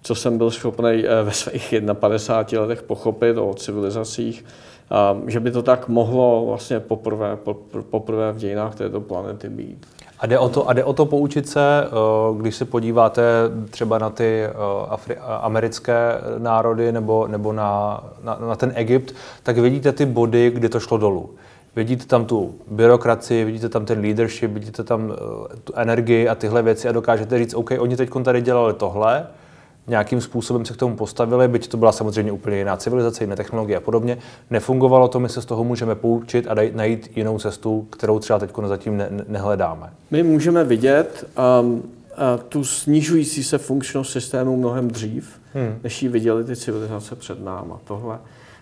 co 0.06 0.14
jsem 0.14 0.38
byl 0.38 0.50
schopný 0.50 1.04
eh, 1.06 1.22
ve 1.22 1.32
svých 1.32 1.74
51 1.92 2.60
letech 2.60 2.82
pochopit 2.82 3.38
o 3.38 3.54
civilizacích, 3.54 4.44
že 5.26 5.40
by 5.40 5.50
to 5.50 5.62
tak 5.62 5.88
mohlo 5.88 6.46
vlastně 6.46 6.80
poprvé, 6.80 7.38
poprvé 7.90 8.32
v 8.32 8.36
dějinách 8.36 8.74
této 8.74 9.00
planety 9.00 9.48
být. 9.48 9.86
A 10.18 10.26
jde, 10.26 10.38
o 10.38 10.48
to, 10.48 10.68
a 10.68 10.72
jde 10.72 10.84
o 10.84 10.92
to 10.92 11.06
poučit 11.06 11.48
se, 11.48 11.84
eh, 11.84 11.88
když 12.40 12.56
se 12.56 12.64
podíváte 12.64 13.22
třeba 13.70 13.98
na 13.98 14.10
ty 14.10 14.44
eh, 14.44 14.52
Afri- 14.88 15.16
americké 15.40 16.20
národy 16.38 16.92
nebo, 16.92 17.26
nebo 17.26 17.52
na, 17.52 18.04
na, 18.22 18.38
na 18.48 18.56
ten 18.56 18.72
Egypt, 18.74 19.14
tak 19.42 19.58
vidíte 19.58 19.92
ty 19.92 20.06
body, 20.06 20.50
kdy 20.50 20.68
to 20.68 20.80
šlo 20.80 20.98
dolů. 20.98 21.30
Vidíte 21.76 22.06
tam 22.06 22.24
tu 22.24 22.54
byrokracii, 22.70 23.44
vidíte 23.44 23.68
tam 23.68 23.84
ten 23.84 24.00
leadership, 24.00 24.50
vidíte 24.50 24.84
tam 24.84 25.12
tu 25.64 25.72
energii 25.76 26.28
a 26.28 26.34
tyhle 26.34 26.62
věci 26.62 26.88
a 26.88 26.92
dokážete 26.92 27.38
říct, 27.38 27.54
OK, 27.54 27.70
oni 27.78 27.96
teď 27.96 28.10
tady 28.24 28.40
dělali 28.40 28.74
tohle, 28.74 29.26
nějakým 29.88 30.20
způsobem 30.20 30.64
se 30.64 30.74
k 30.74 30.76
tomu 30.76 30.96
postavili, 30.96 31.48
byť 31.48 31.68
to 31.68 31.76
byla 31.76 31.92
samozřejmě 31.92 32.32
úplně 32.32 32.56
jiná 32.56 32.76
civilizace, 32.76 33.24
jiné 33.24 33.36
technologie 33.36 33.76
a 33.76 33.80
podobně. 33.80 34.18
Nefungovalo 34.50 35.08
to, 35.08 35.20
my 35.20 35.28
se 35.28 35.42
z 35.42 35.44
toho 35.44 35.64
můžeme 35.64 35.94
poučit 35.94 36.46
a 36.48 36.54
najít 36.74 37.16
jinou 37.16 37.38
cestu, 37.38 37.86
kterou 37.90 38.18
třeba 38.18 38.38
teď 38.38 38.50
zatím 38.66 38.96
ne, 38.96 39.08
nehledáme. 39.28 39.92
My 40.10 40.22
můžeme 40.22 40.64
vidět 40.64 41.28
um, 41.60 41.72
uh, 41.72 41.82
tu 42.48 42.64
snižující 42.64 43.44
se 43.44 43.58
funkčnost 43.58 44.12
systému 44.12 44.56
mnohem 44.56 44.90
dřív, 44.90 45.40
hmm. 45.54 45.78
než 45.84 46.02
ji 46.02 46.08
viděli 46.08 46.44
ty 46.44 46.56
civilizace 46.56 47.16
před 47.16 47.44
náma. 47.44 47.80
Tohle, 47.84 48.18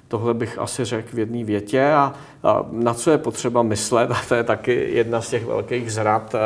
tohle 0.08 0.34
bych 0.34 0.58
asi 0.58 0.84
řekl 0.84 1.08
v 1.12 1.18
jedné 1.18 1.44
větě 1.44 1.92
a, 1.92 2.14
a 2.42 2.66
na 2.70 2.94
co 2.94 3.10
je 3.10 3.18
potřeba 3.18 3.62
myslet, 3.62 4.10
a 4.10 4.16
to 4.28 4.34
je 4.34 4.44
taky 4.44 4.88
jedna 4.90 5.20
z 5.20 5.30
těch 5.30 5.46
velkých 5.46 5.92
zrad 5.92 6.34
uh, 6.34 6.40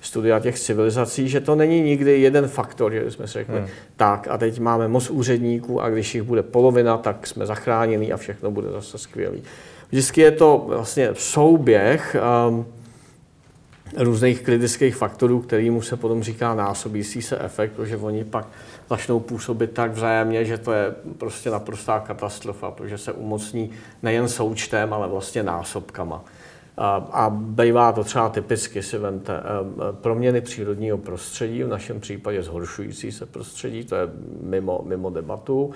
studia 0.00 0.40
těch 0.40 0.60
civilizací, 0.60 1.28
že 1.28 1.40
to 1.40 1.54
není 1.54 1.80
nikdy 1.80 2.20
jeden 2.20 2.48
faktor, 2.48 2.92
že 2.92 3.10
jsme 3.10 3.26
si 3.26 3.32
řekli, 3.32 3.58
hmm. 3.58 3.68
tak 3.96 4.28
a 4.30 4.38
teď 4.38 4.58
máme 4.58 4.88
moc 4.88 5.10
úředníků 5.10 5.82
a 5.82 5.90
když 5.90 6.14
jich 6.14 6.22
bude 6.22 6.42
polovina, 6.42 6.96
tak 6.96 7.26
jsme 7.26 7.46
zachráněni 7.46 8.12
a 8.12 8.16
všechno 8.16 8.50
bude 8.50 8.70
zase 8.70 8.98
skvělý. 8.98 9.42
Vždycky 9.88 10.20
je 10.20 10.30
to 10.30 10.64
vlastně 10.68 11.10
souběh 11.14 12.16
um, 12.48 12.66
různých 13.96 14.40
kritických 14.40 14.96
faktorů, 14.96 15.40
kterýmu 15.40 15.82
se 15.82 15.96
potom 15.96 16.22
říká 16.22 16.54
násobící 16.54 17.22
se 17.22 17.38
efekt, 17.38 17.72
protože 17.72 17.96
oni 17.96 18.24
pak 18.24 18.46
začnou 18.90 19.20
působit 19.20 19.70
tak 19.70 19.92
vzájemně, 19.92 20.44
že 20.44 20.58
to 20.58 20.72
je 20.72 20.94
prostě 21.18 21.50
naprostá 21.50 22.00
katastrofa, 22.00 22.70
protože 22.70 22.98
se 22.98 23.12
umocní 23.12 23.70
nejen 24.02 24.28
součtem, 24.28 24.92
ale 24.92 25.08
vlastně 25.08 25.42
násobkama. 25.42 26.24
A 27.12 27.30
bývá 27.30 27.92
to 27.92 28.04
třeba 28.04 28.28
typicky, 28.28 28.82
si 28.82 28.98
vente, 28.98 29.32
eh, 29.32 29.42
proměny 29.92 30.40
přírodního 30.40 30.98
prostředí, 30.98 31.62
v 31.62 31.68
našem 31.68 32.00
případě 32.00 32.42
zhoršující 32.42 33.12
se 33.12 33.26
prostředí, 33.26 33.84
to 33.84 33.96
je 33.96 34.08
mimo, 34.42 34.82
mimo 34.86 35.10
debatu, 35.10 35.70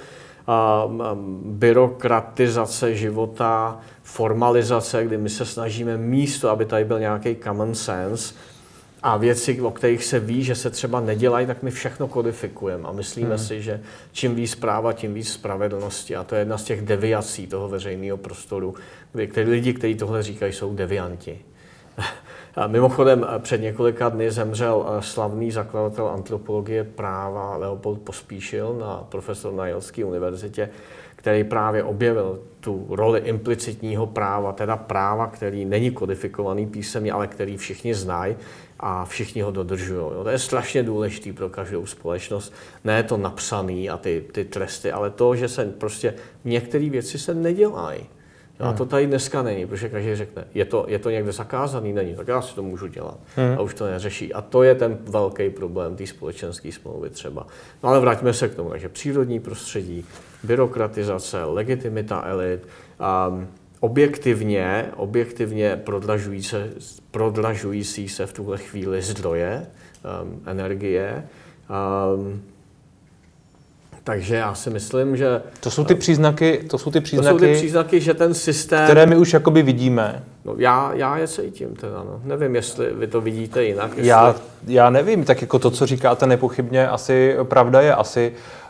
byrokratizace 1.44 2.94
života, 2.94 3.80
formalizace, 4.02 5.04
kdy 5.04 5.18
my 5.18 5.28
se 5.28 5.44
snažíme 5.44 5.96
místo, 5.96 6.50
aby 6.50 6.64
tady 6.64 6.84
byl 6.84 7.00
nějaký 7.00 7.36
common 7.36 7.74
sense, 7.74 8.34
a 9.04 9.16
věci, 9.16 9.60
o 9.60 9.70
kterých 9.70 10.04
se 10.04 10.20
ví, 10.20 10.44
že 10.44 10.54
se 10.54 10.70
třeba 10.70 11.00
nedělají, 11.00 11.46
tak 11.46 11.62
my 11.62 11.70
všechno 11.70 12.08
kodifikujeme 12.08 12.88
a 12.88 12.92
myslíme 12.92 13.28
hmm. 13.28 13.38
si, 13.38 13.62
že 13.62 13.80
čím 14.12 14.34
víc 14.34 14.54
práva, 14.54 14.92
tím 14.92 15.14
víc 15.14 15.32
spravedlnosti. 15.32 16.16
A 16.16 16.24
to 16.24 16.34
je 16.34 16.40
jedna 16.40 16.58
z 16.58 16.64
těch 16.64 16.82
deviací 16.82 17.46
toho 17.46 17.68
veřejného 17.68 18.16
prostoru, 18.16 18.74
kdy 19.12 19.42
lidi, 19.42 19.74
kteří 19.74 19.94
tohle 19.94 20.22
říkají, 20.22 20.52
jsou 20.52 20.74
devianti. 20.74 21.38
A 22.56 22.66
mimochodem, 22.66 23.26
před 23.38 23.60
několika 23.60 24.08
dny 24.08 24.30
zemřel 24.30 24.86
eh, 24.86 25.02
slavný 25.02 25.50
zakladatel 25.50 26.08
antropologie 26.08 26.84
práva 26.84 27.56
Leopold 27.56 28.00
Pospíšil 28.00 28.76
na 28.80 29.06
profesor 29.08 29.52
na 29.52 29.66
Jelské 29.66 30.04
univerzitě, 30.04 30.70
který 31.16 31.44
právě 31.44 31.82
objevil 31.82 32.40
tu 32.60 32.86
roli 32.90 33.20
implicitního 33.20 34.06
práva, 34.06 34.52
teda 34.52 34.76
práva, 34.76 35.26
který 35.26 35.64
není 35.64 35.90
kodifikovaný 35.90 36.66
písemně, 36.66 37.12
ale 37.12 37.26
který 37.26 37.56
všichni 37.56 37.94
znají 37.94 38.36
a 38.80 39.04
všichni 39.04 39.42
ho 39.42 39.50
dodržují. 39.50 40.10
To 40.22 40.28
je 40.28 40.38
strašně 40.38 40.82
důležité 40.82 41.32
pro 41.32 41.48
každou 41.48 41.86
společnost. 41.86 42.52
Ne 42.84 43.02
to 43.02 43.16
napsané 43.16 43.88
a 43.88 43.96
ty, 43.96 44.24
ty 44.32 44.44
tresty, 44.44 44.92
ale 44.92 45.10
to, 45.10 45.36
že 45.36 45.48
se 45.48 45.64
prostě 45.64 46.14
některé 46.44 46.90
věci 46.90 47.18
se 47.18 47.34
nedělají. 47.34 48.06
A 48.60 48.72
to 48.72 48.86
tady 48.86 49.06
dneska 49.06 49.42
není, 49.42 49.66
protože 49.66 49.88
každý 49.88 50.16
řekne, 50.16 50.44
je 50.54 50.64
to, 50.64 50.84
je 50.88 50.98
to 50.98 51.10
někde 51.10 51.32
zakázaný, 51.32 51.92
není, 51.92 52.14
tak 52.14 52.28
já 52.28 52.42
si 52.42 52.54
to 52.54 52.62
můžu 52.62 52.86
dělat. 52.86 53.18
Hmm. 53.36 53.58
A 53.58 53.60
už 53.60 53.74
to 53.74 53.86
neřeší. 53.86 54.34
A 54.34 54.40
to 54.40 54.62
je 54.62 54.74
ten 54.74 54.98
velký 55.02 55.50
problém 55.50 55.96
té 55.96 56.06
společenské 56.06 56.72
smlouvy 56.72 57.10
třeba. 57.10 57.46
No 57.82 57.88
ale 57.88 58.00
vraťme 58.00 58.32
se 58.32 58.48
k 58.48 58.54
tomu. 58.54 58.70
Takže 58.70 58.88
přírodní 58.88 59.40
prostředí, 59.40 60.04
byrokratizace, 60.42 61.44
legitimita 61.44 62.22
elit, 62.26 62.68
um, 63.28 63.48
objektivně, 63.84 64.86
objektivně 64.96 65.76
prodlažující 65.76 66.48
se, 66.48 66.70
prodlažující 67.10 68.08
se 68.08 68.26
v 68.26 68.32
tuhle 68.32 68.58
chvíli 68.58 69.02
zdroje 69.02 69.66
um, 70.22 70.40
energie. 70.46 71.24
Um, 72.14 72.42
takže 74.04 74.34
já 74.34 74.54
si 74.54 74.70
myslím, 74.70 75.16
že... 75.16 75.42
To 75.60 75.70
jsou 75.70 75.84
ty 75.84 75.94
příznaky, 75.94 76.64
to 76.70 76.78
jsou 76.78 76.90
ty 76.90 77.00
příznaky, 77.00 77.38
to 77.38 77.38
jsou 77.38 77.46
ty 77.46 77.54
příznaky 77.54 78.00
že 78.00 78.14
ten 78.14 78.34
systém... 78.34 78.84
Které 78.84 79.06
my 79.06 79.16
už 79.16 79.32
jakoby 79.32 79.62
vidíme. 79.62 80.24
No, 80.44 80.54
já, 80.58 80.92
já 80.94 81.18
je 81.18 81.28
cítím 81.28 81.68
teda, 81.68 82.04
no. 82.04 82.20
Nevím, 82.24 82.54
jestli 82.54 82.94
vy 82.94 83.06
to 83.06 83.20
vidíte 83.20 83.64
jinak. 83.64 83.90
Jestli... 83.90 84.08
Já, 84.08 84.34
já 84.66 84.90
nevím, 84.90 85.24
tak 85.24 85.40
jako 85.40 85.58
to, 85.58 85.70
co 85.70 85.86
říkáte, 85.86 86.26
nepochybně 86.26 86.88
asi 86.88 87.36
pravda 87.42 87.80
je. 87.80 87.94
Asi 87.94 88.32
uh, 88.32 88.63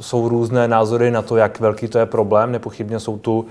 jsou 0.00 0.28
různé 0.28 0.68
názory 0.68 1.10
na 1.10 1.22
to, 1.22 1.36
jak 1.36 1.60
velký 1.60 1.88
to 1.88 1.98
je 1.98 2.06
problém. 2.06 2.52
Nepochybně 2.52 3.00
jsou 3.00 3.18
tu 3.18 3.38
uh, 3.38 3.46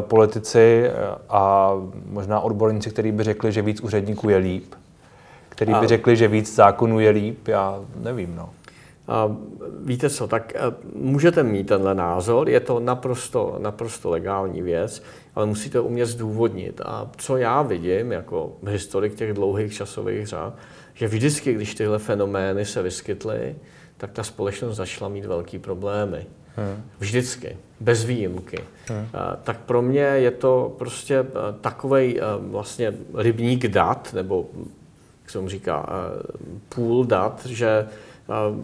politici 0.00 0.90
a 1.28 1.72
možná 2.06 2.40
odborníci, 2.40 2.90
kteří 2.90 3.12
by 3.12 3.24
řekli, 3.24 3.52
že 3.52 3.62
víc 3.62 3.80
úředníků 3.80 4.28
je 4.28 4.36
líp. 4.36 4.74
Kteří 5.48 5.74
by 5.80 5.86
řekli, 5.86 6.16
že 6.16 6.28
víc 6.28 6.54
zákonů 6.54 7.00
je 7.00 7.10
líp. 7.10 7.48
Já 7.48 7.80
nevím, 8.02 8.36
no. 8.36 8.48
A 9.08 9.36
víte 9.80 10.10
co, 10.10 10.26
tak 10.26 10.52
eh, 10.56 10.60
můžete 10.94 11.42
mít 11.42 11.64
tenhle 11.64 11.94
názor, 11.94 12.48
je 12.48 12.60
to 12.60 12.80
naprosto, 12.80 13.56
naprosto 13.58 14.10
legální 14.10 14.62
věc, 14.62 15.02
ale 15.34 15.46
musíte 15.46 15.80
umět 15.80 16.06
zdůvodnit. 16.06 16.80
A 16.84 17.10
co 17.16 17.36
já 17.36 17.62
vidím 17.62 18.12
jako 18.12 18.52
historik 18.66 19.14
těch 19.14 19.32
dlouhých 19.32 19.74
časových 19.74 20.26
řád, 20.26 20.54
že 20.94 21.08
vždycky, 21.08 21.54
když 21.54 21.74
tyhle 21.74 21.98
fenomény 21.98 22.64
se 22.64 22.82
vyskytly, 22.82 23.54
tak 23.96 24.10
ta 24.10 24.22
společnost 24.22 24.76
začala 24.76 25.08
mít 25.08 25.24
velký 25.24 25.58
problémy. 25.58 26.26
Hmm. 26.56 26.82
Vždycky, 26.98 27.56
bez 27.80 28.04
výjimky. 28.04 28.58
Hmm. 28.88 29.08
Tak 29.44 29.60
pro 29.60 29.82
mě 29.82 30.00
je 30.00 30.30
to 30.30 30.74
prostě 30.78 31.18
eh, 31.18 31.32
takový 31.60 32.20
eh, 32.20 32.22
vlastně 32.38 32.94
rybník 33.14 33.66
dat, 33.66 34.12
nebo 34.12 34.48
jak 35.22 35.30
se 35.30 35.40
mu 35.40 35.48
říká, 35.48 35.88
půl 36.68 37.04
dat, 37.04 37.46
že 37.46 37.86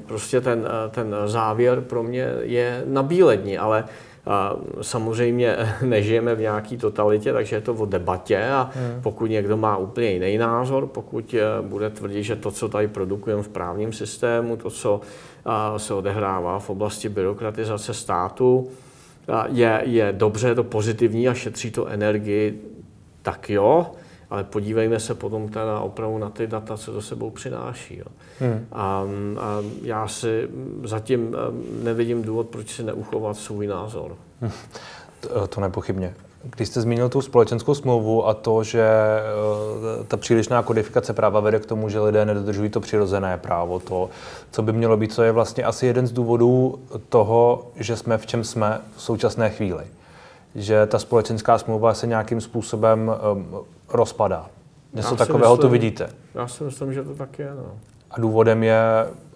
prostě 0.07 0.41
ten, 0.41 0.69
ten 0.91 1.15
závěr 1.27 1.81
pro 1.81 2.03
mě 2.03 2.29
je 2.41 2.83
nabílední, 2.87 3.59
ale 3.59 3.85
a 4.27 4.57
samozřejmě 4.83 5.57
nežijeme 5.83 6.35
v 6.35 6.41
nějaké 6.41 6.77
totalitě, 6.77 7.33
takže 7.33 7.57
je 7.57 7.61
to 7.61 7.75
o 7.75 7.87
debatě 7.87 8.45
a 8.45 8.71
hmm. 8.75 9.03
pokud 9.03 9.27
někdo 9.27 9.57
má 9.57 9.77
úplně 9.77 10.11
jiný 10.11 10.39
názor, 10.39 10.87
pokud 10.87 11.35
e, 11.35 11.63
bude 11.63 11.91
tvrdit, 11.91 12.23
že 12.23 12.37
to, 12.37 12.51
co 12.51 12.69
tady 12.69 12.89
produkujeme 12.89 13.43
v 13.43 13.49
právním 13.49 13.93
systému, 13.93 14.57
to, 14.57 14.71
co 14.71 15.01
se 15.77 15.95
odehrává 15.95 16.59
v 16.59 16.71
oblasti 16.71 17.09
byrokratizace 17.09 17.95
státu, 17.95 18.71
je, 19.49 19.83
je 19.85 20.13
dobře, 20.13 20.55
to 20.55 20.65
pozitivní 20.65 21.29
a 21.29 21.35
šetří 21.35 21.71
to 21.71 21.87
energii, 21.87 22.63
tak 23.23 23.51
jo, 23.51 23.87
ale 24.33 24.45
podívejme 24.45 25.01
se 25.01 25.15
potom 25.15 25.49
teda 25.49 25.81
opravdu 25.81 26.19
na 26.19 26.31
ty 26.31 26.47
data, 26.47 26.77
co 26.77 26.93
to 26.93 27.03
sebou 27.03 27.31
přináší. 27.31 27.99
Jo. 27.99 28.05
Hmm. 28.41 28.67
A, 28.73 29.05
a 29.41 29.63
já 29.83 30.09
si 30.09 30.49
zatím 30.85 31.37
nevidím 31.83 32.23
důvod, 32.23 32.47
proč 32.47 32.71
si 32.71 32.83
neuchovat 32.83 33.37
svůj 33.37 33.67
názor. 33.67 34.17
Hmm. 34.41 34.51
To, 35.21 35.47
to 35.47 35.61
nepochybně. 35.61 36.15
Když 36.57 36.69
jste 36.69 36.81
zmínil 36.81 37.09
tu 37.09 37.23
společenskou 37.23 37.75
smlouvu 37.75 38.29
a 38.29 38.35
to, 38.35 38.65
že 38.65 38.89
uh, 39.99 40.07
ta 40.07 40.17
přílišná 40.17 40.63
kodifikace 40.63 41.13
práva 41.13 41.41
vede 41.41 41.59
k 41.59 41.67
tomu, 41.67 41.89
že 41.89 42.01
lidé 42.01 42.25
nedodržují 42.25 42.71
to 42.71 42.81
přirozené 42.81 43.39
právo, 43.39 43.81
to, 43.81 44.11
co 44.51 44.63
by 44.63 44.73
mělo 44.73 44.97
být, 44.97 45.13
co 45.13 45.23
je 45.23 45.33
vlastně 45.33 45.65
asi 45.65 45.87
jeden 45.87 46.07
z 46.07 46.13
důvodů 46.13 46.79
toho, 47.09 47.67
že 47.77 47.97
jsme 47.97 48.19
v 48.19 48.27
čem 48.27 48.45
jsme 48.45 48.81
v 48.97 49.03
současné 49.03 49.51
chvíli. 49.51 49.85
Že 50.55 50.87
ta 50.87 50.99
společenská 50.99 51.59
smlouva 51.59 51.95
se 51.95 52.07
nějakým 52.07 52.41
způsobem 52.41 53.13
rozpadá. 53.95 54.51
Něco 54.93 55.17
takového 55.17 55.55
myslím, 55.55 55.69
tu 55.69 55.73
vidíte. 55.73 56.09
Já 56.35 56.49
si 56.49 56.65
myslím, 56.65 56.93
že 56.93 57.03
to 57.03 57.15
tak 57.15 57.39
je. 57.39 57.51
No. 57.55 57.79
A 58.11 58.21
důvodem 58.21 58.63
je, 58.63 58.81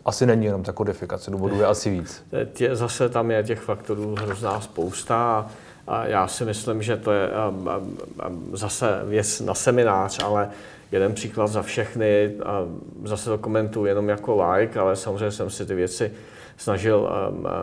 asi 0.05 0.27
není 0.27 0.47
jenom 0.47 0.63
ta 0.63 0.73
kodifikace, 0.73 1.31
důvodů 1.31 1.61
je 1.61 1.67
asi 1.67 1.91
víc. 1.91 2.25
Tě, 2.53 2.77
zase 2.77 3.09
tam 3.09 3.31
je 3.31 3.43
těch 3.43 3.61
faktorů 3.61 4.15
hrozná 4.15 4.61
spousta 4.61 5.17
a, 5.17 5.47
a 5.87 6.07
já 6.07 6.29
si 6.29 6.45
myslím, 6.45 6.83
že 6.83 6.97
to 6.97 7.13
je 7.13 7.31
a, 7.31 7.53
a, 7.67 7.81
a 8.21 8.31
zase 8.53 9.01
věc 9.05 9.41
na 9.41 9.55
seminář, 9.55 10.23
ale 10.25 10.51
jeden 10.93 11.15
příklad 11.15 11.47
za 11.47 11.63
všechny, 11.63 12.35
a 12.45 12.63
zase 13.05 13.31
to 13.31 13.39
komentuju 13.39 13.87
jenom 13.87 14.09
jako 14.09 14.53
like, 14.53 14.81
ale 14.81 14.97
samozřejmě 14.97 15.31
jsem 15.31 15.51
si 15.51 15.67
ty 15.67 15.75
věci 15.75 16.13
snažil 16.57 17.11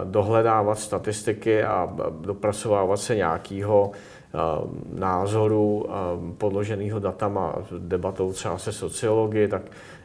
dohledávat 0.04 0.80
statistiky 0.80 1.64
a 1.64 1.90
dopracovávat 2.22 3.00
se 3.00 3.16
nějakého 3.16 3.92
názoru 4.94 5.86
podloženého 6.38 7.00
datama, 7.00 7.56
debatou 7.80 8.34
třeba 8.34 8.58
se 8.58 8.72
sociologií, 8.72 9.48
tak 9.48 9.62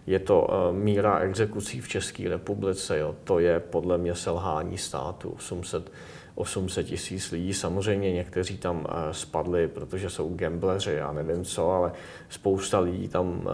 je 0.07 0.18
to 0.18 0.49
míra 0.72 1.18
exekucí 1.18 1.81
v 1.81 1.89
České 1.89 2.29
republice. 2.29 2.99
Jo. 2.99 3.14
To 3.24 3.39
je 3.39 3.61
podle 3.61 3.99
mě 3.99 4.14
selhání 4.14 4.79
státu. 4.79 5.31
800, 5.37 5.93
800 6.35 6.87
tisíc 6.87 7.31
lidí. 7.31 7.55
Samozřejmě 7.55 8.12
někteří 8.12 8.59
tam 8.59 8.87
spadli, 9.12 9.68
protože 9.68 10.11
jsou 10.11 10.35
gambleři, 10.35 11.01
a 11.01 11.12
nevím 11.12 11.45
co, 11.45 11.70
ale 11.70 11.93
spousta 12.29 12.79
lidí 12.79 13.09
tam 13.09 13.49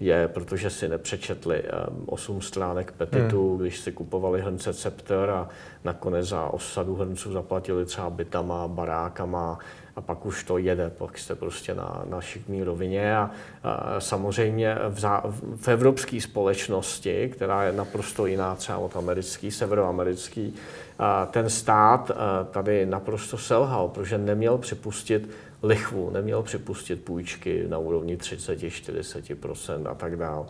je, 0.00 0.28
protože 0.28 0.70
si 0.70 0.88
nepřečetli 0.88 1.62
8 2.06 2.40
stránek 2.40 2.92
petitu, 2.92 3.48
hmm. 3.48 3.58
když 3.58 3.80
si 3.80 3.92
kupovali 3.92 4.40
hrnce 4.40 4.72
Scepter 4.72 5.30
a 5.30 5.48
nakonec 5.84 6.26
za 6.26 6.48
osadu 6.48 6.94
hrnců 6.94 7.32
zaplatili 7.32 7.84
třeba 7.84 8.10
bytama, 8.10 8.68
barákama, 8.68 9.58
a 9.96 10.00
pak 10.00 10.26
už 10.26 10.44
to 10.44 10.58
jede, 10.58 10.90
pak 10.90 11.18
jste 11.18 11.34
prostě 11.34 11.74
na, 11.74 12.02
na 12.08 12.20
šikmý 12.20 12.62
rovině 12.62 13.16
a, 13.16 13.30
a 13.62 14.00
samozřejmě 14.00 14.76
v, 14.88 15.00
zá, 15.00 15.22
v 15.56 15.68
evropské 15.68 16.20
společnosti, 16.20 17.28
která 17.34 17.64
je 17.64 17.72
naprosto 17.72 18.26
jiná 18.26 18.54
třeba 18.54 18.78
od 18.78 18.96
americký, 18.96 19.50
severoamerický, 19.50 20.54
a 20.98 21.26
ten 21.26 21.50
stát 21.50 22.10
a 22.10 22.44
tady 22.44 22.86
naprosto 22.86 23.38
selhal, 23.38 23.88
protože 23.88 24.18
neměl 24.18 24.58
připustit 24.58 25.30
lichvu, 25.62 26.10
neměl 26.10 26.42
připustit 26.42 27.04
půjčky 27.04 27.64
na 27.68 27.78
úrovni 27.78 28.16
30-40% 28.16 29.90
a 29.90 29.94
tak 29.94 30.16
dále. 30.16 30.46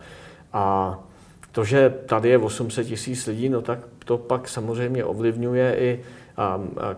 A 0.53 0.97
to, 1.55 1.63
že 1.63 1.89
tady 2.05 2.29
je 2.29 2.37
800 2.37 2.87
tisíc 2.87 3.27
lidí, 3.27 3.49
no 3.49 3.61
tak 3.61 3.79
to 4.05 4.17
pak 4.17 4.47
samozřejmě 4.47 5.05
ovlivňuje 5.05 5.75
i 5.79 5.99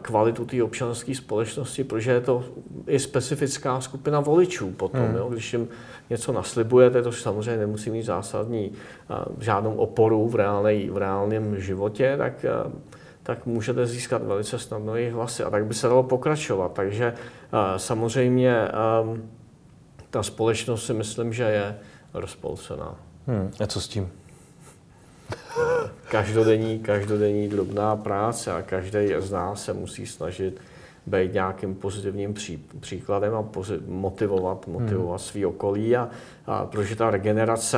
kvalitu 0.01 0.45
té 0.45 0.63
občanské 0.63 1.15
společnosti, 1.15 1.83
protože 1.83 2.11
je 2.11 2.21
to 2.21 2.43
i 2.87 2.99
specifická 2.99 3.81
skupina 3.81 4.19
voličů 4.19 4.71
potom. 4.71 5.01
Hmm. 5.01 5.15
Jo? 5.15 5.29
Když 5.29 5.53
jim 5.53 5.67
něco 6.09 6.31
naslibujete, 6.31 7.01
to 7.01 7.11
samozřejmě 7.11 7.57
nemusí 7.57 7.89
mít 7.89 8.03
zásadní 8.03 8.71
žádnou 9.39 9.75
oporu 9.75 10.27
v, 10.27 10.35
reálnej, 10.35 10.89
v 10.89 10.97
reálném 10.97 11.61
životě, 11.61 12.15
tak, 12.17 12.45
tak 13.23 13.45
můžete 13.45 13.85
získat 13.85 14.23
velice 14.23 14.59
snadno 14.59 14.95
jejich 14.95 15.13
hlasy. 15.13 15.43
A 15.43 15.49
tak 15.49 15.65
by 15.65 15.73
se 15.73 15.87
dalo 15.87 16.03
pokračovat. 16.03 16.73
Takže 16.73 17.13
samozřejmě 17.77 18.67
ta 20.09 20.23
společnost 20.23 20.85
si 20.85 20.93
myslím, 20.93 21.33
že 21.33 21.43
je 21.43 21.77
rozpolcená. 22.13 22.95
Hmm. 23.27 23.51
A 23.63 23.67
co 23.67 23.81
s 23.81 23.87
tím? 23.87 24.11
Každodenní, 26.09 26.79
každodenní 26.79 27.47
drobná 27.47 27.95
práce 27.95 28.51
a 28.51 28.61
každý 28.61 28.99
z 29.19 29.31
nás 29.31 29.63
se 29.63 29.73
musí 29.73 30.05
snažit 30.05 30.61
být 31.07 31.33
nějakým 31.33 31.75
pozitivním 31.75 32.33
pří, 32.33 32.63
příkladem 32.79 33.35
a 33.35 33.43
pozit, 33.43 33.87
motivovat, 33.87 34.67
motivovat 34.67 35.21
hmm. 35.21 35.27
svý 35.27 35.45
okolí. 35.45 35.95
A, 35.95 36.09
a 36.47 36.65
protože 36.65 36.95
ta 36.95 37.09
regenerace 37.09 37.77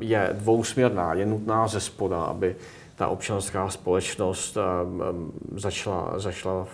je 0.00 0.30
dvousměrná, 0.32 1.14
je 1.14 1.26
nutná 1.26 1.68
ze 1.68 1.80
spoda, 1.80 2.22
aby 2.22 2.56
ta 2.96 3.08
občanská 3.08 3.68
společnost 3.68 4.58
začala, 5.56 6.18
začala 6.18 6.66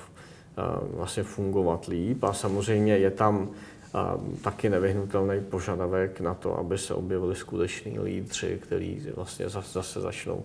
vlastně 0.94 1.22
fungovat 1.22 1.86
líp. 1.86 2.24
A 2.24 2.32
samozřejmě 2.32 2.96
je 2.96 3.10
tam 3.10 3.48
a 3.94 4.18
taky 4.42 4.68
nevyhnutelný 4.68 5.40
požadavek 5.40 6.20
na 6.20 6.34
to, 6.34 6.58
aby 6.58 6.78
se 6.78 6.94
objevili 6.94 7.36
skuteční 7.36 8.00
lídři, 8.00 8.58
kteří 8.62 9.06
vlastně 9.16 9.48
zase, 9.48 10.00
začnou 10.00 10.44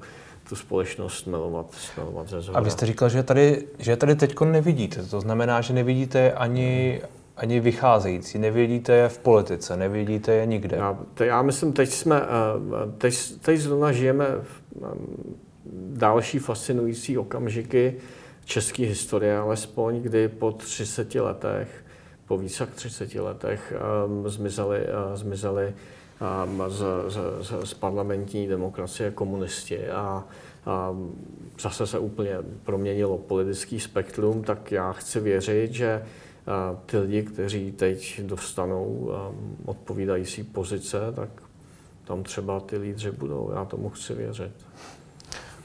tu 0.50 0.56
společnost 0.56 1.18
smelovat, 1.18 1.74
smelovat 1.74 2.30
ze 2.30 2.42
zhora. 2.42 2.60
A 2.60 2.64
vy 2.64 2.72
jste 2.72 2.86
říkal, 2.86 3.10
že 3.10 3.24
tady, 3.24 3.68
že 3.80 3.98
tady 3.98 4.16
teď 4.16 4.42
nevidíte. 4.42 5.04
To 5.04 5.22
znamená, 5.22 5.62
že 5.62 5.74
nevidíte 5.74 6.34
ani, 6.34 7.02
ani 7.38 7.60
vycházející, 7.60 8.40
nevidíte 8.40 8.94
je 8.94 9.10
v 9.10 9.18
politice, 9.18 9.78
nevidíte 9.78 10.34
je 10.34 10.46
nikde. 10.46 10.78
Já, 10.78 11.00
te, 11.14 11.26
já 11.26 11.42
myslím, 11.42 11.74
teď 11.74 11.90
jsme, 11.90 12.22
eh, 12.22 12.28
teď, 12.98 13.40
teď 13.42 13.60
zrovna 13.60 13.92
žijeme 13.92 14.26
v 14.42 14.62
další 15.98 16.40
fascinující 16.40 17.18
okamžiky, 17.18 17.96
české 18.46 18.84
historie 18.84 19.38
alespoň, 19.38 20.02
kdy 20.02 20.28
po 20.28 20.52
30 20.52 21.16
letech, 21.16 21.86
po 22.28 22.38
více 22.38 22.64
jak 22.64 22.74
30 22.74 23.16
letech 23.16 23.74
um, 24.06 24.30
zmizeli, 24.30 24.80
uh, 24.80 25.16
zmizeli 25.16 25.74
um, 26.46 26.64
z, 26.68 26.84
z, 27.08 27.18
z, 27.42 27.70
z 27.70 27.74
parlamentní 27.74 28.48
demokracie 28.48 29.12
komunisti 29.12 29.90
a 29.90 30.24
um, 30.92 31.16
zase 31.60 31.88
se 31.88 32.00
úplně 32.00 32.38
proměnilo 32.64 33.18
politický 33.18 33.80
spektrum, 33.80 34.44
tak 34.44 34.72
já 34.72 34.92
chci 34.92 35.20
věřit, 35.20 35.74
že 35.74 36.06
uh, 36.72 36.80
ty 36.86 36.98
lidi, 36.98 37.24
kteří 37.24 37.72
teď 37.72 38.22
dostanou 38.22 38.86
um, 38.86 39.58
odpovídající 39.66 40.44
pozice, 40.44 41.00
tak 41.16 41.30
tam 42.06 42.24
třeba 42.24 42.60
ty 42.60 42.78
lídři 42.78 43.12
budou. 43.12 43.52
Já 43.56 43.66
tomu 43.66 43.90
chci 43.90 44.14
věřit. 44.14 44.52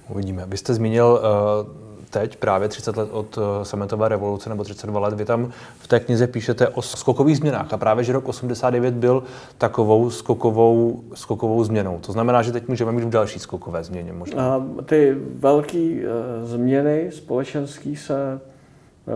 Uvidíme. 0.09 0.47
Vy 0.47 0.57
jste 0.57 0.75
zmínil 0.75 1.21
uh 1.23 1.90
teď, 2.11 2.37
právě 2.37 2.69
30 2.69 2.97
let 2.97 3.09
od 3.13 3.39
eh, 3.39 3.65
sametové 3.65 4.09
revoluce 4.09 4.49
nebo 4.49 4.65
32 4.65 5.01
let, 5.01 5.15
vy 5.15 5.25
tam 5.25 5.51
v 5.79 5.89
té 5.89 6.01
knize 6.01 6.27
píšete 6.27 6.69
o 6.69 6.83
skokových 6.83 7.37
změnách 7.37 7.73
a 7.73 7.79
právě, 7.79 8.05
že 8.05 8.13
rok 8.13 8.29
89 8.29 8.95
byl 8.95 9.23
takovou 9.59 10.11
skokovou, 10.11 11.03
skokovou 11.15 11.65
změnou. 11.65 11.99
To 12.01 12.13
znamená, 12.13 12.43
že 12.43 12.53
teď 12.53 12.69
můžeme 12.69 12.93
mít 12.93 13.05
v 13.05 13.11
další 13.11 13.39
skokové 13.39 13.85
změně 13.85 14.13
možná. 14.13 14.67
Ty 14.85 15.17
velké 15.39 15.79
uh, 15.79 16.01
změny 16.45 17.11
společenské 17.13 17.97
se 17.97 18.41
eh, 18.41 18.41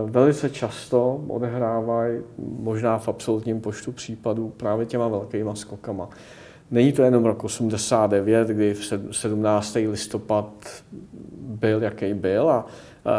velice 0.05 0.49
často 0.49 1.21
odehrávají, 1.27 2.19
možná 2.59 2.97
v 2.97 3.07
absolutním 3.07 3.61
počtu 3.61 3.91
případů, 3.91 4.53
právě 4.57 4.85
těma 4.85 5.07
velkýma 5.07 5.55
skokama. 5.55 6.09
Není 6.71 6.91
to 6.91 7.03
jenom 7.03 7.25
rok 7.25 7.43
89, 7.43 8.47
kdy 8.47 8.73
v 8.73 8.85
17. 9.11 9.75
listopad 9.75 10.49
byl, 11.39 11.83
jaký 11.83 12.13
byl 12.13 12.49
a 12.49 12.65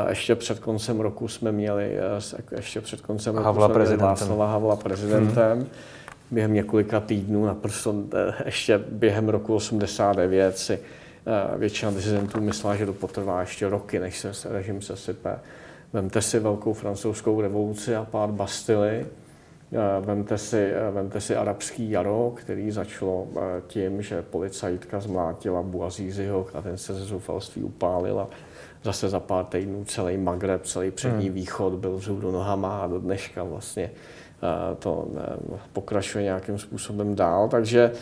ještě 0.08 0.34
před 0.34 0.58
koncem 0.58 1.00
roku 1.00 1.28
jsme 1.28 1.52
měli, 1.52 1.98
e, 1.98 2.56
ještě 2.56 2.80
před 2.80 3.00
koncem 3.00 3.34
roku 3.34 3.44
Havla 3.44 3.68
jsme 3.68 3.78
měli 3.78 3.96
Václava 3.96 4.46
Havla 4.46 4.76
prezidentem. 4.76 5.58
Hmm. 5.58 5.66
Během 6.30 6.52
několika 6.52 7.00
týdnů, 7.00 7.46
naprosto 7.46 7.94
e, 8.14 8.34
ještě 8.44 8.78
během 8.78 9.28
roku 9.28 9.54
89 9.54 10.58
si 10.58 10.72
e, 10.72 11.58
většina 11.58 11.90
dizidentů 11.90 12.40
myslela, 12.40 12.76
že 12.76 12.86
to 12.86 12.92
potrvá 12.92 13.40
ještě 13.40 13.68
roky, 13.68 13.98
než 13.98 14.18
se 14.18 14.48
režim 14.50 14.82
sesype. 14.82 15.38
Vemte 15.92 16.22
si 16.22 16.38
velkou 16.38 16.72
francouzskou 16.72 17.40
revoluci 17.40 17.96
a 17.96 18.04
pád 18.04 18.30
Bastily, 18.30 19.06
Vemte 20.00 20.38
si, 20.38 20.72
vemte 20.90 21.20
si 21.20 21.36
arabský 21.36 21.90
jaro, 21.90 22.32
který 22.36 22.70
začalo 22.70 23.26
tím, 23.66 24.02
že 24.02 24.22
policajtka 24.22 25.00
zmlátila 25.00 25.62
Buazíziho 25.62 26.46
a 26.54 26.62
ten 26.62 26.76
se 26.76 26.94
ze 26.94 27.04
zoufalství 27.04 27.62
upálil 27.62 28.20
a 28.20 28.28
zase 28.82 29.08
za 29.08 29.20
pár 29.20 29.44
týdnů 29.44 29.84
celý 29.84 30.16
Magreb, 30.16 30.66
celý 30.66 30.90
přední 30.90 31.26
hmm. 31.26 31.34
východ 31.34 31.72
byl 31.72 31.96
vzhůru 31.96 32.30
nohama 32.30 32.80
a 32.80 32.86
do 32.86 32.98
dneška 32.98 33.42
vlastně 33.42 33.90
to 34.78 35.08
pokračuje 35.72 36.24
nějakým 36.24 36.58
způsobem 36.58 37.14
dál. 37.14 37.48
Takže 37.48 37.92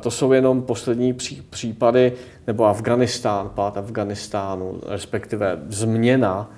to 0.00 0.10
jsou 0.10 0.32
jenom 0.32 0.62
poslední 0.62 1.16
případy, 1.50 2.12
nebo 2.46 2.64
Afganistán, 2.64 3.50
pád 3.54 3.76
Afganistánu, 3.76 4.80
respektive 4.86 5.58
změna, 5.68 6.50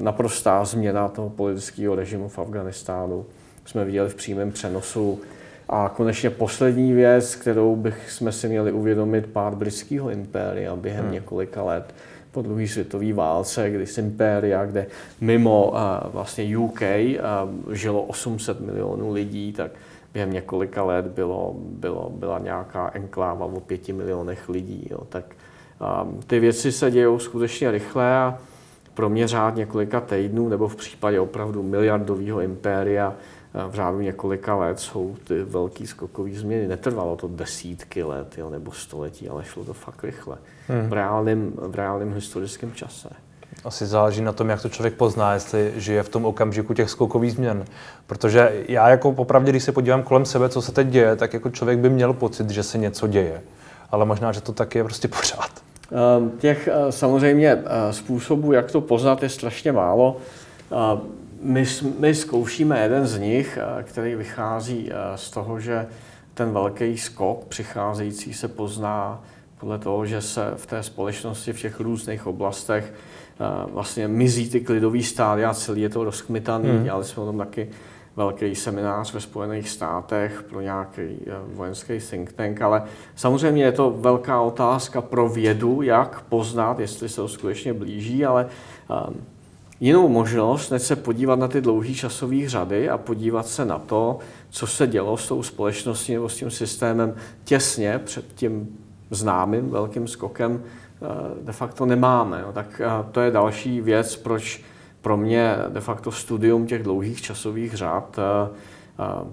naprostá 0.00 0.64
změna 0.64 1.08
toho 1.08 1.30
politického 1.30 1.94
režimu 1.94 2.28
v 2.28 2.38
Afganistánu 2.38 3.26
jsme 3.68 3.84
viděli 3.84 4.08
v 4.08 4.14
přímém 4.14 4.52
přenosu. 4.52 5.20
A 5.68 5.92
konečně 5.96 6.30
poslední 6.30 6.92
věc, 6.92 7.34
kterou 7.34 7.76
bych 7.76 8.10
jsme 8.10 8.32
si 8.32 8.48
měli 8.48 8.72
uvědomit, 8.72 9.26
pád 9.26 9.54
britského 9.54 10.10
impéria 10.10 10.76
během 10.76 11.04
hmm. 11.04 11.12
několika 11.12 11.62
let 11.62 11.94
po 12.32 12.42
druhé 12.42 12.68
světové 12.68 13.12
válce, 13.12 13.70
kdy 13.70 13.86
z 13.86 13.98
impéria, 13.98 14.66
kde 14.66 14.86
mimo 15.20 15.70
uh, 15.70 15.78
vlastně 16.12 16.58
UK 16.58 16.80
uh, 16.80 17.72
žilo 17.74 18.02
800 18.02 18.60
milionů 18.60 19.12
lidí, 19.12 19.52
tak 19.52 19.70
během 20.12 20.32
několika 20.32 20.84
let 20.84 21.06
bylo, 21.06 21.54
bylo, 21.58 22.10
byla 22.14 22.38
nějaká 22.38 22.90
enkláva 22.94 23.46
o 23.46 23.60
pěti 23.60 23.92
milionech 23.92 24.48
lidí. 24.48 24.86
Jo. 24.90 25.00
Tak 25.08 25.24
um, 26.04 26.20
ty 26.26 26.40
věci 26.40 26.72
se 26.72 26.90
dějou 26.90 27.18
skutečně 27.18 27.70
rychle 27.70 28.16
a 28.16 28.38
pro 28.94 29.08
mě 29.08 29.28
řád 29.28 29.56
několika 29.56 30.00
týdnů, 30.00 30.48
nebo 30.48 30.68
v 30.68 30.76
případě 30.76 31.20
opravdu 31.20 31.62
miliardového 31.62 32.40
impéria, 32.40 33.14
v 33.66 33.74
řádu 33.74 34.00
několika 34.00 34.56
let 34.56 34.80
jsou 34.80 35.16
ty 35.24 35.42
velký 35.42 35.86
skokové 35.86 36.30
změny. 36.30 36.68
Netrvalo 36.68 37.16
to 37.16 37.28
desítky 37.28 38.02
let 38.02 38.38
jo, 38.38 38.50
nebo 38.50 38.72
století, 38.72 39.28
ale 39.28 39.44
šlo 39.44 39.64
to 39.64 39.72
fakt 39.72 40.04
rychle. 40.04 40.36
Hmm. 40.68 40.88
V, 40.88 40.92
reálném, 40.92 41.52
v 41.56 41.74
reálném 41.74 42.14
historickém 42.14 42.72
čase. 42.72 43.08
Asi 43.64 43.86
záleží 43.86 44.22
na 44.22 44.32
tom, 44.32 44.48
jak 44.48 44.62
to 44.62 44.68
člověk 44.68 44.94
pozná, 44.94 45.34
jestli 45.34 45.72
žije 45.76 46.02
v 46.02 46.08
tom 46.08 46.26
okamžiku 46.26 46.74
těch 46.74 46.90
skokových 46.90 47.32
změn. 47.32 47.64
Protože 48.06 48.64
já 48.68 48.88
jako 48.88 49.12
popravdě, 49.12 49.52
když 49.52 49.62
se 49.62 49.72
podívám 49.72 50.02
kolem 50.02 50.24
sebe, 50.24 50.48
co 50.48 50.62
se 50.62 50.72
teď 50.72 50.86
děje, 50.86 51.16
tak 51.16 51.34
jako 51.34 51.50
člověk 51.50 51.78
by 51.78 51.90
měl 51.90 52.12
pocit, 52.12 52.50
že 52.50 52.62
se 52.62 52.78
něco 52.78 53.06
děje. 53.06 53.42
Ale 53.90 54.04
možná, 54.04 54.32
že 54.32 54.40
to 54.40 54.52
tak 54.52 54.74
je 54.74 54.84
prostě 54.84 55.08
pořád. 55.18 55.50
Ehm, 55.92 56.30
těch 56.38 56.68
eh, 56.68 56.92
samozřejmě 56.92 57.52
eh, 57.64 57.92
způsobů, 57.92 58.52
jak 58.52 58.70
to 58.72 58.80
poznat, 58.80 59.22
je 59.22 59.28
strašně 59.28 59.72
málo. 59.72 60.16
My, 61.40 61.64
my 61.98 62.14
zkoušíme 62.14 62.82
jeden 62.82 63.06
z 63.06 63.18
nich, 63.18 63.58
eh, 63.60 63.82
který 63.82 64.14
vychází 64.14 64.90
eh, 64.90 65.18
z 65.18 65.30
toho, 65.30 65.60
že 65.60 65.86
ten 66.34 66.52
velký 66.52 66.98
skok 66.98 67.44
přicházející 67.44 68.34
se 68.34 68.48
pozná 68.48 69.22
podle 69.60 69.78
toho, 69.78 70.06
že 70.06 70.20
se 70.20 70.52
v 70.56 70.66
té 70.66 70.82
společnosti 70.82 71.52
v 71.52 71.60
těch 71.60 71.80
různých 71.80 72.26
oblastech 72.26 72.92
eh, 72.92 73.70
vlastně 73.72 74.08
mizí 74.08 74.50
ty 74.50 74.60
klidový 74.60 75.02
stádia, 75.02 75.54
celý 75.54 75.82
je 75.82 75.88
to 75.88 76.04
rozkmitaný, 76.04 76.68
hmm. 76.68 76.84
dělali 76.84 77.04
jsme 77.04 77.22
o 77.22 77.26
tom 77.26 77.38
taky 77.38 77.68
velký 78.16 78.54
seminář 78.54 79.14
ve 79.14 79.20
Spojených 79.20 79.68
státech 79.68 80.44
pro 80.50 80.60
nějaký 80.60 81.18
vojenský 81.46 81.98
think 82.10 82.32
tank, 82.32 82.62
ale 82.62 82.82
samozřejmě 83.14 83.64
je 83.64 83.72
to 83.72 83.90
velká 83.90 84.40
otázka 84.40 85.02
pro 85.02 85.28
vědu, 85.28 85.82
jak 85.82 86.20
poznat, 86.20 86.78
jestli 86.78 87.08
se 87.08 87.16
to 87.16 87.28
skutečně 87.28 87.72
blíží, 87.72 88.24
ale 88.24 88.46
jinou 89.80 90.08
možnost, 90.08 90.70
než 90.70 90.82
se 90.82 90.96
podívat 90.96 91.38
na 91.38 91.48
ty 91.48 91.60
dlouhé 91.60 91.94
časové 91.94 92.48
řady 92.48 92.88
a 92.88 92.98
podívat 92.98 93.46
se 93.46 93.64
na 93.64 93.78
to, 93.78 94.18
co 94.50 94.66
se 94.66 94.86
dělo 94.86 95.16
s 95.16 95.28
tou 95.28 95.42
společností 95.42 96.14
nebo 96.14 96.28
s 96.28 96.36
tím 96.36 96.50
systémem 96.50 97.14
těsně 97.44 98.00
před 98.04 98.24
tím 98.34 98.78
známým 99.10 99.70
velkým 99.70 100.08
skokem, 100.08 100.62
eh, 100.62 101.06
de 101.42 101.52
facto 101.52 101.86
nemáme. 101.86 102.44
Tak 102.52 102.80
eh, 102.84 102.88
to 103.12 103.20
je 103.20 103.30
další 103.30 103.80
věc, 103.80 104.16
proč 104.16 104.62
pro 105.00 105.16
mě 105.16 105.56
de 105.68 105.80
facto 105.80 106.12
studium 106.12 106.66
těch 106.66 106.82
dlouhých 106.82 107.22
časových 107.22 107.74
řad 107.74 108.18
eh, 108.18 108.50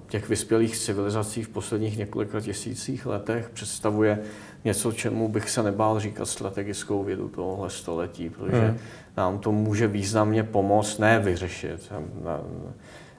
těch 0.07 0.29
vyspělých 0.29 0.77
civilizací 0.77 1.43
v 1.43 1.49
posledních 1.49 1.97
několika 1.97 2.41
tisících 2.41 3.05
letech 3.05 3.49
představuje 3.49 4.19
něco, 4.65 4.91
čemu 4.91 5.29
bych 5.29 5.49
se 5.49 5.63
nebál 5.63 5.99
říkat 5.99 6.25
strategickou 6.25 7.03
vědu 7.03 7.29
tohohle 7.29 7.69
století, 7.69 8.29
protože 8.29 8.67
hmm. 8.67 8.77
nám 9.17 9.39
to 9.39 9.51
může 9.51 9.87
významně 9.87 10.43
pomoct, 10.43 10.99
ne 10.99 11.19
vyřešit, 11.19 11.93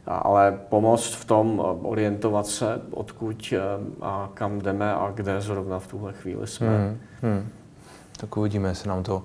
ale 0.06 0.60
pomoct 0.68 1.14
v 1.14 1.24
tom 1.24 1.62
orientovat 1.82 2.46
se, 2.46 2.80
odkud 2.90 3.54
a 4.00 4.30
kam 4.34 4.60
jdeme 4.60 4.94
a 4.94 5.12
kde 5.14 5.40
zrovna 5.40 5.78
v 5.78 5.86
tuhle 5.86 6.12
chvíli 6.12 6.46
jsme. 6.46 6.68
Hmm. 6.78 6.98
Hmm. 7.22 7.48
Tak 8.16 8.36
uvidíme, 8.36 8.68
jestli 8.68 8.88
nám 8.88 9.02
to 9.02 9.22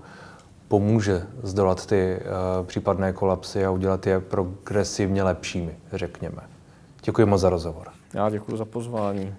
pomůže 0.68 1.24
zdolat 1.44 1.86
ty 1.86 2.20
uh, 2.20 2.66
případné 2.68 3.14
kolapsy 3.14 3.66
a 3.66 3.72
udělat 3.72 4.08
je 4.08 4.20
progresivně 4.20 5.24
lepšími, 5.24 5.78
řekněme. 5.94 6.42
Děkuji 7.04 7.26
moc 7.26 7.42
za 7.42 7.50
rozhovor. 7.50 7.88
Já 8.14 8.30
děkuji 8.30 8.58
za 8.58 8.66
pozvání. 8.66 9.36